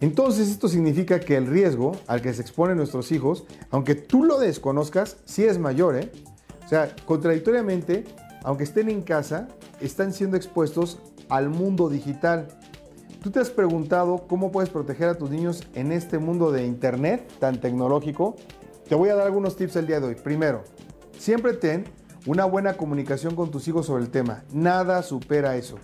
Entonces 0.00 0.48
esto 0.48 0.68
significa 0.68 1.20
que 1.20 1.36
el 1.36 1.46
riesgo 1.46 1.92
al 2.06 2.22
que 2.22 2.32
se 2.32 2.42
exponen 2.42 2.76
nuestros 2.76 3.12
hijos, 3.12 3.44
aunque 3.70 3.94
tú 3.94 4.24
lo 4.24 4.38
desconozcas, 4.38 5.18
sí 5.24 5.44
es 5.44 5.58
mayor. 5.58 5.96
¿eh? 5.96 6.10
O 6.64 6.68
sea, 6.68 6.94
contradictoriamente, 7.04 8.04
aunque 8.42 8.64
estén 8.64 8.88
en 8.88 9.02
casa, 9.02 9.48
están 9.80 10.12
siendo 10.12 10.36
expuestos 10.36 10.98
al 11.28 11.48
mundo 11.48 11.88
digital. 11.88 12.48
¿Tú 13.22 13.30
te 13.30 13.38
has 13.38 13.50
preguntado 13.50 14.26
cómo 14.26 14.50
puedes 14.50 14.70
proteger 14.70 15.08
a 15.08 15.18
tus 15.18 15.30
niños 15.30 15.62
en 15.74 15.92
este 15.92 16.18
mundo 16.18 16.52
de 16.52 16.64
Internet 16.64 17.30
tan 17.38 17.60
tecnológico? 17.60 18.36
Te 18.88 18.94
voy 18.94 19.10
a 19.10 19.14
dar 19.14 19.26
algunos 19.26 19.56
tips 19.56 19.76
el 19.76 19.86
día 19.86 20.00
de 20.00 20.06
hoy. 20.06 20.14
Primero, 20.14 20.64
siempre 21.18 21.52
ten 21.52 21.84
una 22.26 22.44
buena 22.44 22.76
comunicación 22.76 23.34
con 23.34 23.50
tus 23.50 23.68
hijos 23.68 23.86
sobre 23.86 24.04
el 24.04 24.10
tema. 24.10 24.44
Nada 24.52 25.02
supera 25.02 25.56
eso. 25.56 25.76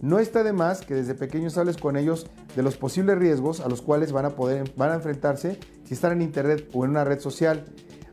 No 0.00 0.18
está 0.18 0.42
de 0.42 0.52
más 0.52 0.80
que 0.80 0.94
desde 0.94 1.14
pequeños 1.14 1.58
hables 1.58 1.76
con 1.76 1.96
ellos 1.96 2.26
de 2.54 2.62
los 2.62 2.76
posibles 2.76 3.18
riesgos 3.18 3.60
a 3.60 3.68
los 3.68 3.82
cuales 3.82 4.12
van 4.12 4.26
a 4.26 4.30
poder 4.30 4.72
van 4.76 4.92
a 4.92 4.94
enfrentarse 4.94 5.58
si 5.84 5.94
están 5.94 6.12
en 6.12 6.22
internet 6.22 6.68
o 6.72 6.84
en 6.84 6.92
una 6.92 7.04
red 7.04 7.20
social. 7.20 7.64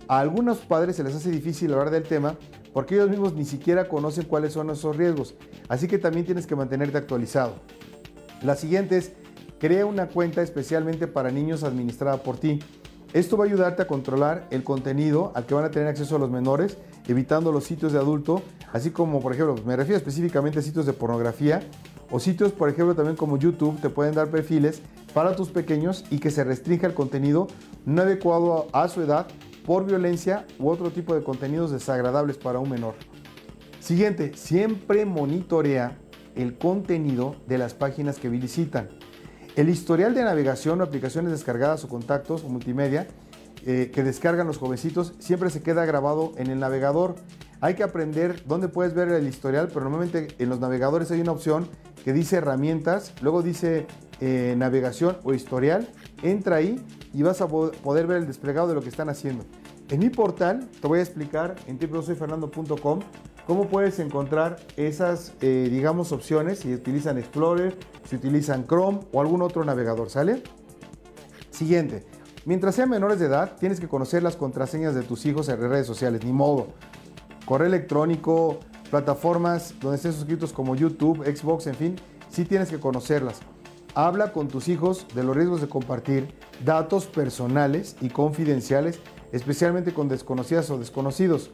A 0.07 0.19
algunos 0.19 0.59
padres 0.59 0.95
se 0.95 1.03
les 1.03 1.15
hace 1.15 1.29
difícil 1.29 1.73
hablar 1.73 1.91
del 1.91 2.03
tema 2.03 2.37
porque 2.75 2.95
ellos 2.95 3.09
mismos 3.09 3.33
ni 3.33 3.45
siquiera 3.45 3.87
conocen 3.87 4.25
cuáles 4.25 4.51
son 4.51 4.69
esos 4.69 4.97
riesgos. 4.97 5.33
Así 5.69 5.87
que 5.87 5.97
también 5.97 6.25
tienes 6.25 6.45
que 6.45 6.57
mantenerte 6.57 6.97
actualizado. 6.97 7.53
La 8.43 8.55
siguiente 8.55 8.97
es, 8.97 9.13
crea 9.59 9.85
una 9.85 10.07
cuenta 10.09 10.41
especialmente 10.41 11.07
para 11.07 11.31
niños 11.31 11.63
administrada 11.63 12.17
por 12.21 12.35
ti. 12.35 12.59
Esto 13.13 13.37
va 13.37 13.45
a 13.45 13.47
ayudarte 13.47 13.83
a 13.83 13.87
controlar 13.87 14.45
el 14.51 14.65
contenido 14.65 15.31
al 15.35 15.45
que 15.45 15.53
van 15.53 15.63
a 15.63 15.71
tener 15.71 15.87
acceso 15.87 16.19
los 16.19 16.29
menores, 16.29 16.77
evitando 17.07 17.53
los 17.53 17.63
sitios 17.63 17.93
de 17.93 17.99
adulto, 17.99 18.41
así 18.73 18.91
como, 18.91 19.21
por 19.21 19.31
ejemplo, 19.31 19.55
me 19.65 19.77
refiero 19.77 19.95
específicamente 19.95 20.59
a 20.59 20.61
sitios 20.61 20.85
de 20.85 20.91
pornografía 20.91 21.61
o 22.11 22.19
sitios, 22.19 22.51
por 22.51 22.67
ejemplo, 22.67 22.93
también 22.93 23.15
como 23.15 23.37
YouTube, 23.37 23.79
te 23.79 23.89
pueden 23.89 24.15
dar 24.15 24.27
perfiles 24.27 24.81
para 25.13 25.33
tus 25.37 25.47
pequeños 25.47 26.03
y 26.09 26.19
que 26.19 26.29
se 26.29 26.43
restrinja 26.43 26.87
el 26.87 26.93
contenido 26.93 27.47
no 27.85 28.01
adecuado 28.01 28.67
a 28.73 28.89
su 28.89 29.01
edad 29.01 29.27
por 29.65 29.85
violencia 29.85 30.45
u 30.59 30.69
otro 30.69 30.91
tipo 30.91 31.15
de 31.15 31.23
contenidos 31.23 31.71
desagradables 31.71 32.37
para 32.37 32.59
un 32.59 32.69
menor. 32.69 32.95
Siguiente, 33.79 34.33
siempre 34.35 35.05
monitorea 35.05 35.97
el 36.35 36.57
contenido 36.57 37.35
de 37.47 37.57
las 37.57 37.73
páginas 37.73 38.17
que 38.17 38.29
visitan. 38.29 38.89
El 39.55 39.69
historial 39.69 40.13
de 40.13 40.23
navegación 40.23 40.81
o 40.81 40.83
aplicaciones 40.83 41.31
descargadas 41.31 41.83
o 41.83 41.87
contactos 41.87 42.43
o 42.43 42.49
multimedia 42.49 43.07
eh, 43.65 43.89
que 43.93 44.03
descargan 44.03 44.47
los 44.47 44.57
jovencitos 44.57 45.13
siempre 45.19 45.49
se 45.49 45.63
queda 45.63 45.85
grabado 45.85 46.33
en 46.37 46.47
el 46.51 46.59
navegador. 46.59 47.15
Hay 47.61 47.75
que 47.75 47.83
aprender 47.83 48.43
dónde 48.45 48.67
puedes 48.67 48.93
ver 48.93 49.09
el 49.09 49.27
historial, 49.27 49.69
pero 49.69 49.81
normalmente 49.81 50.27
en 50.39 50.49
los 50.49 50.59
navegadores 50.59 51.09
hay 51.11 51.21
una 51.21 51.31
opción 51.31 51.67
que 52.03 52.11
dice 52.13 52.35
herramientas, 52.35 53.13
luego 53.21 53.41
dice 53.41 53.87
eh, 54.19 54.55
navegación 54.57 55.17
o 55.23 55.33
historial. 55.33 55.87
Entra 56.21 56.57
ahí 56.57 56.79
y 57.15 57.23
vas 57.23 57.39
a 57.39 57.47
poder 57.47 58.07
ver 58.07 58.17
el 58.17 58.27
desplegado 58.27 58.67
de 58.67 58.75
lo 58.75 58.81
que 58.81 58.89
están 58.89 59.09
haciendo. 59.09 59.45
En 59.89 59.99
mi 59.99 60.09
portal 60.09 60.67
te 60.81 60.87
voy 60.87 60.99
a 60.99 61.01
explicar 61.01 61.55
en 61.65 61.79
www.soyfernando.com 61.79 62.99
cómo 63.47 63.67
puedes 63.67 63.99
encontrar 63.99 64.57
esas, 64.75 65.31
eh, 65.39 65.69
digamos, 65.71 66.11
opciones 66.11 66.59
si 66.59 66.73
utilizan 66.73 67.17
Explorer, 67.17 67.77
si 68.03 68.17
utilizan 68.17 68.67
Chrome 68.67 68.99
o 69.13 69.21
algún 69.21 69.41
otro 69.41 69.63
navegador, 69.63 70.09
¿sale? 70.09 70.43
Siguiente. 71.51 72.03
Mientras 72.43 72.75
sean 72.75 72.89
menores 72.89 73.19
de 73.19 73.27
edad, 73.27 73.55
tienes 73.57 73.79
que 73.79 73.87
conocer 73.87 74.21
las 74.21 74.35
contraseñas 74.35 74.93
de 74.93 75.03
tus 75.03 75.25
hijos 75.25 75.47
en 75.47 75.59
redes 75.61 75.87
sociales, 75.87 76.21
ni 76.25 76.33
modo. 76.33 76.67
Correo 77.45 77.67
electrónico, 77.67 78.59
plataformas 78.91 79.73
donde 79.79 79.95
estén 79.95 80.11
suscritos 80.11 80.51
como 80.51 80.75
YouTube, 80.75 81.23
Xbox, 81.23 81.67
en 81.67 81.75
fin, 81.75 81.95
sí 82.29 82.43
tienes 82.43 82.69
que 82.69 82.79
conocerlas. 82.79 83.39
Habla 83.97 84.33
con 84.33 84.49
tus 84.49 84.67
hijos 84.67 85.07
de 85.15 85.23
los 85.23 85.37
riesgos 85.37 85.61
de 85.61 85.69
compartir 85.69 86.27
datos 86.65 87.05
personales 87.05 87.95
y 88.01 88.09
confidenciales, 88.09 88.99
especialmente 89.31 89.93
con 89.93 90.09
desconocidas 90.09 90.69
o 90.69 90.77
desconocidos. 90.77 91.51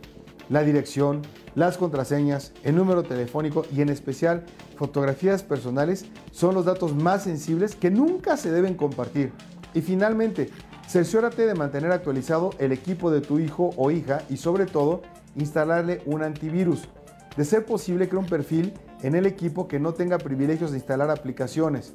La 0.50 0.64
dirección, 0.64 1.22
las 1.54 1.78
contraseñas, 1.78 2.52
el 2.64 2.76
número 2.76 3.04
telefónico 3.04 3.68
y 3.72 3.82
en 3.82 3.90
especial 3.90 4.44
fotografías 4.76 5.44
personales 5.44 6.06
son 6.32 6.56
los 6.56 6.66
datos 6.66 6.96
más 6.96 7.26
sensibles 7.26 7.76
que 7.76 7.92
nunca 7.92 8.36
se 8.38 8.52
deben 8.52 8.74
compartir. 8.74 9.32
Y 9.76 9.82
finalmente, 9.82 10.50
cerciórate 10.90 11.46
de 11.46 11.54
mantener 11.54 11.92
actualizado 11.92 12.50
el 12.58 12.72
equipo 12.72 13.12
de 13.12 13.22
tu 13.22 13.38
hijo 13.38 13.70
o 13.78 13.92
hija 13.92 14.24
y 14.32 14.38
sobre 14.38 14.66
todo 14.66 15.04
instalarle 15.36 16.02
un 16.08 16.24
antivirus. 16.24 16.90
De 17.38 17.46
ser 17.46 17.66
posible, 17.68 18.10
crea 18.10 18.20
un 18.20 18.26
perfil 18.26 18.74
en 19.04 19.14
el 19.14 19.28
equipo 19.28 19.68
que 19.68 19.80
no 19.80 19.94
tenga 19.94 20.18
privilegios 20.18 20.72
de 20.72 20.78
instalar 20.78 21.12
aplicaciones. 21.12 21.94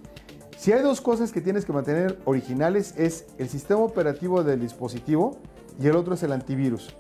Si 0.57 0.73
hay 0.73 0.83
dos 0.83 1.03
cosas 1.03 1.33
que 1.33 1.43
tienes 1.43 1.67
que 1.67 1.73
mantener 1.75 2.19
originales 2.25 2.95
es 2.97 3.27
el 3.37 3.51
sistema 3.51 3.81
operativo 3.81 4.43
del 4.43 4.59
dispositivo 4.59 5.37
y 5.79 5.87
el 5.87 5.97
otro 5.97 6.15
es 6.15 6.23
el 6.23 6.33
antivirus. 6.33 6.97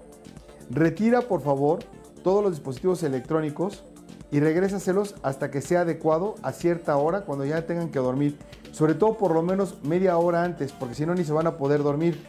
Retira 0.69 1.23
por 1.23 1.41
favor 1.41 1.79
todos 2.23 2.45
los 2.45 2.53
dispositivos 2.53 3.03
electrónicos 3.03 3.83
y 4.31 4.41
regrésaselos 4.41 5.15
hasta 5.23 5.51
que 5.51 5.63
sea 5.63 5.81
adecuado 5.81 6.35
a 6.43 6.53
cierta 6.53 6.99
hora 6.99 7.23
cuando 7.23 7.47
ya 7.47 7.67
tengan 7.67 7.91
que 7.91 7.99
dormir. 7.99 8.37
Sobre 8.73 8.95
todo 8.95 9.17
por 9.17 9.33
lo 9.33 9.43
menos 9.43 9.83
media 9.83 10.19
hora 10.19 10.45
antes, 10.45 10.73
porque 10.73 10.95
si 10.95 11.07
no 11.07 11.15
ni 11.15 11.25
se 11.25 11.33
van 11.33 11.47
a 11.47 11.57
poder 11.57 11.83
dormir. 11.83 12.27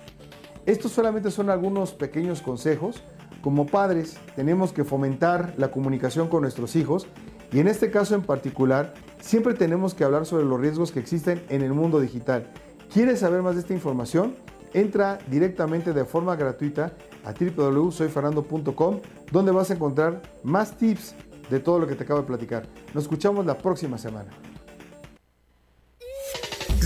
Estos 0.66 0.94
solamente 0.94 1.30
son 1.30 1.50
algunos 1.50 1.94
pequeños 1.94 2.42
consejos. 2.42 3.04
Como 3.42 3.66
padres 3.66 4.18
tenemos 4.38 4.72
que 4.72 4.86
fomentar 4.86 5.56
la 5.58 5.72
comunicación 5.72 6.30
con 6.30 6.44
nuestros 6.44 6.78
hijos 6.78 7.06
y 7.52 7.60
en 7.60 7.68
este 7.68 7.92
caso 7.92 8.16
en 8.16 8.22
particular 8.22 8.94
siempre 9.20 9.54
tenemos 9.54 9.94
que 9.94 10.04
hablar 10.04 10.26
sobre 10.26 10.46
los 10.46 10.60
riesgos 10.60 10.92
que 10.92 11.00
existen 11.00 11.44
en 11.50 11.62
el 11.62 11.74
mundo 11.74 12.00
digital. 12.00 12.52
¿Quieres 12.94 13.20
saber 13.20 13.42
más 13.42 13.56
de 13.56 13.62
esta 13.62 13.74
información? 13.74 14.36
Entra 14.74 15.18
directamente 15.28 15.94
de 15.94 16.06
forma 16.06 16.36
gratuita 16.36 16.94
a 17.24 17.34
www.soyfernando.com 17.34 19.00
donde 19.32 19.52
vas 19.52 19.72
a 19.72 19.74
encontrar 19.74 20.22
más 20.44 20.78
tips 20.78 21.16
de 21.50 21.60
todo 21.60 21.80
lo 21.80 21.88
que 21.88 21.96
te 21.96 22.04
acabo 22.04 22.22
de 22.22 22.28
platicar. 22.28 22.68
Nos 22.94 23.06
escuchamos 23.06 23.46
la 23.46 23.58
próxima 23.58 23.98
semana. 23.98 24.30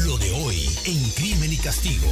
Lo 0.06 0.18
de 0.18 0.32
hoy 0.32 0.66
en 0.86 1.10
Crimen 1.12 1.52
y 1.52 1.58
Castigo. 1.58 2.08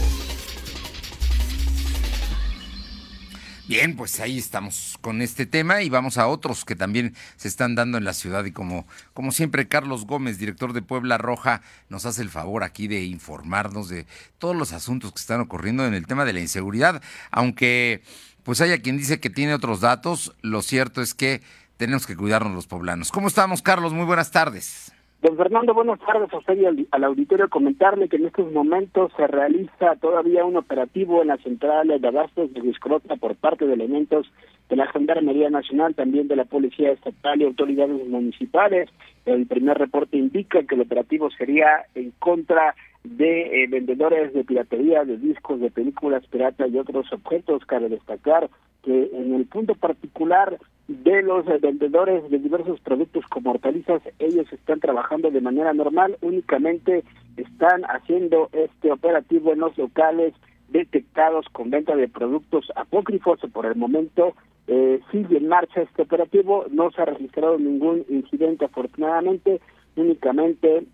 Bien, 3.70 3.96
pues 3.96 4.20
ahí 4.20 4.40
estamos 4.40 4.98
con 5.00 5.22
este 5.22 5.46
tema 5.46 5.84
y 5.84 5.90
vamos 5.90 6.18
a 6.18 6.26
otros 6.26 6.66
que 6.66 6.76
también 6.76 7.14
se 7.36 7.48
están 7.48 7.76
dando 7.76 8.00
en 8.00 8.04
la 8.04 8.16
ciudad 8.16 8.44
y 8.46 8.52
como, 8.52 8.88
como 9.14 9.32
siempre 9.32 9.68
Carlos 9.68 10.08
Gómez, 10.08 10.40
director 10.40 10.74
de 10.74 10.82
Puebla 10.82 11.20
Roja, 11.20 11.62
nos 11.88 12.08
hace 12.08 12.24
el 12.24 12.32
favor 12.32 12.64
aquí 12.64 12.88
de 12.88 13.04
informarnos 13.04 13.88
de 13.88 14.08
todos 14.40 14.56
los 14.56 14.74
asuntos 14.74 15.14
que 15.14 15.20
están 15.20 15.40
ocurriendo 15.40 15.86
en 15.86 15.94
el 15.94 16.08
tema 16.08 16.26
de 16.26 16.34
la 16.34 16.40
inseguridad, 16.40 17.04
aunque 17.30 18.02
pues 18.42 18.60
haya 18.60 18.82
quien 18.82 18.98
dice 18.98 19.20
que 19.20 19.30
tiene 19.30 19.54
otros 19.54 19.82
datos, 19.82 20.34
lo 20.42 20.64
cierto 20.64 21.04
es 21.04 21.14
que 21.14 21.44
tenemos 21.78 22.08
que 22.08 22.18
cuidarnos 22.18 22.56
los 22.56 22.66
poblanos. 22.66 23.12
¿Cómo 23.12 23.28
estamos, 23.28 23.62
Carlos? 23.62 23.94
Muy 23.94 24.06
buenas 24.06 24.32
tardes. 24.32 24.89
Don 25.22 25.36
Fernando, 25.36 25.74
buenas 25.74 26.00
tardes 26.00 26.32
a 26.34 26.38
usted 26.38 26.58
y 26.58 26.88
al, 26.92 27.04
auditorio. 27.04 27.50
Comentarle 27.50 28.08
que 28.08 28.16
en 28.16 28.28
estos 28.28 28.50
momentos 28.54 29.12
se 29.18 29.28
realiza 29.28 29.98
todavía 30.00 30.46
un 30.46 30.56
operativo 30.56 31.22
en 31.22 31.28
la 31.28 31.38
central 31.38 31.90
de 31.90 32.08
abastos 32.08 32.54
de 32.54 32.62
Discrota 32.62 33.18
por 33.18 33.36
parte 33.36 33.68
de 33.68 33.74
elementos 33.74 34.32
de 34.70 34.78
la 34.78 34.88
Gendarmería 34.88 35.50
Nacional, 35.50 35.94
también 35.94 36.30
de 36.30 36.38
la 36.38 36.46
Policía 36.46 36.94
Estatal 36.94 37.42
y 37.42 37.44
autoridades 37.44 38.08
municipales. 38.08 38.90
El 39.26 39.46
primer 39.46 39.78
reporte 39.78 40.16
indica 40.16 40.64
que 40.64 40.76
el 40.76 40.82
operativo 40.82 41.30
sería 41.32 41.84
en 41.96 42.12
contra 42.20 42.76
eh, 43.04 43.68
vendedores 43.70 44.34
de 44.34 44.44
piratería, 44.44 45.06
de 45.06 45.18
discos, 45.18 45.60
de 45.60 45.72
películas 45.72 46.26
piratas 46.28 46.70
y 46.72 46.78
otros 46.78 47.12
objetos. 47.14 47.66
Cabe 47.66 47.90
destacar 47.90 48.50
que 48.84 49.10
en 49.14 49.34
el 49.34 49.46
punto 49.46 49.76
particular 49.76 50.58
de 50.88 51.22
los 51.22 51.46
vendedores 51.62 52.30
de 52.30 52.40
diversos 52.40 52.80
productos 52.80 53.24
como 53.28 53.52
hortalizas, 53.52 54.02
ellos 54.18 54.52
están 54.52 54.80
trabajando 54.80 55.30
de 55.30 55.42
manera 55.42 55.72
normal, 55.74 56.18
únicamente 56.22 57.04
están 57.38 57.84
haciendo 57.84 58.50
este 58.54 58.92
operativo 58.92 59.54
en 59.54 59.60
los 59.60 59.78
locales 59.78 60.34
detectados 60.70 61.46
con 61.52 61.70
venta 61.70 61.96
de 61.96 62.08
productos 62.08 62.72
apócrifos. 62.76 63.40
Por 63.54 63.66
el 63.66 63.76
momento 63.76 64.34
eh, 64.68 65.00
sigue 65.12 65.38
en 65.38 65.48
marcha 65.48 65.82
este 65.82 66.02
operativo, 66.02 66.66
no 66.72 66.92
se 66.92 67.02
ha 67.02 67.06
registrado 67.06 67.58
ningún 67.58 68.06
incidente 68.10 68.66
afortunadamente, 68.66 69.62
únicamente 69.96 70.86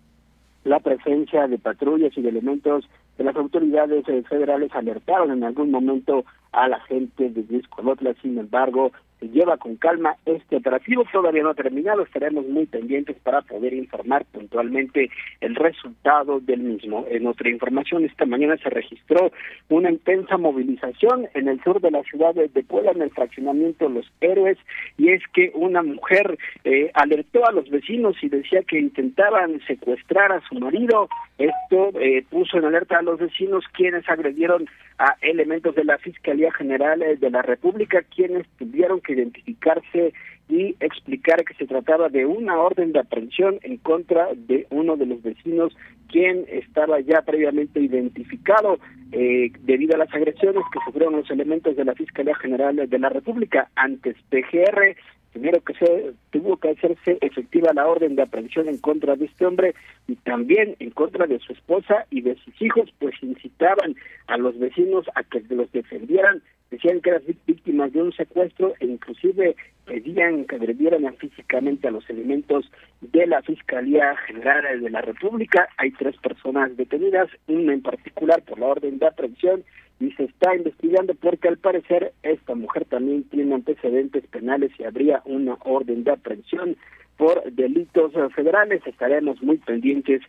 la 0.66 0.80
presencia 0.80 1.46
de 1.46 1.58
patrullas 1.58 2.16
y 2.16 2.22
de 2.22 2.28
elementos 2.28 2.88
de 3.16 3.24
las 3.24 3.36
autoridades 3.36 4.06
eh, 4.08 4.22
federales 4.28 4.70
alertaron 4.74 5.30
en 5.30 5.44
algún 5.44 5.70
momento 5.70 6.24
a 6.56 6.68
la 6.68 6.80
gente 6.80 7.28
de 7.28 7.42
Discolotla, 7.42 8.14
sin 8.22 8.38
embargo, 8.38 8.90
se 9.20 9.28
lleva 9.28 9.56
con 9.56 9.76
calma 9.76 10.16
este 10.26 10.56
operativo, 10.56 11.04
todavía 11.10 11.42
no 11.42 11.50
ha 11.50 11.54
terminado, 11.54 12.02
estaremos 12.02 12.46
muy 12.46 12.66
pendientes 12.66 13.16
para 13.22 13.42
poder 13.42 13.72
informar 13.72 14.24
puntualmente 14.26 15.10
el 15.40 15.54
resultado 15.54 16.40
del 16.40 16.60
mismo. 16.60 17.06
En 17.10 17.26
otra 17.26 17.48
información, 17.48 18.04
esta 18.04 18.26
mañana 18.26 18.56
se 18.58 18.70
registró 18.70 19.32
una 19.68 19.90
intensa 19.90 20.36
movilización 20.36 21.28
en 21.34 21.48
el 21.48 21.62
sur 21.62 21.80
de 21.80 21.90
la 21.90 22.02
ciudad 22.04 22.34
de 22.34 22.62
Puebla, 22.62 22.92
en 22.92 23.02
el 23.02 23.10
fraccionamiento 23.10 23.88
Los 23.88 24.10
Héroes, 24.20 24.58
y 24.98 25.10
es 25.10 25.22
que 25.32 25.50
una 25.54 25.82
mujer 25.82 26.38
eh, 26.64 26.90
alertó 26.94 27.46
a 27.46 27.52
los 27.52 27.68
vecinos 27.70 28.16
y 28.22 28.28
decía 28.28 28.62
que 28.62 28.78
intentaban 28.78 29.60
secuestrar 29.66 30.32
a 30.32 30.40
su 30.48 30.56
marido. 30.56 31.08
Esto 31.38 31.90
eh, 32.00 32.24
puso 32.30 32.58
en 32.58 32.64
alerta 32.64 32.98
a 32.98 33.02
los 33.02 33.18
vecinos 33.18 33.64
quienes 33.72 34.08
agredieron 34.08 34.66
a 34.98 35.16
elementos 35.20 35.74
de 35.74 35.84
la 35.84 35.98
Fiscalía 35.98 36.52
General 36.52 37.02
eh, 37.02 37.16
de 37.16 37.30
la 37.30 37.42
República, 37.42 38.02
quienes 38.14 38.46
tuvieron 38.58 39.00
que 39.00 39.12
identificarse 39.12 40.12
y 40.48 40.76
explicar 40.80 41.44
que 41.44 41.54
se 41.54 41.66
trataba 41.66 42.08
de 42.08 42.24
una 42.24 42.58
orden 42.58 42.92
de 42.92 43.00
aprehensión 43.00 43.58
en 43.62 43.78
contra 43.78 44.28
de 44.34 44.66
uno 44.70 44.96
de 44.96 45.06
los 45.06 45.22
vecinos 45.22 45.76
quien 46.08 46.44
estaba 46.48 47.00
ya 47.00 47.22
previamente 47.22 47.80
identificado 47.80 48.78
eh, 49.12 49.50
debido 49.62 49.94
a 49.96 49.98
las 49.98 50.14
agresiones 50.14 50.62
que 50.72 50.78
sufrieron 50.84 51.16
los 51.16 51.30
elementos 51.30 51.76
de 51.76 51.84
la 51.84 51.94
Fiscalía 51.94 52.34
General 52.36 52.88
de 52.88 52.98
la 52.98 53.08
República. 53.08 53.68
Antes 53.74 54.16
PGR 54.30 54.96
primero 55.36 55.60
que 55.60 55.74
se 55.74 56.14
tuvo 56.30 56.56
que 56.56 56.70
hacerse 56.70 57.18
efectiva 57.20 57.70
la 57.74 57.86
orden 57.86 58.16
de 58.16 58.22
aprehensión 58.22 58.68
en 58.68 58.78
contra 58.78 59.16
de 59.16 59.26
este 59.26 59.44
hombre 59.44 59.74
y 60.08 60.14
también 60.16 60.76
en 60.78 60.90
contra 60.92 61.26
de 61.26 61.38
su 61.40 61.52
esposa 61.52 62.06
y 62.10 62.22
de 62.22 62.36
sus 62.36 62.54
hijos, 62.62 62.88
pues 62.98 63.14
incitaban 63.20 63.94
a 64.28 64.38
los 64.38 64.58
vecinos 64.58 65.04
a 65.14 65.22
que 65.24 65.42
los 65.50 65.70
defendieran, 65.72 66.42
decían 66.70 67.00
que 67.00 67.10
eran 67.10 67.22
víctimas 67.46 67.92
de 67.92 68.02
un 68.02 68.12
secuestro 68.12 68.74
e 68.80 68.86
inclusive 68.86 69.56
pedían 69.84 70.44
que 70.44 70.56
agredieran 70.56 71.16
físicamente 71.16 71.88
a 71.88 71.92
los 71.92 72.08
elementos 72.10 72.70
de 73.00 73.26
la 73.26 73.42
Fiscalía 73.42 74.16
General 74.26 74.80
de 74.80 74.90
la 74.90 75.00
República. 75.00 75.68
Hay 75.76 75.92
tres 75.92 76.16
personas 76.16 76.76
detenidas, 76.76 77.28
una 77.46 77.72
en 77.72 77.82
particular 77.82 78.42
por 78.42 78.58
la 78.58 78.66
orden 78.66 78.98
de 78.98 79.06
aprehensión 79.06 79.64
y 80.00 80.10
se 80.12 80.24
está 80.24 80.54
investigando 80.54 81.14
porque 81.14 81.48
al 81.48 81.56
parecer 81.56 82.12
esta 82.22 82.54
mujer 82.54 82.84
también 82.84 83.24
tiene 83.24 83.54
antecedentes 83.54 84.26
penales 84.26 84.72
y 84.78 84.84
habría 84.84 85.22
una 85.24 85.56
orden 85.64 86.04
de 86.04 86.12
aprehensión 86.12 86.76
por 87.16 87.50
delitos 87.52 88.12
federales. 88.34 88.82
Estaremos 88.86 89.42
muy 89.42 89.56
pendientes 89.58 90.20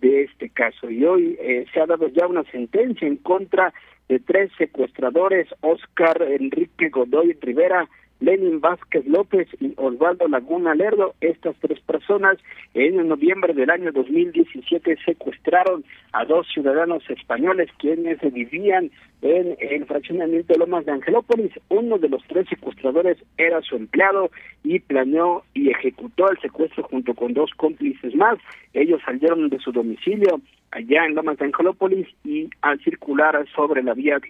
de 0.00 0.24
este 0.24 0.50
caso. 0.50 0.90
Y 0.90 1.04
hoy 1.04 1.36
eh, 1.40 1.64
se 1.72 1.80
ha 1.80 1.86
dado 1.86 2.08
ya 2.08 2.26
una 2.26 2.44
sentencia 2.44 3.08
en 3.08 3.16
contra 3.16 3.72
tres 4.26 4.50
secuestradores, 4.58 5.48
Oscar 5.60 6.22
Enrique 6.22 6.88
Godoy 6.90 7.36
Rivera, 7.40 7.88
Lenin 8.20 8.60
Vázquez 8.60 9.06
López 9.06 9.48
y 9.60 9.74
Osvaldo 9.76 10.26
Laguna 10.28 10.74
Lerdo. 10.74 11.14
Estas 11.20 11.56
tres 11.60 11.80
personas 11.80 12.38
en 12.74 13.06
noviembre 13.08 13.52
del 13.52 13.70
año 13.70 13.92
2017 13.92 14.96
secuestraron 15.04 15.84
a 16.12 16.24
dos 16.24 16.46
ciudadanos 16.52 17.02
españoles 17.10 17.68
quienes 17.78 18.18
vivían 18.32 18.90
en 19.22 19.56
el 19.60 19.84
fraccionamiento 19.86 20.52
de 20.52 20.58
Lomas 20.58 20.86
de 20.86 20.92
Angelópolis. 20.92 21.52
Uno 21.68 21.98
de 21.98 22.08
los 22.08 22.22
tres 22.26 22.48
secuestradores 22.48 23.18
era 23.36 23.60
su 23.62 23.76
empleado 23.76 24.30
y 24.64 24.78
planeó 24.80 25.44
y 25.56 25.70
ejecutó 25.70 26.30
el 26.30 26.38
secuestro 26.40 26.82
junto 26.84 27.14
con 27.14 27.32
dos 27.32 27.50
cómplices 27.56 28.14
más. 28.14 28.38
Ellos 28.74 29.00
salieron 29.04 29.48
de 29.48 29.58
su 29.58 29.72
domicilio 29.72 30.40
allá 30.70 31.06
en 31.06 31.14
Lomas 31.14 31.38
de 31.38 31.46
Angelópolis 31.46 32.06
y 32.24 32.50
al 32.60 32.78
circular 32.80 33.46
sobre 33.54 33.82
la 33.82 33.94
vía 33.94 34.20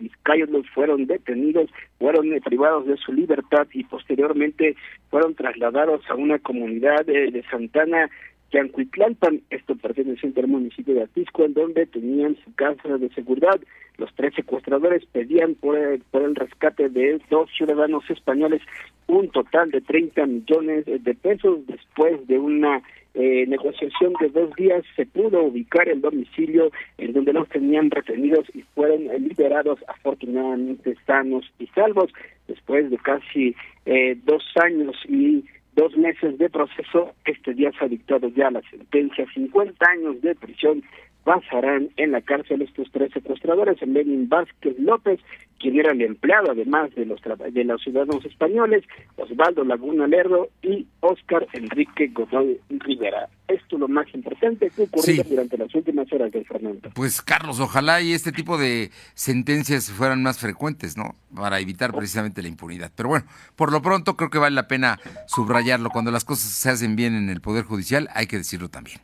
los 0.50 0.68
fueron 0.70 1.06
detenidos, 1.06 1.68
fueron 1.98 2.28
privados 2.44 2.86
de 2.86 2.96
su 2.96 3.12
libertad 3.12 3.66
y 3.72 3.82
posteriormente 3.84 4.76
fueron 5.10 5.34
trasladados 5.34 6.08
a 6.08 6.14
una 6.14 6.38
comunidad 6.38 7.04
de, 7.04 7.32
de 7.32 7.42
Santana 7.50 8.08
Yancuitlalpan, 8.52 9.42
esto 9.50 9.76
perteneciente 9.76 10.40
al 10.40 10.48
municipio 10.48 10.94
de 10.94 11.02
Atisco, 11.02 11.44
en 11.44 11.54
donde 11.54 11.86
tenían 11.86 12.36
su 12.44 12.54
casa 12.54 12.96
de 12.98 13.08
seguridad. 13.10 13.60
Los 13.98 14.14
tres 14.14 14.34
secuestradores 14.34 15.04
pedían 15.06 15.54
por 15.54 15.76
el, 15.76 16.00
por 16.10 16.22
el 16.22 16.34
rescate 16.34 16.88
de 16.88 17.20
dos 17.30 17.50
ciudadanos 17.56 18.08
españoles 18.10 18.62
un 19.08 19.28
total 19.30 19.70
de 19.70 19.80
30 19.80 20.26
millones 20.26 20.84
de 20.86 21.14
pesos. 21.14 21.66
Después 21.66 22.26
de 22.26 22.38
una 22.38 22.82
eh, 23.14 23.46
negociación 23.46 24.12
de 24.20 24.28
dos 24.28 24.54
días 24.56 24.84
se 24.94 25.06
pudo 25.06 25.42
ubicar 25.42 25.88
el 25.88 26.02
domicilio 26.02 26.70
en 26.98 27.14
donde 27.14 27.32
los 27.32 27.48
tenían 27.48 27.90
retenidos 27.90 28.46
y 28.54 28.60
fueron 28.74 29.08
liberados 29.26 29.78
afortunadamente 29.88 30.94
sanos 31.06 31.50
y 31.58 31.66
salvos 31.68 32.12
después 32.46 32.90
de 32.90 32.98
casi 32.98 33.56
eh, 33.86 34.18
dos 34.24 34.44
años 34.62 34.96
y 35.08 35.44
dos 35.76 35.94
meses 35.96 36.38
de 36.38 36.48
proceso, 36.48 37.12
este 37.26 37.52
día 37.52 37.70
se 37.78 37.84
ha 37.84 37.88
dictado 37.88 38.28
ya 38.28 38.50
la 38.50 38.62
sentencia, 38.62 39.26
50 39.32 39.90
años 39.90 40.20
de 40.22 40.34
prisión 40.34 40.82
pasarán 41.26 41.90
en 41.96 42.12
la 42.12 42.20
cárcel 42.20 42.62
estos 42.62 42.88
tres 42.92 43.10
secuestradores, 43.12 43.82
Lenin 43.82 44.28
Vázquez 44.28 44.78
López, 44.78 45.18
quien 45.58 45.76
era 45.76 45.90
el 45.90 46.00
empleado 46.00 46.52
además 46.52 46.94
de 46.94 47.04
los 47.04 47.20
de 47.20 47.64
los 47.64 47.82
ciudadanos 47.82 48.24
españoles, 48.24 48.84
Osvaldo 49.16 49.64
Laguna 49.64 50.06
Lerdo 50.06 50.50
y 50.62 50.86
Óscar 51.00 51.48
Enrique 51.52 52.12
Godoy 52.14 52.60
Rivera. 52.70 53.28
Esto 53.48 53.74
es 53.74 53.80
lo 53.80 53.88
más 53.88 54.06
importante 54.14 54.70
que 54.70 54.84
ocurrió 54.84 55.24
durante 55.24 55.58
las 55.58 55.74
últimas 55.74 56.12
horas 56.12 56.30
del 56.30 56.46
Fernando. 56.46 56.90
Pues 56.94 57.20
Carlos, 57.22 57.58
ojalá 57.58 58.00
y 58.00 58.12
este 58.12 58.30
tipo 58.30 58.56
de 58.56 58.90
sentencias 59.14 59.90
fueran 59.90 60.22
más 60.22 60.38
frecuentes, 60.38 60.96
¿no? 60.96 61.16
Para 61.34 61.58
evitar 61.58 61.92
precisamente 61.92 62.40
la 62.40 62.48
impunidad. 62.48 62.92
Pero 62.94 63.08
bueno, 63.08 63.26
por 63.56 63.72
lo 63.72 63.82
pronto 63.82 64.16
creo 64.16 64.30
que 64.30 64.38
vale 64.38 64.54
la 64.54 64.68
pena 64.68 65.00
subrayarlo. 65.26 65.90
Cuando 65.90 66.12
las 66.12 66.24
cosas 66.24 66.52
se 66.52 66.70
hacen 66.70 66.94
bien 66.94 67.16
en 67.16 67.30
el 67.30 67.40
Poder 67.40 67.64
Judicial, 67.64 68.08
hay 68.14 68.28
que 68.28 68.38
decirlo 68.38 68.68
también. 68.68 69.00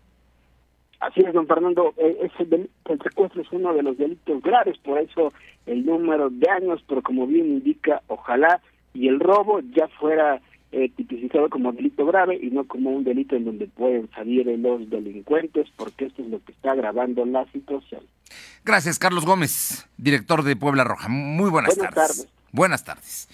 Así 1.02 1.20
es, 1.20 1.32
don 1.32 1.48
Fernando, 1.48 1.92
eh, 1.96 2.16
el, 2.38 3.02
secuestro 3.02 3.42
es 3.42 3.48
uno 3.50 3.74
de 3.74 3.82
los 3.82 3.98
delitos 3.98 4.40
graves, 4.40 4.78
por 4.78 5.00
eso 5.00 5.32
el 5.66 5.84
número 5.84 6.30
de 6.30 6.48
años, 6.48 6.80
pero 6.88 7.02
como 7.02 7.26
bien 7.26 7.46
indica, 7.46 8.00
ojalá 8.06 8.60
y 8.94 9.08
el 9.08 9.18
robo 9.18 9.58
ya 9.74 9.88
fuera 9.98 10.40
eh, 10.70 10.88
tipificado 10.90 11.50
como 11.50 11.72
delito 11.72 12.06
grave 12.06 12.38
y 12.40 12.50
no 12.50 12.68
como 12.68 12.90
un 12.90 13.02
delito 13.02 13.34
en 13.34 13.46
donde 13.46 13.66
pueden 13.66 14.08
salir 14.10 14.46
los 14.46 14.88
delincuentes, 14.90 15.66
porque 15.76 16.04
esto 16.04 16.22
es 16.22 16.28
lo 16.28 16.38
que 16.44 16.52
está 16.52 16.70
agravando 16.70 17.26
la 17.26 17.50
situación. 17.50 18.02
Gracias, 18.64 19.00
Carlos 19.00 19.26
Gómez, 19.26 19.88
director 19.96 20.44
de 20.44 20.54
Puebla 20.54 20.84
Roja. 20.84 21.08
Muy 21.08 21.50
buenas, 21.50 21.74
buenas 21.74 21.94
tardes. 21.96 22.28
Buenas 22.52 22.84
tardes. 22.84 23.28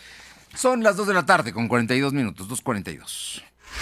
Son 0.54 0.82
las 0.82 0.96
2 0.96 1.06
de 1.08 1.14
la 1.14 1.26
tarde 1.26 1.52
con 1.52 1.68
42 1.68 2.14
minutos, 2.14 2.48
2.42. 2.48 3.42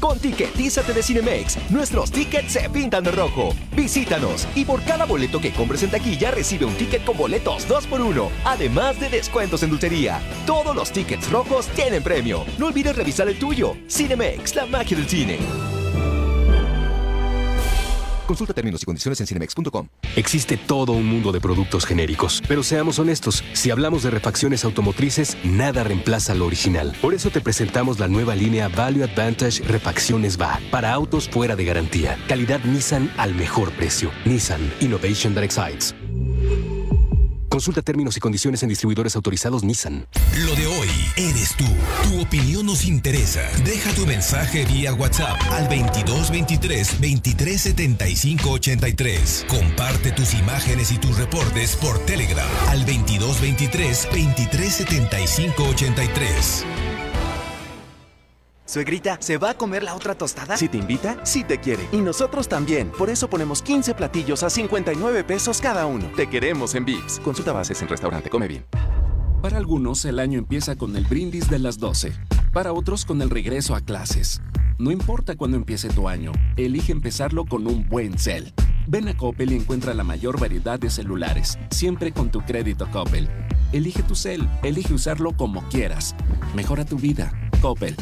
Con 0.00 0.18
Ticketízate 0.18 0.94
de 0.94 1.02
Cinemex, 1.02 1.58
nuestros 1.70 2.10
tickets 2.10 2.52
se 2.52 2.70
pintan 2.70 3.04
de 3.04 3.10
rojo. 3.10 3.54
Visítanos 3.76 4.48
y 4.54 4.64
por 4.64 4.82
cada 4.82 5.04
boleto 5.04 5.40
que 5.40 5.52
compres 5.52 5.82
en 5.82 5.90
taquilla 5.90 6.30
recibe 6.30 6.64
un 6.64 6.74
ticket 6.74 7.04
con 7.04 7.18
boletos 7.18 7.68
2x1, 7.68 8.30
además 8.44 8.98
de 8.98 9.10
descuentos 9.10 9.62
en 9.62 9.70
dulcería. 9.70 10.20
Todos 10.46 10.74
los 10.74 10.90
tickets 10.90 11.30
rojos 11.30 11.66
tienen 11.68 12.02
premio. 12.02 12.44
No 12.58 12.68
olvides 12.68 12.96
revisar 12.96 13.28
el 13.28 13.38
tuyo. 13.38 13.76
Cinemex, 13.88 14.54
la 14.54 14.64
magia 14.64 14.96
del 14.96 15.08
cine. 15.08 15.79
Consulta 18.30 18.54
términos 18.54 18.80
y 18.80 18.86
condiciones 18.86 19.20
en 19.20 19.26
cinemex.com. 19.26 19.88
Existe 20.14 20.56
todo 20.56 20.92
un 20.92 21.04
mundo 21.04 21.32
de 21.32 21.40
productos 21.40 21.84
genéricos, 21.84 22.40
pero 22.46 22.62
seamos 22.62 23.00
honestos, 23.00 23.42
si 23.54 23.72
hablamos 23.72 24.04
de 24.04 24.10
refacciones 24.12 24.64
automotrices, 24.64 25.36
nada 25.42 25.82
reemplaza 25.82 26.32
lo 26.36 26.46
original. 26.46 26.96
Por 27.02 27.12
eso 27.12 27.30
te 27.30 27.40
presentamos 27.40 27.98
la 27.98 28.06
nueva 28.06 28.36
línea 28.36 28.68
Value 28.68 29.02
Advantage 29.02 29.64
Refacciones 29.64 30.40
Va 30.40 30.60
para 30.70 30.92
autos 30.92 31.28
fuera 31.28 31.56
de 31.56 31.64
garantía. 31.64 32.16
Calidad 32.28 32.60
Nissan 32.62 33.12
al 33.16 33.34
mejor 33.34 33.72
precio. 33.72 34.12
Nissan 34.24 34.60
Innovation 34.80 35.34
that 35.34 35.42
excites. 35.42 35.92
Consulta 37.50 37.82
términos 37.82 38.16
y 38.16 38.20
condiciones 38.20 38.62
en 38.62 38.68
distribuidores 38.68 39.16
autorizados 39.16 39.64
Nissan. 39.64 40.06
Lo 40.46 40.54
de 40.54 40.68
hoy 40.68 40.88
eres 41.16 41.56
tú. 41.56 41.64
Tu 42.04 42.20
opinión 42.20 42.64
nos 42.64 42.84
interesa. 42.84 43.42
Deja 43.64 43.92
tu 43.94 44.06
mensaje 44.06 44.64
vía 44.66 44.94
WhatsApp 44.94 45.36
al 45.50 45.64
2223 45.64 47.00
2375 47.00 48.50
83. 48.50 49.46
Comparte 49.48 50.12
tus 50.12 50.32
imágenes 50.34 50.92
y 50.92 50.98
tus 50.98 51.18
reportes 51.18 51.74
por 51.74 51.98
Telegram 52.06 52.48
al 52.68 52.86
2223 52.86 54.08
2375 54.12 55.62
83. 55.64 56.89
Suegrita, 58.70 59.18
¿se 59.20 59.36
va 59.36 59.50
a 59.50 59.54
comer 59.54 59.82
la 59.82 59.96
otra 59.96 60.14
tostada? 60.14 60.56
Si 60.56 60.68
te 60.68 60.78
invita, 60.78 61.26
sí 61.26 61.42
te 61.42 61.58
quiere. 61.58 61.88
Y 61.90 61.96
nosotros 61.96 62.46
también. 62.46 62.92
Por 62.96 63.10
eso 63.10 63.28
ponemos 63.28 63.62
15 63.62 63.94
platillos 63.94 64.44
a 64.44 64.50
59 64.50 65.24
pesos 65.24 65.60
cada 65.60 65.86
uno. 65.86 66.08
Te 66.14 66.28
queremos 66.28 66.76
en 66.76 66.84
Vips. 66.84 67.18
Consulta 67.18 67.50
bases 67.50 67.82
en 67.82 67.88
restaurante. 67.88 68.30
Come 68.30 68.46
bien. 68.46 68.64
Para 69.42 69.56
algunos, 69.56 70.04
el 70.04 70.20
año 70.20 70.38
empieza 70.38 70.76
con 70.76 70.94
el 70.94 71.04
brindis 71.04 71.50
de 71.50 71.58
las 71.58 71.78
12. 71.78 72.12
Para 72.52 72.72
otros, 72.72 73.04
con 73.04 73.20
el 73.22 73.30
regreso 73.30 73.74
a 73.74 73.80
clases. 73.80 74.40
No 74.78 74.92
importa 74.92 75.34
cuándo 75.34 75.56
empiece 75.56 75.88
tu 75.88 76.08
año, 76.08 76.30
elige 76.56 76.92
empezarlo 76.92 77.46
con 77.46 77.66
un 77.66 77.88
buen 77.88 78.18
cel. 78.18 78.54
Ven 78.86 79.08
a 79.08 79.16
Coppel 79.16 79.50
y 79.50 79.56
encuentra 79.56 79.94
la 79.94 80.04
mayor 80.04 80.38
variedad 80.38 80.78
de 80.78 80.90
celulares, 80.90 81.58
siempre 81.70 82.12
con 82.12 82.30
tu 82.30 82.40
crédito 82.42 82.88
Coppel. 82.92 83.28
Elige 83.72 84.04
tu 84.04 84.14
cel, 84.14 84.48
elige 84.62 84.94
usarlo 84.94 85.32
como 85.32 85.68
quieras. 85.70 86.14
Mejora 86.54 86.84
tu 86.84 86.98
vida. 86.98 87.32
Coppel. 87.60 87.96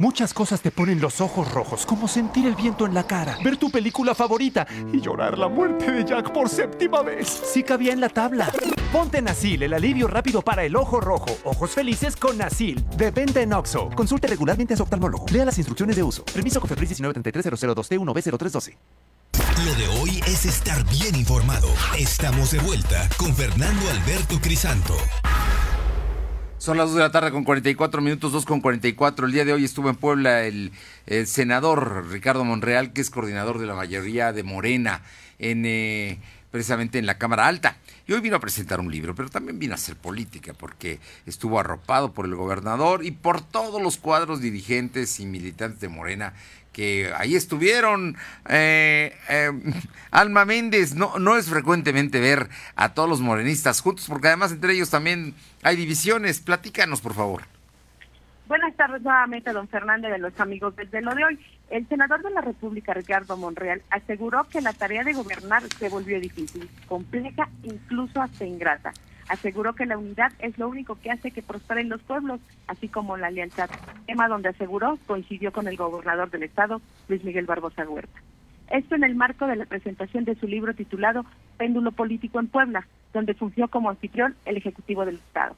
Muchas 0.00 0.32
cosas 0.32 0.60
te 0.60 0.70
ponen 0.70 1.00
los 1.00 1.20
ojos 1.20 1.50
rojos, 1.52 1.84
como 1.84 2.06
sentir 2.06 2.46
el 2.46 2.54
viento 2.54 2.86
en 2.86 2.94
la 2.94 3.04
cara, 3.04 3.36
ver 3.42 3.56
tu 3.56 3.68
película 3.68 4.14
favorita 4.14 4.64
y 4.92 5.00
llorar 5.00 5.36
la 5.36 5.48
muerte 5.48 5.90
de 5.90 6.04
Jack 6.04 6.30
por 6.32 6.48
séptima 6.48 7.02
vez. 7.02 7.26
Sí 7.26 7.64
cabía 7.64 7.92
en 7.92 8.00
la 8.00 8.08
tabla. 8.08 8.48
Ponte 8.92 9.20
Nasil, 9.20 9.60
el 9.64 9.74
alivio 9.74 10.06
rápido 10.06 10.40
para 10.40 10.62
el 10.62 10.76
ojo 10.76 11.00
rojo. 11.00 11.36
Ojos 11.42 11.72
felices 11.72 12.14
con 12.14 12.38
Nasil. 12.38 12.84
De 12.96 13.10
venta 13.10 13.42
en 13.42 13.52
Oxo. 13.52 13.90
Consulte 13.96 14.28
regularmente 14.28 14.74
a 14.74 14.76
su 14.76 14.84
oftalmólogo. 14.84 15.26
Lea 15.32 15.44
las 15.44 15.58
instrucciones 15.58 15.96
de 15.96 16.04
uso. 16.04 16.24
Permiso 16.26 16.60
Cofepris 16.60 17.00
1933002 17.00 17.88
t 17.88 17.98
1 17.98 18.14
b 18.14 18.22
0312 18.22 18.78
Lo 19.64 19.74
de 19.74 19.88
hoy 19.98 20.20
es 20.28 20.46
estar 20.46 20.88
bien 20.90 21.16
informado. 21.16 21.66
Estamos 21.98 22.52
de 22.52 22.60
vuelta 22.60 23.08
con 23.16 23.34
Fernando 23.34 23.90
Alberto 23.90 24.40
Crisanto. 24.40 24.94
Son 26.58 26.76
las 26.76 26.88
2 26.88 26.96
de 26.96 27.02
la 27.02 27.12
tarde 27.12 27.30
con 27.30 27.44
44 27.44 28.02
minutos, 28.02 28.32
2 28.32 28.44
con 28.44 28.60
44. 28.60 29.26
El 29.26 29.32
día 29.32 29.44
de 29.44 29.52
hoy 29.52 29.64
estuvo 29.64 29.90
en 29.90 29.94
Puebla 29.94 30.42
el, 30.42 30.72
senador 31.24 32.08
Ricardo 32.10 32.44
Monreal, 32.44 32.92
que 32.92 33.00
es 33.00 33.10
coordinador 33.10 33.60
de 33.60 33.66
la 33.66 33.74
mayoría 33.74 34.32
de 34.32 34.42
Morena, 34.42 35.02
en, 35.38 35.64
eh, 35.64 36.18
precisamente 36.50 36.98
en 36.98 37.06
la 37.06 37.16
Cámara 37.16 37.46
Alta. 37.46 37.76
Y 38.08 38.12
hoy 38.12 38.20
vino 38.20 38.34
a 38.34 38.40
presentar 38.40 38.80
un 38.80 38.90
libro, 38.90 39.14
pero 39.14 39.28
también 39.28 39.60
vino 39.60 39.74
a 39.74 39.76
hacer 39.76 39.94
política, 39.94 40.52
porque 40.52 40.98
estuvo 41.26 41.60
arropado 41.60 42.12
por 42.12 42.26
el 42.26 42.34
gobernador 42.34 43.06
y 43.06 43.12
por 43.12 43.40
todos 43.40 43.80
los 43.80 43.96
cuadros 43.96 44.40
dirigentes 44.40 45.20
y 45.20 45.26
militantes 45.26 45.80
de 45.80 45.88
Morena 45.88 46.34
que 46.78 47.12
ahí 47.16 47.34
estuvieron. 47.34 48.16
Eh, 48.48 49.12
eh, 49.28 49.50
Alma 50.12 50.44
Méndez, 50.44 50.94
no, 50.94 51.18
no 51.18 51.36
es 51.36 51.50
frecuentemente 51.50 52.20
ver 52.20 52.48
a 52.76 52.94
todos 52.94 53.08
los 53.08 53.20
morenistas 53.20 53.80
juntos, 53.80 54.06
porque 54.08 54.28
además 54.28 54.52
entre 54.52 54.74
ellos 54.74 54.88
también 54.88 55.34
hay 55.64 55.74
divisiones. 55.74 56.38
Platícanos, 56.38 57.00
por 57.00 57.14
favor. 57.14 57.42
Buenas 58.46 58.76
tardes 58.76 59.02
nuevamente, 59.02 59.52
don 59.52 59.66
Fernando, 59.66 60.08
de 60.08 60.18
los 60.18 60.38
amigos 60.38 60.76
desde 60.76 61.02
lo 61.02 61.16
de 61.16 61.24
hoy. 61.24 61.38
El 61.68 61.88
senador 61.88 62.22
de 62.22 62.30
la 62.30 62.42
República, 62.42 62.94
Ricardo 62.94 63.36
Monreal, 63.36 63.82
aseguró 63.90 64.44
que 64.44 64.60
la 64.60 64.72
tarea 64.72 65.02
de 65.02 65.14
gobernar 65.14 65.64
se 65.80 65.88
volvió 65.88 66.20
difícil, 66.20 66.70
compleja, 66.86 67.48
incluso 67.64 68.22
hasta 68.22 68.46
ingrata. 68.46 68.92
Aseguró 69.28 69.74
que 69.74 69.86
la 69.86 69.98
unidad 69.98 70.32
es 70.38 70.58
lo 70.58 70.68
único 70.68 70.96
que 70.96 71.10
hace 71.10 71.30
que 71.30 71.42
prosperen 71.42 71.88
los 71.88 72.02
pueblos, 72.02 72.40
así 72.66 72.88
como 72.88 73.16
la 73.16 73.30
lealtad, 73.30 73.68
tema 74.06 74.26
donde 74.26 74.48
aseguró 74.48 74.98
coincidió 75.06 75.52
con 75.52 75.68
el 75.68 75.76
gobernador 75.76 76.30
del 76.30 76.44
estado, 76.44 76.80
Luis 77.08 77.22
Miguel 77.24 77.46
Barbosa 77.46 77.88
Huerta. 77.88 78.20
Esto 78.70 78.94
en 78.94 79.04
el 79.04 79.14
marco 79.14 79.46
de 79.46 79.56
la 79.56 79.66
presentación 79.66 80.24
de 80.24 80.34
su 80.34 80.46
libro 80.46 80.74
titulado 80.74 81.24
Péndulo 81.56 81.92
Político 81.92 82.40
en 82.40 82.48
Puebla, 82.48 82.86
donde 83.12 83.34
fungió 83.34 83.68
como 83.68 83.90
anfitrión 83.90 84.34
el 84.44 84.56
Ejecutivo 84.56 85.04
del 85.04 85.16
Estado. 85.16 85.56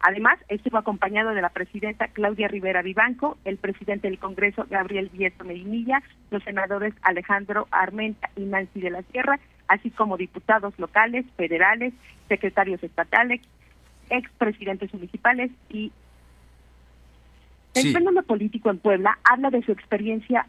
Además, 0.00 0.38
estuvo 0.48 0.78
acompañado 0.78 1.30
de 1.30 1.42
la 1.42 1.48
presidenta 1.48 2.08
Claudia 2.08 2.46
Rivera 2.46 2.82
Vivanco, 2.82 3.36
el 3.44 3.56
presidente 3.56 4.08
del 4.08 4.18
Congreso 4.18 4.66
Gabriel 4.70 5.10
Vieso 5.12 5.44
Medinilla, 5.44 6.02
los 6.30 6.42
senadores 6.44 6.94
Alejandro 7.02 7.66
Armenta 7.70 8.30
y 8.36 8.42
Nancy 8.42 8.80
de 8.80 8.90
la 8.90 9.02
Sierra, 9.02 9.40
así 9.66 9.90
como 9.90 10.16
diputados 10.16 10.78
locales, 10.78 11.26
federales, 11.36 11.92
secretarios 12.28 12.82
estatales, 12.82 13.40
expresidentes 14.08 14.92
municipales 14.94 15.50
y 15.68 15.92
el 17.74 17.92
fenómeno 17.92 18.22
político 18.22 18.70
en 18.70 18.78
Puebla 18.78 19.18
habla 19.24 19.50
de 19.50 19.62
su 19.62 19.72
experiencia 19.72 20.46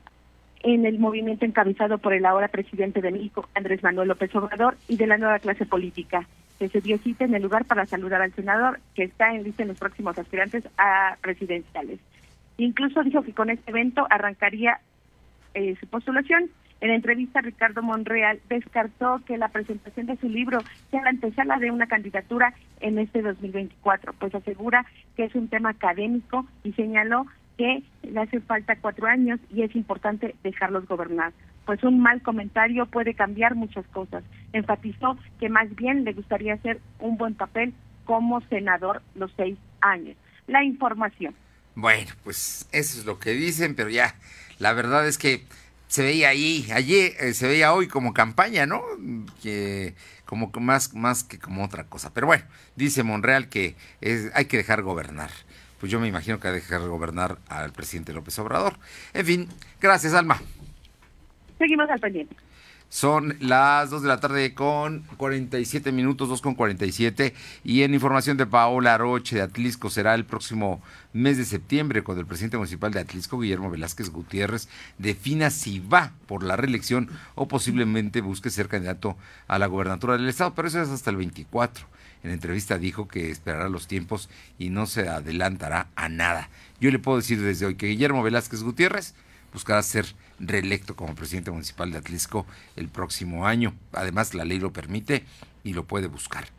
en 0.61 0.85
el 0.85 0.99
movimiento 0.99 1.45
encabezado 1.45 1.97
por 1.97 2.13
el 2.13 2.25
ahora 2.25 2.47
presidente 2.47 3.01
de 3.01 3.11
México, 3.11 3.47
Andrés 3.55 3.83
Manuel 3.83 4.09
López 4.09 4.33
Obrador, 4.35 4.77
y 4.87 4.97
de 4.97 5.07
la 5.07 5.17
nueva 5.17 5.39
clase 5.39 5.65
política 5.65 6.27
que 6.59 6.67
se 6.67 6.81
dio 6.81 6.97
cita 6.97 7.23
en 7.23 7.33
el 7.33 7.41
lugar 7.41 7.65
para 7.65 7.85
saludar 7.85 8.21
al 8.21 8.33
senador, 8.33 8.79
que 8.93 9.03
está 9.03 9.33
en 9.33 9.43
lista 9.43 9.63
en 9.63 9.69
los 9.69 9.79
próximos 9.79 10.17
aspirantes 10.19 10.67
a 10.77 11.17
presidenciales. 11.21 11.99
Incluso 12.57 13.01
dijo 13.03 13.23
que 13.23 13.33
con 13.33 13.49
este 13.49 13.71
evento 13.71 14.05
arrancaría 14.09 14.81
eh, 15.53 15.75
su 15.79 15.87
postulación. 15.87 16.51
En 16.81 16.91
entrevista, 16.91 17.41
Ricardo 17.41 17.81
Monreal 17.81 18.39
descartó 18.49 19.21
que 19.25 19.37
la 19.37 19.47
presentación 19.49 20.05
de 20.05 20.17
su 20.17 20.27
libro 20.27 20.59
sea 20.91 21.01
la 21.01 21.09
antesala 21.09 21.57
de 21.57 21.71
una 21.71 21.87
candidatura 21.87 22.53
en 22.81 22.99
este 22.99 23.21
2024, 23.21 24.13
pues 24.13 24.35
asegura 24.35 24.85
que 25.15 25.25
es 25.25 25.35
un 25.35 25.47
tema 25.47 25.69
académico 25.69 26.45
y 26.63 26.73
señaló 26.73 27.25
que 27.57 27.83
le 28.03 28.19
hace 28.19 28.39
falta 28.39 28.77
cuatro 28.77 29.07
años 29.07 29.39
y 29.49 29.63
es 29.63 29.75
importante 29.75 30.35
dejarlos 30.43 30.87
gobernar 30.87 31.33
pues 31.69 31.83
un 31.83 31.99
mal 31.99 32.19
comentario 32.23 32.87
puede 32.87 33.13
cambiar 33.13 33.53
muchas 33.53 33.85
cosas. 33.89 34.23
Enfatizó 34.53 35.19
que 35.39 35.49
más 35.49 35.75
bien 35.75 36.03
le 36.03 36.13
gustaría 36.13 36.55
hacer 36.55 36.81
un 36.97 37.15
buen 37.15 37.35
papel 37.35 37.75
como 38.05 38.41
senador 38.47 39.03
los 39.13 39.31
seis 39.37 39.55
años. 39.79 40.17
La 40.47 40.63
información. 40.63 41.35
Bueno, 41.75 42.11
pues 42.23 42.67
eso 42.71 42.97
es 42.97 43.05
lo 43.05 43.19
que 43.19 43.33
dicen, 43.33 43.75
pero 43.75 43.89
ya, 43.89 44.15
la 44.57 44.73
verdad 44.73 45.07
es 45.07 45.19
que 45.19 45.43
se 45.87 46.01
veía 46.01 46.29
ahí, 46.29 46.67
ayer, 46.73 47.13
eh, 47.19 47.35
se 47.35 47.47
veía 47.47 47.71
hoy 47.71 47.87
como 47.87 48.15
campaña, 48.15 48.65
¿no? 48.65 48.81
Que 49.43 49.93
como 50.25 50.49
más, 50.59 50.95
más 50.95 51.23
que 51.23 51.37
como 51.37 51.63
otra 51.63 51.83
cosa. 51.83 52.11
Pero 52.15 52.25
bueno, 52.25 52.45
dice 52.77 53.03
Monreal 53.03 53.47
que 53.47 53.75
es, 54.01 54.31
hay 54.33 54.45
que 54.45 54.57
dejar 54.57 54.81
gobernar. 54.81 55.29
Pues 55.79 55.91
yo 55.91 55.99
me 55.99 56.07
imagino 56.07 56.39
que 56.39 56.47
hay 56.47 56.55
que 56.55 56.61
dejar 56.61 56.87
gobernar 56.87 57.37
al 57.47 57.73
presidente 57.73 58.11
López 58.11 58.39
Obrador. 58.39 58.79
En 59.13 59.23
fin, 59.23 59.49
gracias, 59.79 60.15
Alma. 60.15 60.41
Seguimos 61.59 61.89
al 61.89 61.99
pendiente. 61.99 62.35
Son 62.87 63.35
las 63.39 63.91
2 63.91 64.01
de 64.01 64.07
la 64.07 64.19
tarde 64.19 64.55
con 64.55 65.03
47 65.17 65.91
minutos, 65.91 66.27
2 66.27 66.41
con 66.41 66.55
47. 66.55 67.35
Y 67.63 67.83
en 67.83 67.93
información 67.93 68.35
de 68.35 68.47
Paola 68.47 68.97
Roche 68.97 69.35
de 69.35 69.43
Atlisco 69.43 69.91
será 69.91 70.15
el 70.15 70.25
próximo 70.25 70.81
mes 71.13 71.37
de 71.37 71.45
septiembre 71.45 72.01
cuando 72.01 72.21
el 72.21 72.27
presidente 72.27 72.57
municipal 72.57 72.91
de 72.91 73.01
Atlisco, 73.01 73.39
Guillermo 73.39 73.69
Velázquez 73.69 74.09
Gutiérrez, 74.09 74.69
defina 74.97 75.51
si 75.51 75.77
va 75.77 76.13
por 76.25 76.41
la 76.41 76.55
reelección 76.55 77.09
o 77.35 77.47
posiblemente 77.47 78.21
busque 78.21 78.49
ser 78.49 78.67
candidato 78.69 79.15
a 79.47 79.59
la 79.59 79.67
gobernatura 79.67 80.17
del 80.17 80.27
estado. 80.27 80.55
Pero 80.55 80.69
eso 80.69 80.81
es 80.81 80.89
hasta 80.89 81.11
el 81.11 81.17
24. 81.17 81.85
En 82.23 82.31
entrevista 82.31 82.79
dijo 82.79 83.07
que 83.07 83.29
esperará 83.29 83.69
los 83.69 83.85
tiempos 83.85 84.31
y 84.57 84.71
no 84.71 84.87
se 84.87 85.07
adelantará 85.07 85.89
a 85.95 86.09
nada. 86.09 86.49
Yo 86.81 86.89
le 86.89 86.97
puedo 86.97 87.17
decir 87.17 87.39
desde 87.39 87.67
hoy 87.67 87.75
que 87.75 87.85
Guillermo 87.85 88.23
Velázquez 88.23 88.63
Gutiérrez 88.63 89.13
buscará 89.53 89.81
ser 89.83 90.05
reelecto 90.39 90.95
como 90.95 91.15
presidente 91.15 91.51
municipal 91.51 91.91
de 91.91 91.97
Atlisco 91.97 92.45
el 92.75 92.89
próximo 92.89 93.45
año. 93.45 93.73
Además, 93.91 94.33
la 94.33 94.45
ley 94.45 94.59
lo 94.59 94.73
permite 94.73 95.25
y 95.63 95.73
lo 95.73 95.85
puede 95.85 96.07
buscar. 96.07 96.58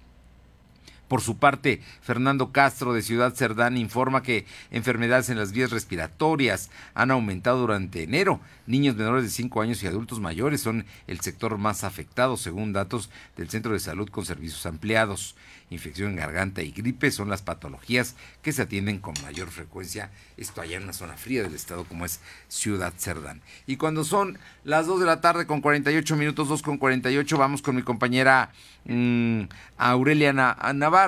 Por 1.10 1.22
su 1.22 1.38
parte, 1.38 1.82
Fernando 2.02 2.52
Castro 2.52 2.92
de 2.92 3.02
Ciudad 3.02 3.34
Cerdán 3.34 3.76
informa 3.76 4.22
que 4.22 4.46
enfermedades 4.70 5.28
en 5.28 5.38
las 5.38 5.50
vías 5.50 5.72
respiratorias 5.72 6.70
han 6.94 7.10
aumentado 7.10 7.58
durante 7.58 8.04
enero. 8.04 8.38
Niños 8.68 8.94
menores 8.94 9.24
de 9.24 9.30
5 9.30 9.60
años 9.60 9.82
y 9.82 9.88
adultos 9.88 10.20
mayores 10.20 10.60
son 10.60 10.86
el 11.08 11.18
sector 11.18 11.58
más 11.58 11.82
afectado, 11.82 12.36
según 12.36 12.72
datos 12.72 13.10
del 13.36 13.50
Centro 13.50 13.72
de 13.72 13.80
Salud 13.80 14.08
con 14.08 14.24
servicios 14.24 14.64
ampliados 14.66 15.34
infección 15.70 16.10
en 16.10 16.16
garganta 16.16 16.62
y 16.62 16.72
gripe 16.72 17.10
son 17.10 17.30
las 17.30 17.42
patologías 17.42 18.16
que 18.42 18.52
se 18.52 18.62
atienden 18.62 18.98
con 18.98 19.14
mayor 19.22 19.48
frecuencia, 19.48 20.10
esto 20.36 20.60
allá 20.60 20.76
en 20.76 20.84
una 20.84 20.92
zona 20.92 21.14
fría 21.14 21.42
del 21.42 21.54
estado 21.54 21.84
como 21.84 22.04
es 22.04 22.20
Ciudad 22.48 22.92
Cerdán. 22.96 23.40
Y 23.66 23.76
cuando 23.76 24.04
son 24.04 24.38
las 24.64 24.86
2 24.86 25.00
de 25.00 25.06
la 25.06 25.20
tarde 25.20 25.46
con 25.46 25.60
48 25.60 26.16
minutos, 26.16 26.48
2 26.48 26.62
con 26.62 26.78
48, 26.78 27.38
vamos 27.38 27.62
con 27.62 27.76
mi 27.76 27.82
compañera 27.82 28.50
mm, 28.84 29.42
Aurelia 29.78 30.32
Navarro. 30.32 30.99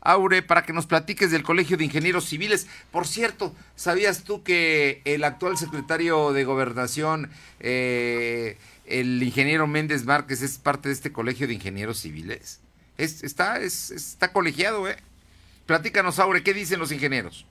Aure, 0.00 0.42
para 0.42 0.62
que 0.62 0.72
nos 0.72 0.86
platiques 0.86 1.30
del 1.30 1.42
Colegio 1.42 1.76
de 1.76 1.84
Ingenieros 1.84 2.26
Civiles. 2.26 2.68
Por 2.90 3.06
cierto, 3.06 3.54
¿sabías 3.74 4.24
tú 4.24 4.42
que 4.42 5.02
el 5.04 5.24
actual 5.24 5.56
secretario 5.56 6.32
de 6.32 6.44
Gobernación, 6.44 7.30
eh, 7.60 8.58
el 8.86 9.22
ingeniero 9.22 9.66
Méndez 9.66 10.04
Márquez, 10.04 10.42
es 10.42 10.58
parte 10.58 10.88
de 10.88 10.94
este 10.94 11.12
Colegio 11.12 11.46
de 11.46 11.54
Ingenieros 11.54 11.98
Civiles? 11.98 12.60
Es, 12.98 13.22
está, 13.22 13.60
es, 13.60 13.90
está 13.90 14.32
colegiado, 14.32 14.88
¿eh? 14.88 14.96
Platícanos, 15.66 16.18
Aure, 16.18 16.42
¿qué 16.42 16.54
dicen 16.54 16.78
los 16.78 16.92
ingenieros? 16.92 17.44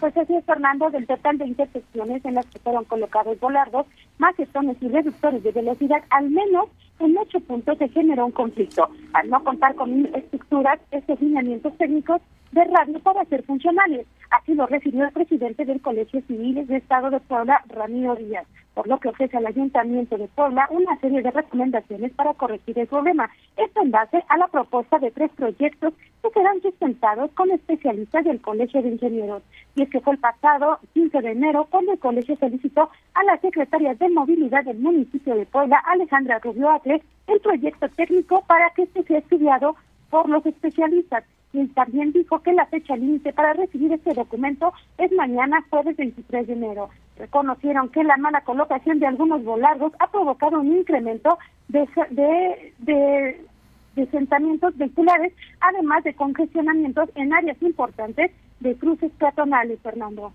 Pues 0.00 0.16
así 0.16 0.34
es, 0.36 0.44
Fernando, 0.44 0.90
del 0.90 1.06
total 1.06 1.38
de 1.38 1.46
intersecciones 1.46 2.24
en 2.24 2.34
las 2.34 2.46
que 2.46 2.58
fueron 2.58 2.84
colocados 2.84 3.38
volardos, 3.40 3.86
más 4.18 4.38
estones 4.38 4.76
y 4.80 4.88
reductores 4.88 5.42
de 5.42 5.52
velocidad, 5.52 6.02
al 6.10 6.30
menos 6.30 6.68
en 7.00 7.16
ocho 7.18 7.40
puntos 7.40 7.78
se 7.78 7.88
generó 7.88 8.26
un 8.26 8.32
conflicto. 8.32 8.88
Al 9.12 9.28
no 9.28 9.42
contar 9.42 9.74
con 9.74 10.06
estructuras, 10.14 10.78
estos 10.90 11.20
lineamientos 11.20 11.76
técnicos 11.76 12.20
de 12.52 12.64
radio 12.64 13.00
para 13.00 13.24
ser 13.24 13.42
funcionales. 13.42 14.06
Así 14.30 14.54
lo 14.54 14.66
refirió 14.66 15.04
el 15.04 15.12
presidente 15.12 15.64
del 15.64 15.80
Colegio 15.80 16.22
Civil 16.22 16.66
de 16.66 16.76
Estado 16.76 17.10
de 17.10 17.20
Puebla, 17.20 17.62
Ramiro 17.68 18.14
Díaz, 18.14 18.46
por 18.74 18.86
lo 18.86 18.98
que 18.98 19.08
ofrece 19.08 19.36
al 19.36 19.46
Ayuntamiento 19.46 20.16
de 20.16 20.28
Puebla 20.28 20.68
una 20.70 20.98
serie 21.00 21.22
de 21.22 21.32
recomendaciones 21.32 22.12
para 22.12 22.34
corregir 22.34 22.78
el 22.78 22.86
problema. 22.86 23.28
Esto 23.56 23.82
en 23.82 23.90
base 23.90 24.24
a 24.28 24.38
la 24.38 24.46
propuesta 24.46 24.98
de 24.98 25.10
tres 25.10 25.30
proyectos 25.32 25.94
que 26.22 26.30
serán 26.30 26.62
sustentados 26.62 27.30
con 27.32 27.50
especialistas 27.50 28.24
del 28.24 28.40
Colegio 28.40 28.82
de 28.82 28.90
Ingenieros. 28.90 29.42
Y 29.74 29.82
es 29.82 29.90
que 29.90 30.00
fue 30.00 30.14
el 30.14 30.20
pasado 30.20 30.78
15 30.94 31.20
de 31.20 31.30
enero 31.32 31.66
cuando 31.70 31.92
el 31.92 31.98
colegio 31.98 32.36
solicitó 32.36 32.88
a 33.14 33.24
la 33.24 33.38
Secretaría 33.38 33.94
de 33.94 34.03
Movilidad 34.08 34.64
del 34.64 34.78
municipio 34.78 35.34
de 35.34 35.46
Puebla, 35.46 35.82
Alejandra 35.86 36.38
Rubio 36.38 36.70
Acle, 36.70 37.02
el 37.26 37.40
proyecto 37.40 37.88
técnico 37.90 38.44
para 38.46 38.70
que 38.70 38.82
este 38.82 39.02
sea 39.04 39.18
estudiado 39.18 39.76
por 40.10 40.28
los 40.28 40.44
especialistas 40.46 41.24
y 41.54 41.68
también 41.68 42.12
dijo 42.12 42.40
que 42.40 42.52
la 42.52 42.66
fecha 42.66 42.96
límite 42.96 43.32
para 43.32 43.52
recibir 43.52 43.92
este 43.92 44.12
documento 44.12 44.72
es 44.98 45.12
mañana, 45.12 45.64
jueves 45.70 45.96
23 45.96 46.48
de 46.48 46.52
enero. 46.52 46.90
Reconocieron 47.16 47.88
que 47.90 48.02
la 48.02 48.16
mala 48.16 48.40
colocación 48.40 48.98
de 48.98 49.06
algunos 49.06 49.44
volardos 49.44 49.92
ha 50.00 50.10
provocado 50.10 50.58
un 50.60 50.76
incremento 50.78 51.38
de, 51.68 51.88
de, 52.10 52.74
de, 52.78 53.46
de 53.94 54.74
vehiculares, 54.74 55.32
además 55.60 56.02
de 56.02 56.14
congestionamientos 56.14 57.08
en 57.14 57.32
áreas 57.32 57.62
importantes 57.62 58.32
de 58.58 58.74
cruces 58.76 59.12
peatonales, 59.12 59.78
Fernando. 59.80 60.32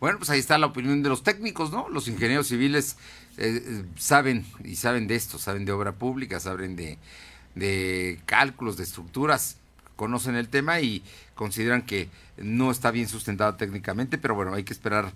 Bueno, 0.00 0.18
pues 0.18 0.30
ahí 0.30 0.38
está 0.38 0.58
la 0.58 0.66
opinión 0.66 1.02
de 1.02 1.08
los 1.08 1.22
técnicos, 1.22 1.70
¿no? 1.72 1.88
Los 1.88 2.08
ingenieros 2.08 2.48
civiles 2.48 2.96
eh, 3.38 3.62
eh, 3.64 3.84
saben 3.96 4.44
y 4.62 4.76
saben 4.76 5.06
de 5.06 5.14
esto, 5.14 5.38
saben 5.38 5.64
de 5.64 5.72
obra 5.72 5.92
pública, 5.92 6.40
saben 6.40 6.76
de, 6.76 6.98
de 7.54 8.20
cálculos, 8.26 8.76
de 8.76 8.84
estructuras 8.84 9.58
conocen 9.96 10.36
el 10.36 10.48
tema 10.48 10.80
y 10.80 11.02
consideran 11.34 11.82
que 11.82 12.08
no 12.36 12.70
está 12.70 12.90
bien 12.90 13.08
sustentado 13.08 13.54
técnicamente, 13.56 14.18
pero 14.18 14.34
bueno, 14.34 14.54
hay 14.54 14.64
que 14.64 14.72
esperar 14.72 15.06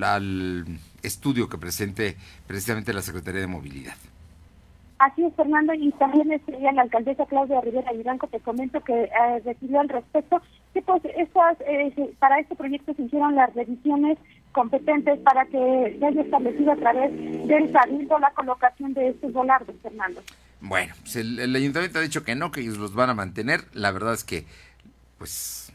al 0.00 0.66
estudio 1.02 1.48
que 1.48 1.58
presente 1.58 2.16
precisamente 2.46 2.92
la 2.92 3.02
Secretaría 3.02 3.40
de 3.40 3.46
Movilidad. 3.46 3.94
Así 4.98 5.24
es, 5.24 5.32
Fernando, 5.34 5.74
y 5.74 5.92
también 5.92 6.32
este, 6.32 6.58
la 6.58 6.82
alcaldesa 6.82 7.24
Claudia 7.26 7.60
Rivera 7.60 7.92
Vivanco 7.92 8.26
te 8.26 8.40
comento 8.40 8.80
que 8.80 9.04
eh, 9.04 9.10
recibió 9.44 9.78
al 9.78 9.88
respecto 9.88 10.42
que 10.74 10.82
pues 10.82 11.02
estas, 11.16 11.58
eh, 11.60 12.14
para 12.18 12.38
este 12.38 12.54
proyecto 12.54 12.94
se 12.94 13.02
hicieron 13.02 13.34
las 13.34 13.54
revisiones 13.54 14.18
competentes 14.52 15.18
para 15.20 15.44
que 15.46 15.96
se 15.98 16.06
haya 16.06 16.22
establecido 16.22 16.72
a 16.72 16.76
través 16.76 17.12
del 17.46 17.70
cabildo 17.72 18.18
la 18.18 18.30
colocación 18.32 18.94
de 18.94 19.08
estos 19.08 19.32
volardos, 19.32 19.76
Fernando. 19.82 20.22
Bueno, 20.60 20.94
pues 21.02 21.16
el, 21.16 21.54
ayuntamiento 21.54 21.98
ha 21.98 22.02
dicho 22.02 22.24
que 22.24 22.34
no, 22.34 22.50
que 22.50 22.60
ellos 22.60 22.78
los 22.78 22.94
van 22.94 23.10
a 23.10 23.14
mantener. 23.14 23.64
La 23.72 23.92
verdad 23.92 24.14
es 24.14 24.24
que, 24.24 24.44
pues, 25.18 25.72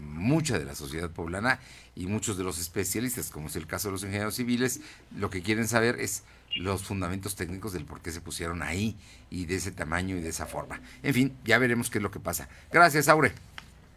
mucha 0.00 0.58
de 0.58 0.64
la 0.64 0.74
sociedad 0.74 1.10
poblana 1.10 1.58
y 1.94 2.06
muchos 2.06 2.38
de 2.38 2.44
los 2.44 2.58
especialistas, 2.58 3.30
como 3.30 3.48
es 3.48 3.56
el 3.56 3.66
caso 3.66 3.88
de 3.88 3.92
los 3.92 4.02
ingenieros 4.02 4.36
civiles, 4.36 4.80
lo 5.16 5.28
que 5.28 5.42
quieren 5.42 5.68
saber 5.68 6.00
es 6.00 6.24
los 6.56 6.84
fundamentos 6.84 7.34
técnicos 7.36 7.72
del 7.72 7.84
por 7.84 8.00
qué 8.00 8.10
se 8.12 8.20
pusieron 8.20 8.62
ahí 8.62 8.96
y 9.28 9.46
de 9.46 9.56
ese 9.56 9.72
tamaño 9.72 10.16
y 10.16 10.20
de 10.20 10.28
esa 10.30 10.46
forma. 10.46 10.80
En 11.02 11.12
fin, 11.12 11.36
ya 11.44 11.58
veremos 11.58 11.90
qué 11.90 11.98
es 11.98 12.02
lo 12.02 12.10
que 12.10 12.20
pasa. 12.20 12.48
Gracias, 12.72 13.08
Aure. 13.08 13.32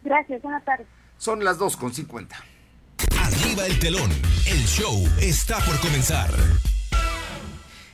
Gracias, 0.02 0.42
buenas 0.42 0.64
tardes. 0.64 0.86
Son 1.16 1.42
las 1.44 1.58
2 1.58 1.76
con 1.76 1.92
50. 1.92 2.36
Arriba 3.20 3.66
el 3.66 3.78
telón. 3.78 4.10
El 4.46 4.64
show 4.66 5.04
está 5.20 5.58
por 5.60 5.78
comenzar. 5.80 6.30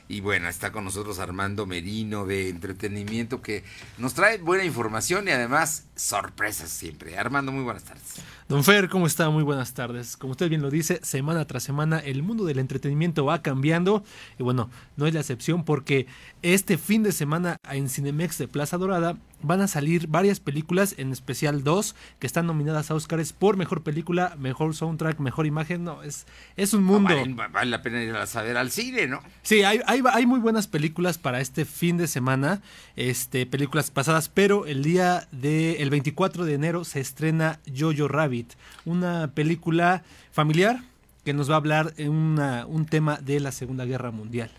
Y 0.07 0.21
bueno, 0.21 0.49
está 0.49 0.71
con 0.71 0.85
nosotros 0.85 1.19
Armando 1.19 1.65
Merino 1.65 2.27
de 2.27 2.51
entretenimiento 2.51 3.41
que 3.41 3.65
nos 3.97 4.13
trae 4.13 4.37
buena 4.37 4.65
información 4.65 5.27
y 5.27 5.31
además 5.31 5.87
sorpresas 5.97 6.69
siempre. 6.69 7.17
Armando, 7.17 7.53
muy 7.53 7.65
buenas 7.65 7.85
tardes. 7.85 8.21
Don 8.47 8.63
Fer, 8.63 8.91
¿cómo 8.91 9.07
está? 9.07 9.31
Muy 9.31 9.43
buenas 9.43 9.73
tardes. 9.73 10.19
Como 10.19 10.33
usted 10.33 10.51
bien 10.51 10.61
lo 10.61 10.71
dice, 10.71 11.01
semana 11.03 11.47
tras 11.47 11.63
semana 11.63 12.01
el 12.01 12.23
mundo 12.23 12.45
del 12.45 12.59
entretenimiento 12.59 13.25
va 13.25 13.41
cambiando 13.41 14.05
y 14.39 14.43
bueno, 14.43 14.69
no 14.97 15.07
es 15.07 15.15
la 15.15 15.21
excepción 15.21 15.65
porque 15.65 16.07
este 16.43 16.77
fin 16.77 17.03
de 17.03 17.13
semana 17.13 17.57
en 17.71 17.89
Cinemex 17.89 18.37
de 18.37 18.47
Plaza 18.47 18.77
Dorada 18.77 19.17
van 19.45 19.61
a 19.61 19.69
salir 19.69 20.09
varias 20.09 20.41
películas, 20.41 20.95
en 20.99 21.13
especial 21.13 21.63
dos, 21.63 21.95
que 22.19 22.27
están 22.27 22.47
nominadas 22.47 22.91
a 22.91 22.95
Oscars 22.95 23.33
por 23.33 23.57
mejor 23.57 23.83
película, 23.83 24.35
mejor 24.39 24.75
soundtrack, 24.75 25.21
mejor 25.21 25.47
imagen. 25.47 25.85
No, 25.85 26.03
es, 26.03 26.27
es 26.57 26.75
un 26.75 26.85
mundo. 26.85 27.15
vale, 27.35 27.71
la 27.71 27.83
pena 27.83 28.03
ir 28.03 28.15
a 28.17 28.27
saber 28.27 28.57
al 28.57 28.71
cine, 28.71 29.07
¿no? 29.07 29.21
Sí, 29.43 29.63
hay, 29.63 29.81
hay, 29.87 30.03
hay, 30.13 30.27
muy 30.27 30.41
buenas 30.41 30.67
películas 30.67 31.19
para 31.19 31.41
este 31.41 31.65
fin 31.65 31.97
de 31.97 32.07
semana, 32.07 32.63
este, 32.97 33.47
películas 33.47 33.91
pasadas, 33.91 34.29
pero 34.29 34.67
el 34.67 34.83
día 34.83 35.29
de 35.33 35.83
el 35.83 35.91
24 35.91 36.45
de 36.45 36.55
enero 36.55 36.85
se 36.85 37.01
estrena 37.01 37.61
Jojo 37.77 38.09
Rabbit, 38.09 38.55
una 38.85 39.31
película 39.35 40.03
familiar 40.33 40.83
que 41.25 41.33
nos 41.33 41.51
va 41.51 41.55
a 41.55 41.59
hablar 41.59 41.95
en 41.97 42.11
una, 42.11 42.67
un 42.67 42.87
tema 42.87 43.19
de 43.19 43.41
la 43.41 43.53
Segunda 43.53 43.85
Guerra 43.85 44.11
Mundial. 44.11 44.51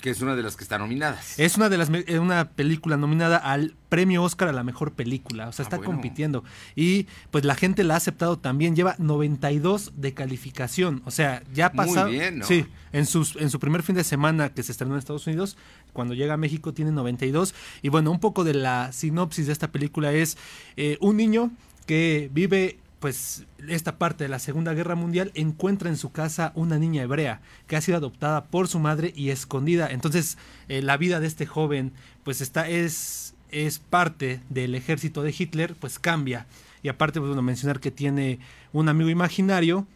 Que 0.00 0.10
es 0.10 0.20
una 0.20 0.36
de 0.36 0.42
las 0.42 0.56
que 0.56 0.64
está 0.64 0.78
nominadas. 0.78 1.38
Es 1.38 1.56
una 1.56 1.68
de 1.68 1.78
las 1.78 1.90
eh, 1.90 2.18
una 2.18 2.50
película 2.50 2.96
nominada 2.96 3.36
al 3.36 3.74
premio 3.88 4.22
Oscar 4.22 4.48
a 4.48 4.52
la 4.52 4.64
mejor 4.64 4.92
película, 4.94 5.48
o 5.48 5.52
sea, 5.52 5.64
ah, 5.64 5.68
está 5.68 5.78
compitiendo 5.78 6.44
y 6.74 7.06
pues 7.30 7.44
la 7.44 7.54
gente 7.54 7.84
la 7.84 7.94
ha 7.94 7.96
aceptado 7.98 8.38
también, 8.38 8.74
lleva 8.74 8.94
92 8.98 9.92
de 9.96 10.14
calificación, 10.14 11.02
o 11.04 11.10
sea, 11.10 11.42
ya 11.52 11.66
ha 11.66 11.72
pasado 11.72 12.06
Muy 12.06 12.18
bien, 12.18 12.38
¿no? 12.38 12.46
Sí, 12.46 12.66
en 12.92 13.04
sus 13.04 13.36
en 13.36 13.50
su 13.50 13.60
primer 13.60 13.82
fin 13.82 13.94
de 13.94 14.04
semana 14.04 14.48
que 14.48 14.62
se 14.62 14.72
estrenó 14.72 14.94
en 14.94 14.98
Estados 14.98 15.26
Unidos, 15.26 15.58
cuando 15.92 16.14
llega 16.14 16.34
a 16.34 16.38
México 16.38 16.72
tiene 16.72 16.90
92 16.90 17.54
y 17.82 17.90
bueno, 17.90 18.10
un 18.10 18.20
poco 18.20 18.44
de 18.44 18.54
la 18.54 18.92
sinopsis 18.92 19.46
de 19.46 19.52
esta 19.52 19.70
película 19.70 20.12
es 20.12 20.38
eh, 20.76 20.96
un 21.00 21.18
niño 21.18 21.50
que 21.86 22.30
vive 22.32 22.78
pues 23.02 23.46
esta 23.68 23.98
parte 23.98 24.22
de 24.22 24.28
la 24.28 24.38
Segunda 24.38 24.74
Guerra 24.74 24.94
Mundial 24.94 25.32
encuentra 25.34 25.90
en 25.90 25.96
su 25.96 26.12
casa 26.12 26.52
una 26.54 26.78
niña 26.78 27.02
hebrea 27.02 27.42
que 27.66 27.74
ha 27.74 27.80
sido 27.80 27.98
adoptada 27.98 28.44
por 28.44 28.68
su 28.68 28.78
madre 28.78 29.12
y 29.16 29.30
escondida. 29.30 29.90
Entonces, 29.90 30.38
eh, 30.68 30.82
la 30.82 30.96
vida 30.96 31.18
de 31.18 31.26
este 31.26 31.44
joven 31.44 31.92
pues 32.22 32.40
está 32.40 32.68
es 32.68 33.34
es 33.50 33.80
parte 33.80 34.40
del 34.48 34.76
ejército 34.76 35.22
de 35.22 35.34
Hitler, 35.36 35.74
pues 35.74 35.98
cambia. 35.98 36.46
Y 36.82 36.88
aparte, 36.88 37.18
pues, 37.20 37.28
bueno, 37.28 37.42
mencionar 37.42 37.80
que 37.80 37.90
tiene 37.90 38.38
un 38.72 38.88
amigo 38.88 39.10
imaginario 39.10 39.86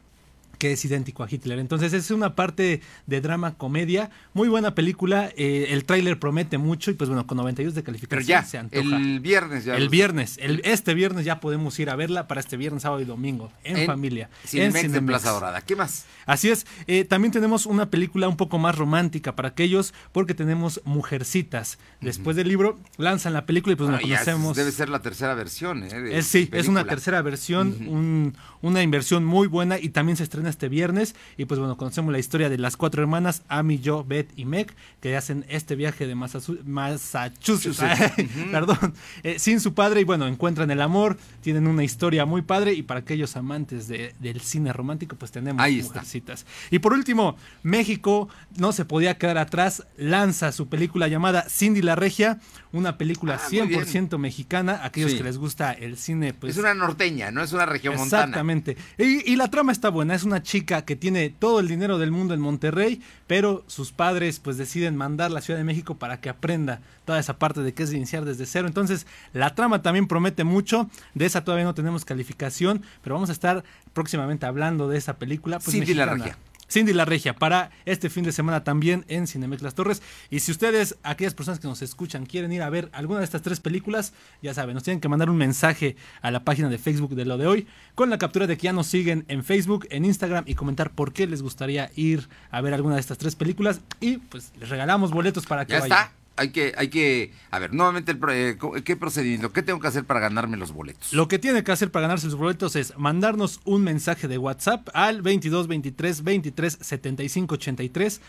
que 0.59 0.73
es 0.73 0.85
idéntico 0.85 1.23
a 1.23 1.29
Hitler. 1.31 1.59
Entonces 1.59 1.93
es 1.93 2.11
una 2.11 2.35
parte 2.35 2.81
de 3.07 3.21
drama 3.21 3.55
comedia, 3.55 4.11
muy 4.35 4.49
buena 4.49 4.75
película, 4.75 5.31
eh, 5.37 5.69
el 5.71 5.85
tráiler 5.85 6.19
promete 6.19 6.59
mucho 6.59 6.91
y 6.91 6.95
pues 6.95 7.09
bueno, 7.09 7.27
con 7.27 7.37
92 7.39 7.75
de 7.75 7.83
calificación 7.83 8.27
ya, 8.27 8.45
se 8.45 8.59
antoja. 8.59 8.97
El 8.97 9.21
viernes 9.21 9.65
ya. 9.65 9.77
El 9.77 9.89
viernes, 9.89 10.39
el, 10.41 10.61
este 10.65 10.95
viernes 10.95 11.25
ya 11.25 11.41
podemos 11.41 11.79
ir 11.79 11.91
a 11.91 11.97
verla 11.97 12.27
para 12.29 12.41
este 12.41 12.57
viernes, 12.57 12.83
sábado 12.83 13.01
y 13.01 13.05
domingo, 13.05 13.53
en, 13.65 13.87
familia. 13.87 14.31
Cinemex 14.47 14.95
en 14.95 15.07
Plaza 15.07 15.31
Dorada. 15.31 15.61
¿Qué 15.61 15.77
más? 15.77 16.07
Así 16.27 16.49
es, 16.49 16.67
eh, 16.87 17.05
también 17.05 17.33
tenemos 17.33 17.67
una 17.67 17.91
película 17.91 18.29
un 18.29 18.37
poco 18.37 18.59
más 18.59 18.77
romántica 18.77 19.37
para 19.37 19.49
aquellos 19.49 19.95
porque 20.13 20.35
tenemos 20.35 20.81
Mujercitas. 20.85 21.79
Después 22.01 22.37
del 22.37 22.49
libro 22.49 22.79
lanzan 22.97 23.33
la 23.33 23.47
película 23.47 23.73
y 23.73 23.77
pues 23.77 23.91
bueno, 23.91 24.03
conocemos... 24.03 24.57
Debe 24.57 24.73
ser 24.73 24.89
la 24.89 25.01
tercera 25.01 25.35
versión. 25.35 25.85
¿eh? 25.85 26.23
sí, 26.23 26.49
es 26.53 26.69
una 26.69 26.85
tercera 26.85 27.23
versión, 27.23 28.35
una 28.63 28.83
inversión 28.83 29.25
muy 29.25 29.47
buena 29.47 29.79
y 29.79 29.91
también 29.91 30.17
se 30.17 30.23
estrena 30.23 30.46
este 30.47 30.69
viernes. 30.69 31.15
Y 31.37 31.45
pues 31.45 31.61
bueno, 31.61 31.77
conocemos 31.77 32.13
la 32.13 32.19
historia 32.19 32.49
de 32.49 32.59
las 32.59 32.77
cuatro 32.77 33.03
hermanas, 33.03 33.43
Amy, 33.49 33.81
Jo, 33.85 34.05
Beth 34.05 34.31
y 34.37 34.45
Meg, 34.45 34.75
que 35.01 35.17
hacen 35.17 35.45
este 35.49 35.77
viaje 35.77 36.07
de 36.07 36.15
Massachusetts, 36.15 37.81
perdón, 38.51 38.95
eh, 39.23 39.39
sin 39.39 39.61
su 39.61 39.75
padre 39.75 40.01
y 40.01 40.05
bueno, 40.05 40.27
encuentran 40.27 40.71
el 40.71 40.81
amor, 40.81 41.17
tienen 41.43 41.67
una 41.67 41.85
historia 41.85 42.25
muy 42.27 42.43
padre 42.43 42.73
y 42.73 42.83
para 42.83 43.01
aquellos 43.01 43.37
amantes 43.37 43.89
del 43.89 44.41
cine 44.41 44.73
romántico 44.73 45.17
pues 45.17 45.31
tenemos 45.33 45.63
Ahí 45.63 45.83
Mujercitas. 45.83 46.47
Y 46.71 46.79
por 46.79 46.93
último, 46.93 47.37
México 47.63 48.29
no 48.57 48.73
se 48.73 48.85
podía 48.85 49.19
quedar 49.19 49.39
atrás, 49.39 49.87
lanza 49.97 50.53
su 50.53 50.69
película 50.69 51.09
llamada 51.09 51.47
Cindy 51.49 51.83
la 51.83 51.97
Regia, 51.97 52.41
una 52.79 52.99
película 52.99 53.39
100% 53.39 54.17
Ah, 54.17 54.19
mexicana, 54.19 54.81
aquellos 54.83 55.13
Sí. 55.13 55.19
que 55.19 55.25
les 55.25 55.39
gusta 55.39 55.73
el 55.73 55.97
cine 55.97 56.35
pues 56.35 56.53
es 56.55 56.59
una 56.59 56.75
norteña, 56.75 57.31
no 57.31 57.43
es 57.43 57.53
una 57.53 57.67
región 57.67 57.97
montana. 57.97 58.23
Exactamente. 58.25 58.77
Y, 58.99 59.31
y 59.33 59.37
la 59.37 59.49
trama 59.51 59.73
está 59.73 59.89
buena. 59.89 60.15
Es 60.15 60.23
una 60.25 60.43
chica 60.43 60.83
que 60.85 60.97
tiene 60.97 61.31
todo 61.31 61.61
el 61.61 61.69
dinero 61.69 61.99
del 61.99 62.11
mundo 62.11 62.35
en 62.35 62.41
Monterrey, 62.41 63.01
pero 63.27 63.65
sus 63.67 63.93
padres 63.93 64.39
pues 64.41 64.57
deciden 64.57 64.97
mandar 64.97 65.27
a 65.31 65.35
la 65.35 65.41
Ciudad 65.41 65.59
de 65.59 65.65
México 65.65 65.97
para 65.97 66.21
que 66.21 66.29
aprenda 66.29 66.81
toda 67.05 67.19
esa 67.19 67.39
parte 67.39 67.61
de 67.63 67.73
que 67.75 67.83
es 67.85 67.93
iniciar 67.93 68.25
desde 68.25 68.47
cero. 68.47 68.67
Entonces, 68.67 69.07
la 69.33 69.55
trama 69.55 69.83
también 69.83 70.07
promete 70.09 70.45
mucho. 70.45 70.91
De 71.15 71.27
esa 71.27 71.45
todavía 71.45 71.65
no 71.65 71.75
tenemos 71.75 72.05
calificación, 72.05 72.83
pero 73.03 73.15
vamos 73.15 73.29
a 73.31 73.33
estar 73.33 73.65
próximamente 73.93 74.47
hablando 74.47 74.89
de 74.89 74.99
esa 74.99 75.17
película. 75.17 75.59
Pues, 75.59 75.75
la 75.75 75.81
mexicana. 76.07 76.37
Cindy 76.69 76.93
la 76.93 77.05
Regia 77.05 77.35
para 77.35 77.71
este 77.85 78.11
fin 78.11 78.25
de 78.25 78.33
semana 78.33 78.65
también 78.65 79.05
en 79.09 79.27
Cinemex 79.27 79.63
Las 79.63 79.75
Torres. 79.75 80.03
Y 80.31 80.41
si 80.41 80.51
ustedes, 80.53 80.97
aquellas 81.03 81.35
personas 81.35 81.61
que 81.61 81.69
nos 81.69 81.83
escuchan, 81.83 82.27
quieren 82.27 82.53
ir 82.53 82.63
a 82.63 82.71
ver 82.71 82.89
alguna 82.93 83.21
de 83.21 83.25
estas 83.25 83.43
tres 83.43 83.61
películas, 83.61 84.13
ya 84.43 84.53
saben, 84.55 84.75
nos 84.75 84.83
tienen 84.83 85.01
que 85.01 85.09
mandar 85.09 85.31
un 85.31 85.37
mensaje 85.37 85.97
a 86.23 86.31
la 86.31 86.45
página 86.45 86.69
de 86.69 86.79
Facebook 86.79 87.15
de 87.15 87.25
lo 87.25 87.39
de 87.39 87.47
hoy 87.47 87.67
con 87.95 88.11
la 88.11 88.19
captura 88.19 88.47
de 88.47 88.57
que 88.57 88.65
ya 88.65 88.73
nos 88.73 88.87
siguen 88.89 89.25
en 89.29 89.45
Facebook, 89.45 89.87
en 89.91 90.05
Instagram 90.05 90.45
y 90.47 90.55
comentar 90.55 90.91
por 90.91 91.13
qué 91.13 91.27
les 91.27 91.43
gustaría 91.43 91.91
ir 91.97 92.29
a 92.51 92.61
ver 92.61 92.75
alguna 92.75 92.95
de 92.97 93.01
estas 93.01 93.19
tres 93.19 93.37
películas. 93.37 93.81
Y 94.01 94.19
pues 94.19 94.53
les 94.59 94.69
regalamos 94.69 95.13
boletos 95.13 95.47
para 95.47 95.65
que 95.67 95.73
Ya 95.75 95.81
vayan. 95.81 95.99
está. 95.99 96.13
Hay 96.37 96.51
que, 96.51 96.75
hay 96.77 96.89
que, 96.89 97.33
a 97.51 97.59
ver, 97.59 97.73
nuevamente, 97.73 98.13
el, 98.13 98.21
eh, 98.31 98.59
¿qué 98.85 98.97
procedimiento? 98.97 99.53
¿Qué 99.53 99.63
tengo 99.63 99.81
que 99.81 99.89
hacer 99.89 100.05
para 100.05 100.21
ganarme 100.21 100.57
los 100.57 100.73
boletos? 100.73 101.13
Lo 101.13 101.29
que 101.29 101.39
tiene 101.39 101.65
que 101.65 101.73
hacer 101.73 101.91
para 101.91 102.03
ganarse 102.03 102.27
los 102.27 102.37
boletos 102.37 102.77
es 102.77 102.97
mandarnos 102.99 103.61
un 103.65 103.83
mensaje 103.83 104.29
de 104.29 104.37
WhatsApp 104.37 104.89
al 104.93 105.23
22 105.23 105.67
23 105.67 106.23
23 106.23 106.79
75 106.81 107.55
83 107.55 108.21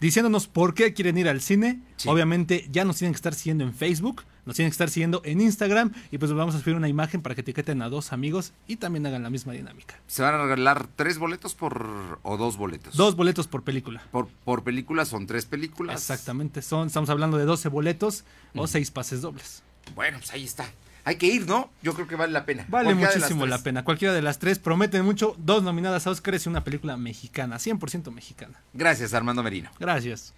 diciéndonos 0.00 0.48
por 0.48 0.74
qué 0.74 0.92
quieren 0.92 1.16
ir 1.18 1.28
al 1.28 1.40
cine. 1.40 1.80
Obviamente 2.06 2.68
ya 2.70 2.84
nos 2.84 2.98
tienen 2.98 3.12
que 3.12 3.16
estar 3.16 3.34
siguiendo 3.34 3.64
en 3.64 3.74
Facebook, 3.74 4.22
nos 4.46 4.56
tienen 4.56 4.70
que 4.70 4.74
estar 4.74 4.90
siguiendo 4.90 5.22
en 5.24 5.40
Instagram 5.40 5.92
y 6.10 6.18
pues 6.18 6.32
vamos 6.32 6.54
a 6.54 6.60
subir 6.60 6.76
una 6.76 6.88
imagen 6.88 7.22
para 7.22 7.34
que 7.34 7.40
etiqueten 7.40 7.82
a 7.82 7.88
dos 7.88 8.12
amigos 8.12 8.52
y 8.66 8.76
también 8.76 9.06
hagan 9.06 9.22
la 9.22 9.30
misma 9.30 9.52
dinámica. 9.52 9.98
¿Se 10.06 10.22
van 10.22 10.34
a 10.34 10.42
regalar 10.42 10.86
tres 10.96 11.18
boletos 11.18 11.54
por 11.54 12.20
o 12.22 12.36
dos 12.36 12.56
boletos? 12.56 12.96
Dos 12.96 13.16
boletos 13.16 13.46
por 13.46 13.62
película. 13.62 14.02
Por, 14.10 14.28
por 14.28 14.64
película 14.64 15.04
son 15.04 15.26
tres 15.26 15.46
películas. 15.46 16.00
Exactamente, 16.00 16.62
son, 16.62 16.88
estamos 16.88 17.10
hablando 17.10 17.38
de 17.38 17.44
12 17.44 17.68
boletos 17.68 18.24
o 18.54 18.66
seis 18.66 18.90
pases 18.90 19.20
dobles. 19.20 19.62
Bueno, 19.94 20.18
pues 20.18 20.32
ahí 20.32 20.44
está. 20.44 20.66
Hay 21.06 21.16
que 21.16 21.26
ir, 21.26 21.46
¿no? 21.46 21.70
Yo 21.82 21.92
creo 21.92 22.06
que 22.08 22.16
vale 22.16 22.32
la 22.32 22.46
pena. 22.46 22.64
Vale 22.68 22.86
Cualquiera 22.86 23.14
muchísimo 23.14 23.46
la 23.46 23.62
pena. 23.62 23.84
Cualquiera 23.84 24.14
de 24.14 24.22
las 24.22 24.38
tres 24.38 24.58
prometen 24.58 25.04
mucho. 25.04 25.36
Dos 25.38 25.62
nominadas 25.62 26.06
a 26.06 26.10
Oscars 26.10 26.46
y 26.46 26.48
una 26.48 26.64
película 26.64 26.96
mexicana, 26.96 27.56
100% 27.56 28.10
mexicana. 28.10 28.62
Gracias, 28.72 29.12
Armando 29.12 29.42
Merino. 29.42 29.70
Gracias. 29.78 30.32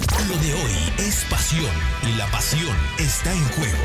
Lo 0.00 0.36
de 0.38 0.54
hoy 0.54 0.72
es 0.98 1.26
pasión 1.28 1.70
y 2.08 2.16
la 2.16 2.26
pasión 2.26 2.74
está 2.98 3.32
en 3.32 3.44
juego. 3.52 3.84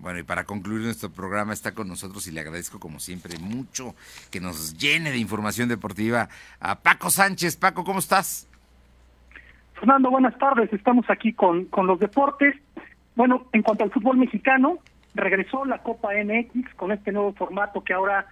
Bueno, 0.00 0.18
y 0.18 0.22
para 0.22 0.44
concluir 0.44 0.82
nuestro 0.82 1.10
programa 1.10 1.54
está 1.54 1.72
con 1.72 1.88
nosotros 1.88 2.26
y 2.26 2.32
le 2.32 2.40
agradezco 2.40 2.78
como 2.78 3.00
siempre 3.00 3.38
mucho 3.38 3.94
que 4.30 4.40
nos 4.40 4.76
llene 4.76 5.12
de 5.12 5.18
información 5.18 5.68
deportiva 5.68 6.28
a 6.60 6.80
Paco 6.80 7.08
Sánchez. 7.08 7.56
Paco, 7.56 7.84
¿cómo 7.84 8.00
estás? 8.00 8.48
Fernando, 9.74 10.10
buenas 10.10 10.36
tardes. 10.36 10.70
Estamos 10.74 11.08
aquí 11.08 11.32
con, 11.32 11.64
con 11.66 11.86
los 11.86 11.98
deportes. 11.98 12.54
Bueno, 13.16 13.46
en 13.52 13.62
cuanto 13.62 13.84
al 13.84 13.90
fútbol 13.90 14.18
mexicano, 14.18 14.78
regresó 15.14 15.64
la 15.64 15.78
Copa 15.78 16.10
MX 16.22 16.74
con 16.74 16.92
este 16.92 17.12
nuevo 17.12 17.32
formato 17.32 17.82
que 17.82 17.94
ahora 17.94 18.26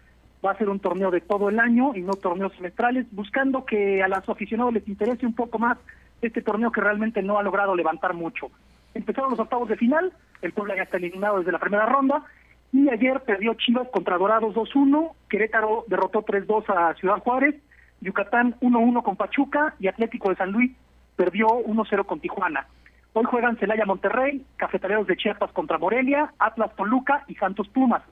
va 0.44 0.52
a 0.52 0.58
ser 0.58 0.68
un 0.68 0.78
torneo 0.78 1.10
de 1.10 1.22
todo 1.22 1.48
el 1.48 1.58
año 1.58 1.94
y 1.94 2.02
no 2.02 2.12
torneos 2.12 2.52
semestrales, 2.54 3.06
buscando 3.12 3.64
que 3.64 4.02
a 4.02 4.08
los 4.08 4.28
aficionados 4.28 4.74
les 4.74 4.86
interese 4.86 5.26
un 5.26 5.34
poco 5.34 5.58
más 5.58 5.78
este 6.22 6.42
torneo 6.42 6.72
que 6.72 6.80
realmente 6.80 7.22
no 7.22 7.38
ha 7.38 7.42
logrado 7.42 7.74
levantar 7.74 8.14
mucho. 8.14 8.50
Empezaron 8.94 9.30
los 9.30 9.40
octavos 9.40 9.68
de 9.68 9.76
final, 9.76 10.12
el 10.42 10.52
Puebla 10.52 10.76
ya 10.76 10.82
está 10.82 10.96
eliminado 10.96 11.38
desde 11.38 11.52
la 11.52 11.58
primera 11.58 11.86
ronda, 11.86 12.24
y 12.72 12.88
ayer 12.90 13.20
perdió 13.20 13.54
Chivas 13.54 13.88
contra 13.88 14.18
Dorados 14.18 14.54
2-1, 14.54 15.12
Querétaro 15.28 15.84
derrotó 15.88 16.24
3-2 16.24 16.64
a 16.68 16.94
Ciudad 16.94 17.18
Juárez, 17.18 17.54
Yucatán 18.00 18.54
1-1 18.60 19.02
con 19.02 19.16
Pachuca 19.16 19.74
y 19.80 19.88
Atlético 19.88 20.28
de 20.30 20.36
San 20.36 20.52
Luis 20.52 20.72
perdió 21.16 21.48
1-0 21.48 22.06
con 22.06 22.20
Tijuana. 22.20 22.66
Hoy 23.12 23.24
juegan 23.24 23.56
Celaya 23.56 23.86
Monterrey, 23.86 24.44
Cafetaleros 24.56 25.06
de 25.06 25.16
Chiapas 25.16 25.50
contra 25.52 25.78
Morelia, 25.78 26.32
Atlas 26.38 26.74
Toluca 26.76 27.24
y 27.26 27.34
Santos 27.34 27.68
Pumas. 27.68 28.02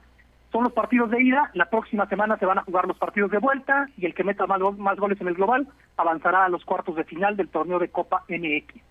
Son 0.51 0.63
los 0.63 0.73
partidos 0.73 1.11
de 1.11 1.21
ida, 1.21 1.49
la 1.53 1.69
próxima 1.69 2.07
semana 2.07 2.37
se 2.37 2.45
van 2.45 2.59
a 2.59 2.63
jugar 2.63 2.87
los 2.87 2.97
partidos 2.97 3.31
de 3.31 3.39
vuelta 3.39 3.87
y 3.97 4.05
el 4.05 4.13
que 4.13 4.23
meta 4.23 4.47
más, 4.47 4.59
más 4.77 4.97
goles 4.97 5.19
en 5.19 5.27
el 5.27 5.35
global 5.35 5.67
avanzará 5.97 6.45
a 6.45 6.49
los 6.49 6.63
cuartos 6.63 6.95
de 6.95 7.03
final 7.03 7.35
del 7.35 7.49
torneo 7.49 7.79
de 7.79 7.89
Copa 7.89 8.23
MX. 8.29 8.81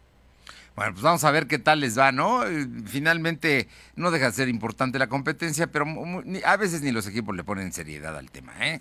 Bueno, 0.76 0.92
pues 0.92 1.02
vamos 1.02 1.24
a 1.24 1.30
ver 1.30 1.46
qué 1.46 1.59
tal 1.59 1.80
les 1.80 1.98
va, 1.98 2.12
¿no? 2.12 2.44
Eh, 2.44 2.66
finalmente 2.84 3.66
no 3.96 4.11
deja 4.11 4.26
de 4.26 4.32
ser 4.32 4.48
importante 4.48 4.98
la 4.98 5.07
competencia, 5.07 5.68
pero 5.68 5.86
a 6.44 6.57
veces 6.59 6.82
ni 6.82 6.92
los 6.92 7.09
equipos 7.09 7.34
le 7.34 7.44
ponen 7.44 7.72
seriedad 7.72 8.16
al 8.16 8.30
tema, 8.30 8.52
¿eh? 8.61 8.80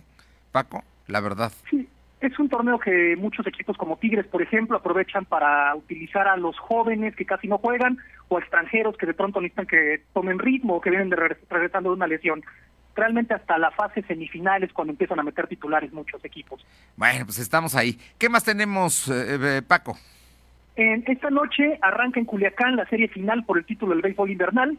Paco, 0.52 0.84
la 1.08 1.22
verdad. 1.22 1.54
Sí, 1.70 1.88
es 2.20 2.38
un 2.38 2.50
torneo 2.50 2.80
que 2.80 3.16
muchos 3.18 3.48
equipos 3.48 3.78
como 3.78 3.98
Tigres, 3.98 4.26
por 4.28 4.42
ejemplo, 4.42 4.78
aprovechan 4.78 5.24
para 5.24 5.74
utilizar 5.76 6.28
a 6.28 6.36
los 6.36 6.58
jóvenes 6.60 7.16
que 7.16 7.26
casi 7.26 7.48
no 7.48 7.60
juegan 7.60 7.98
o 8.28 8.40
extranjeros 8.40 8.98
que 8.98 9.06
de 9.06 9.14
pronto 9.14 9.40
necesitan 9.40 9.68
que 9.68 10.04
tomen 10.14 10.40
ritmo 10.40 10.76
o 10.76 10.82
que 10.82 10.90
vienen 10.90 11.10
de 11.10 11.16
regresando 11.16 11.90
de 11.90 11.96
una 11.96 12.08
lesión. 12.08 12.44
Realmente 12.96 13.34
hasta 13.34 13.58
la 13.58 13.72
fase 13.72 14.02
semifinales 14.04 14.72
cuando 14.72 14.92
empiezan 14.92 15.20
a 15.20 15.24
meter 15.24 15.48
titulares 15.48 15.92
muchos 15.92 16.24
equipos. 16.24 16.66
Bueno, 16.96 17.26
pues 17.26 17.40
estamos 17.40 17.76
ahí. 17.76 17.98
¿Qué 18.18 18.30
más 18.30 18.44
tenemos, 18.44 19.10
eh, 19.10 19.58
eh, 19.58 19.62
Paco? 19.62 19.98
En 20.78 21.04
esta 21.08 21.30
noche 21.30 21.78
arranca 21.82 22.20
en 22.20 22.26
Culiacán 22.26 22.76
la 22.76 22.88
serie 22.88 23.08
final 23.08 23.44
por 23.46 23.58
el 23.58 23.66
título 23.66 23.94
del 23.94 24.02
béisbol 24.02 24.32
invernal, 24.32 24.78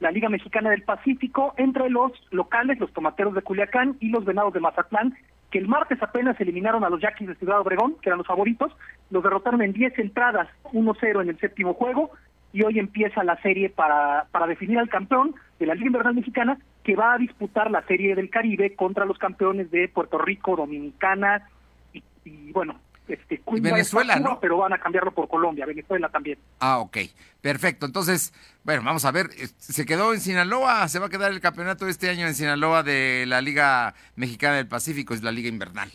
la 0.00 0.10
Liga 0.10 0.28
Mexicana 0.28 0.70
del 0.70 0.82
Pacífico, 0.82 1.54
entre 1.56 1.88
los 1.90 2.12
locales, 2.30 2.78
los 2.78 2.92
tomateros 2.92 3.34
de 3.34 3.42
Culiacán 3.42 3.96
y 4.00 4.08
los 4.08 4.24
venados 4.24 4.52
de 4.52 4.60
Mazatlán, 4.60 5.14
que 5.50 5.58
el 5.58 5.68
martes 5.68 6.02
apenas 6.02 6.40
eliminaron 6.40 6.82
a 6.82 6.90
los 6.90 7.00
Yaquis 7.00 7.28
de 7.28 7.34
Ciudad 7.36 7.60
Obregón, 7.60 7.96
que 8.02 8.08
eran 8.08 8.18
los 8.18 8.26
favoritos, 8.26 8.72
los 9.10 9.22
derrotaron 9.22 9.62
en 9.62 9.72
10 9.72 9.98
entradas, 9.98 10.48
1-0 10.72 11.22
en 11.22 11.28
el 11.28 11.38
séptimo 11.38 11.74
juego, 11.74 12.10
y 12.54 12.62
hoy 12.62 12.78
empieza 12.78 13.24
la 13.24 13.36
serie 13.42 13.68
para, 13.68 14.28
para 14.30 14.46
definir 14.46 14.78
al 14.78 14.88
campeón 14.88 15.34
de 15.58 15.66
la 15.66 15.74
Liga 15.74 15.88
Invernal 15.88 16.14
Mexicana, 16.14 16.56
que 16.84 16.94
va 16.94 17.14
a 17.14 17.18
disputar 17.18 17.68
la 17.68 17.84
serie 17.86 18.14
del 18.14 18.30
Caribe 18.30 18.76
contra 18.76 19.04
los 19.04 19.18
campeones 19.18 19.70
de 19.72 19.88
Puerto 19.88 20.18
Rico, 20.18 20.54
Dominicana, 20.54 21.48
y 21.92 22.52
bueno, 22.52 22.80
este, 23.08 23.42
Venezuela, 23.60 24.16
¿no? 24.16 24.40
Pero 24.40 24.58
van 24.58 24.72
a 24.72 24.78
cambiarlo 24.78 25.12
por 25.12 25.28
Colombia, 25.28 25.66
Venezuela 25.66 26.08
también. 26.08 26.38
Ah, 26.60 26.78
ok, 26.78 26.98
perfecto. 27.40 27.86
Entonces, 27.86 28.32
bueno, 28.62 28.82
vamos 28.82 29.04
a 29.04 29.10
ver, 29.10 29.26
eh, 29.36 29.48
se 29.58 29.84
quedó 29.84 30.14
en 30.14 30.20
Sinaloa, 30.20 30.88
se 30.88 31.00
va 31.00 31.06
a 31.06 31.10
quedar 31.10 31.32
el 31.32 31.40
campeonato 31.40 31.86
este 31.88 32.08
año 32.08 32.26
en 32.26 32.34
Sinaloa 32.34 32.82
de 32.82 33.24
la 33.26 33.40
Liga 33.40 33.94
Mexicana 34.16 34.56
del 34.56 34.68
Pacífico, 34.68 35.12
es 35.12 35.22
la 35.22 35.32
Liga 35.32 35.48
Invernal. 35.48 35.90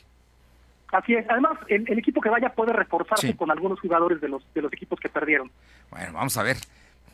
Así 0.91 1.13
es. 1.13 1.25
Además, 1.29 1.57
el, 1.67 1.97
equipo 1.97 2.21
que 2.21 2.29
vaya 2.29 2.49
puede 2.49 2.73
reforzarse 2.73 3.35
con 3.35 3.51
algunos 3.51 3.79
jugadores 3.79 4.19
de 4.21 4.29
los 4.29 4.43
de 4.53 4.61
los 4.61 4.73
equipos 4.73 4.99
que 4.99 5.09
perdieron. 5.09 5.51
Bueno, 5.91 6.13
vamos 6.13 6.35
a 6.37 6.43
ver. 6.43 6.57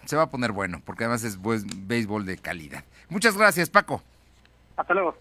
Se 0.05 0.15
va 0.15 0.23
a 0.23 0.29
poner 0.29 0.51
bueno, 0.51 0.81
porque 0.85 1.03
además 1.03 1.23
es 1.23 1.37
pues, 1.37 1.65
béisbol 1.87 2.25
de 2.25 2.37
calidad. 2.37 2.83
Muchas 3.09 3.37
gracias, 3.37 3.69
Paco. 3.69 4.01
Hasta 4.77 4.93
luego. 4.93 5.17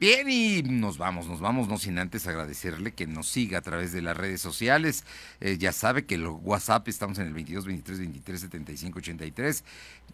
Bien, 0.00 0.30
y 0.30 0.62
nos 0.62 0.96
vamos, 0.96 1.26
nos 1.26 1.42
vamos, 1.42 1.68
no 1.68 1.76
sin 1.76 1.98
antes 1.98 2.26
agradecerle 2.26 2.92
que 2.92 3.06
nos 3.06 3.28
siga 3.28 3.58
a 3.58 3.60
través 3.60 3.92
de 3.92 4.00
las 4.00 4.16
redes 4.16 4.40
sociales. 4.40 5.04
Eh, 5.42 5.58
ya 5.58 5.72
sabe 5.72 6.06
que 6.06 6.14
el 6.14 6.26
WhatsApp 6.26 6.88
estamos 6.88 7.18
en 7.18 7.26
el 7.26 7.34
22 7.34 7.66
23 7.66 7.98
23 7.98 8.40
75 8.40 8.98
83. 8.98 9.64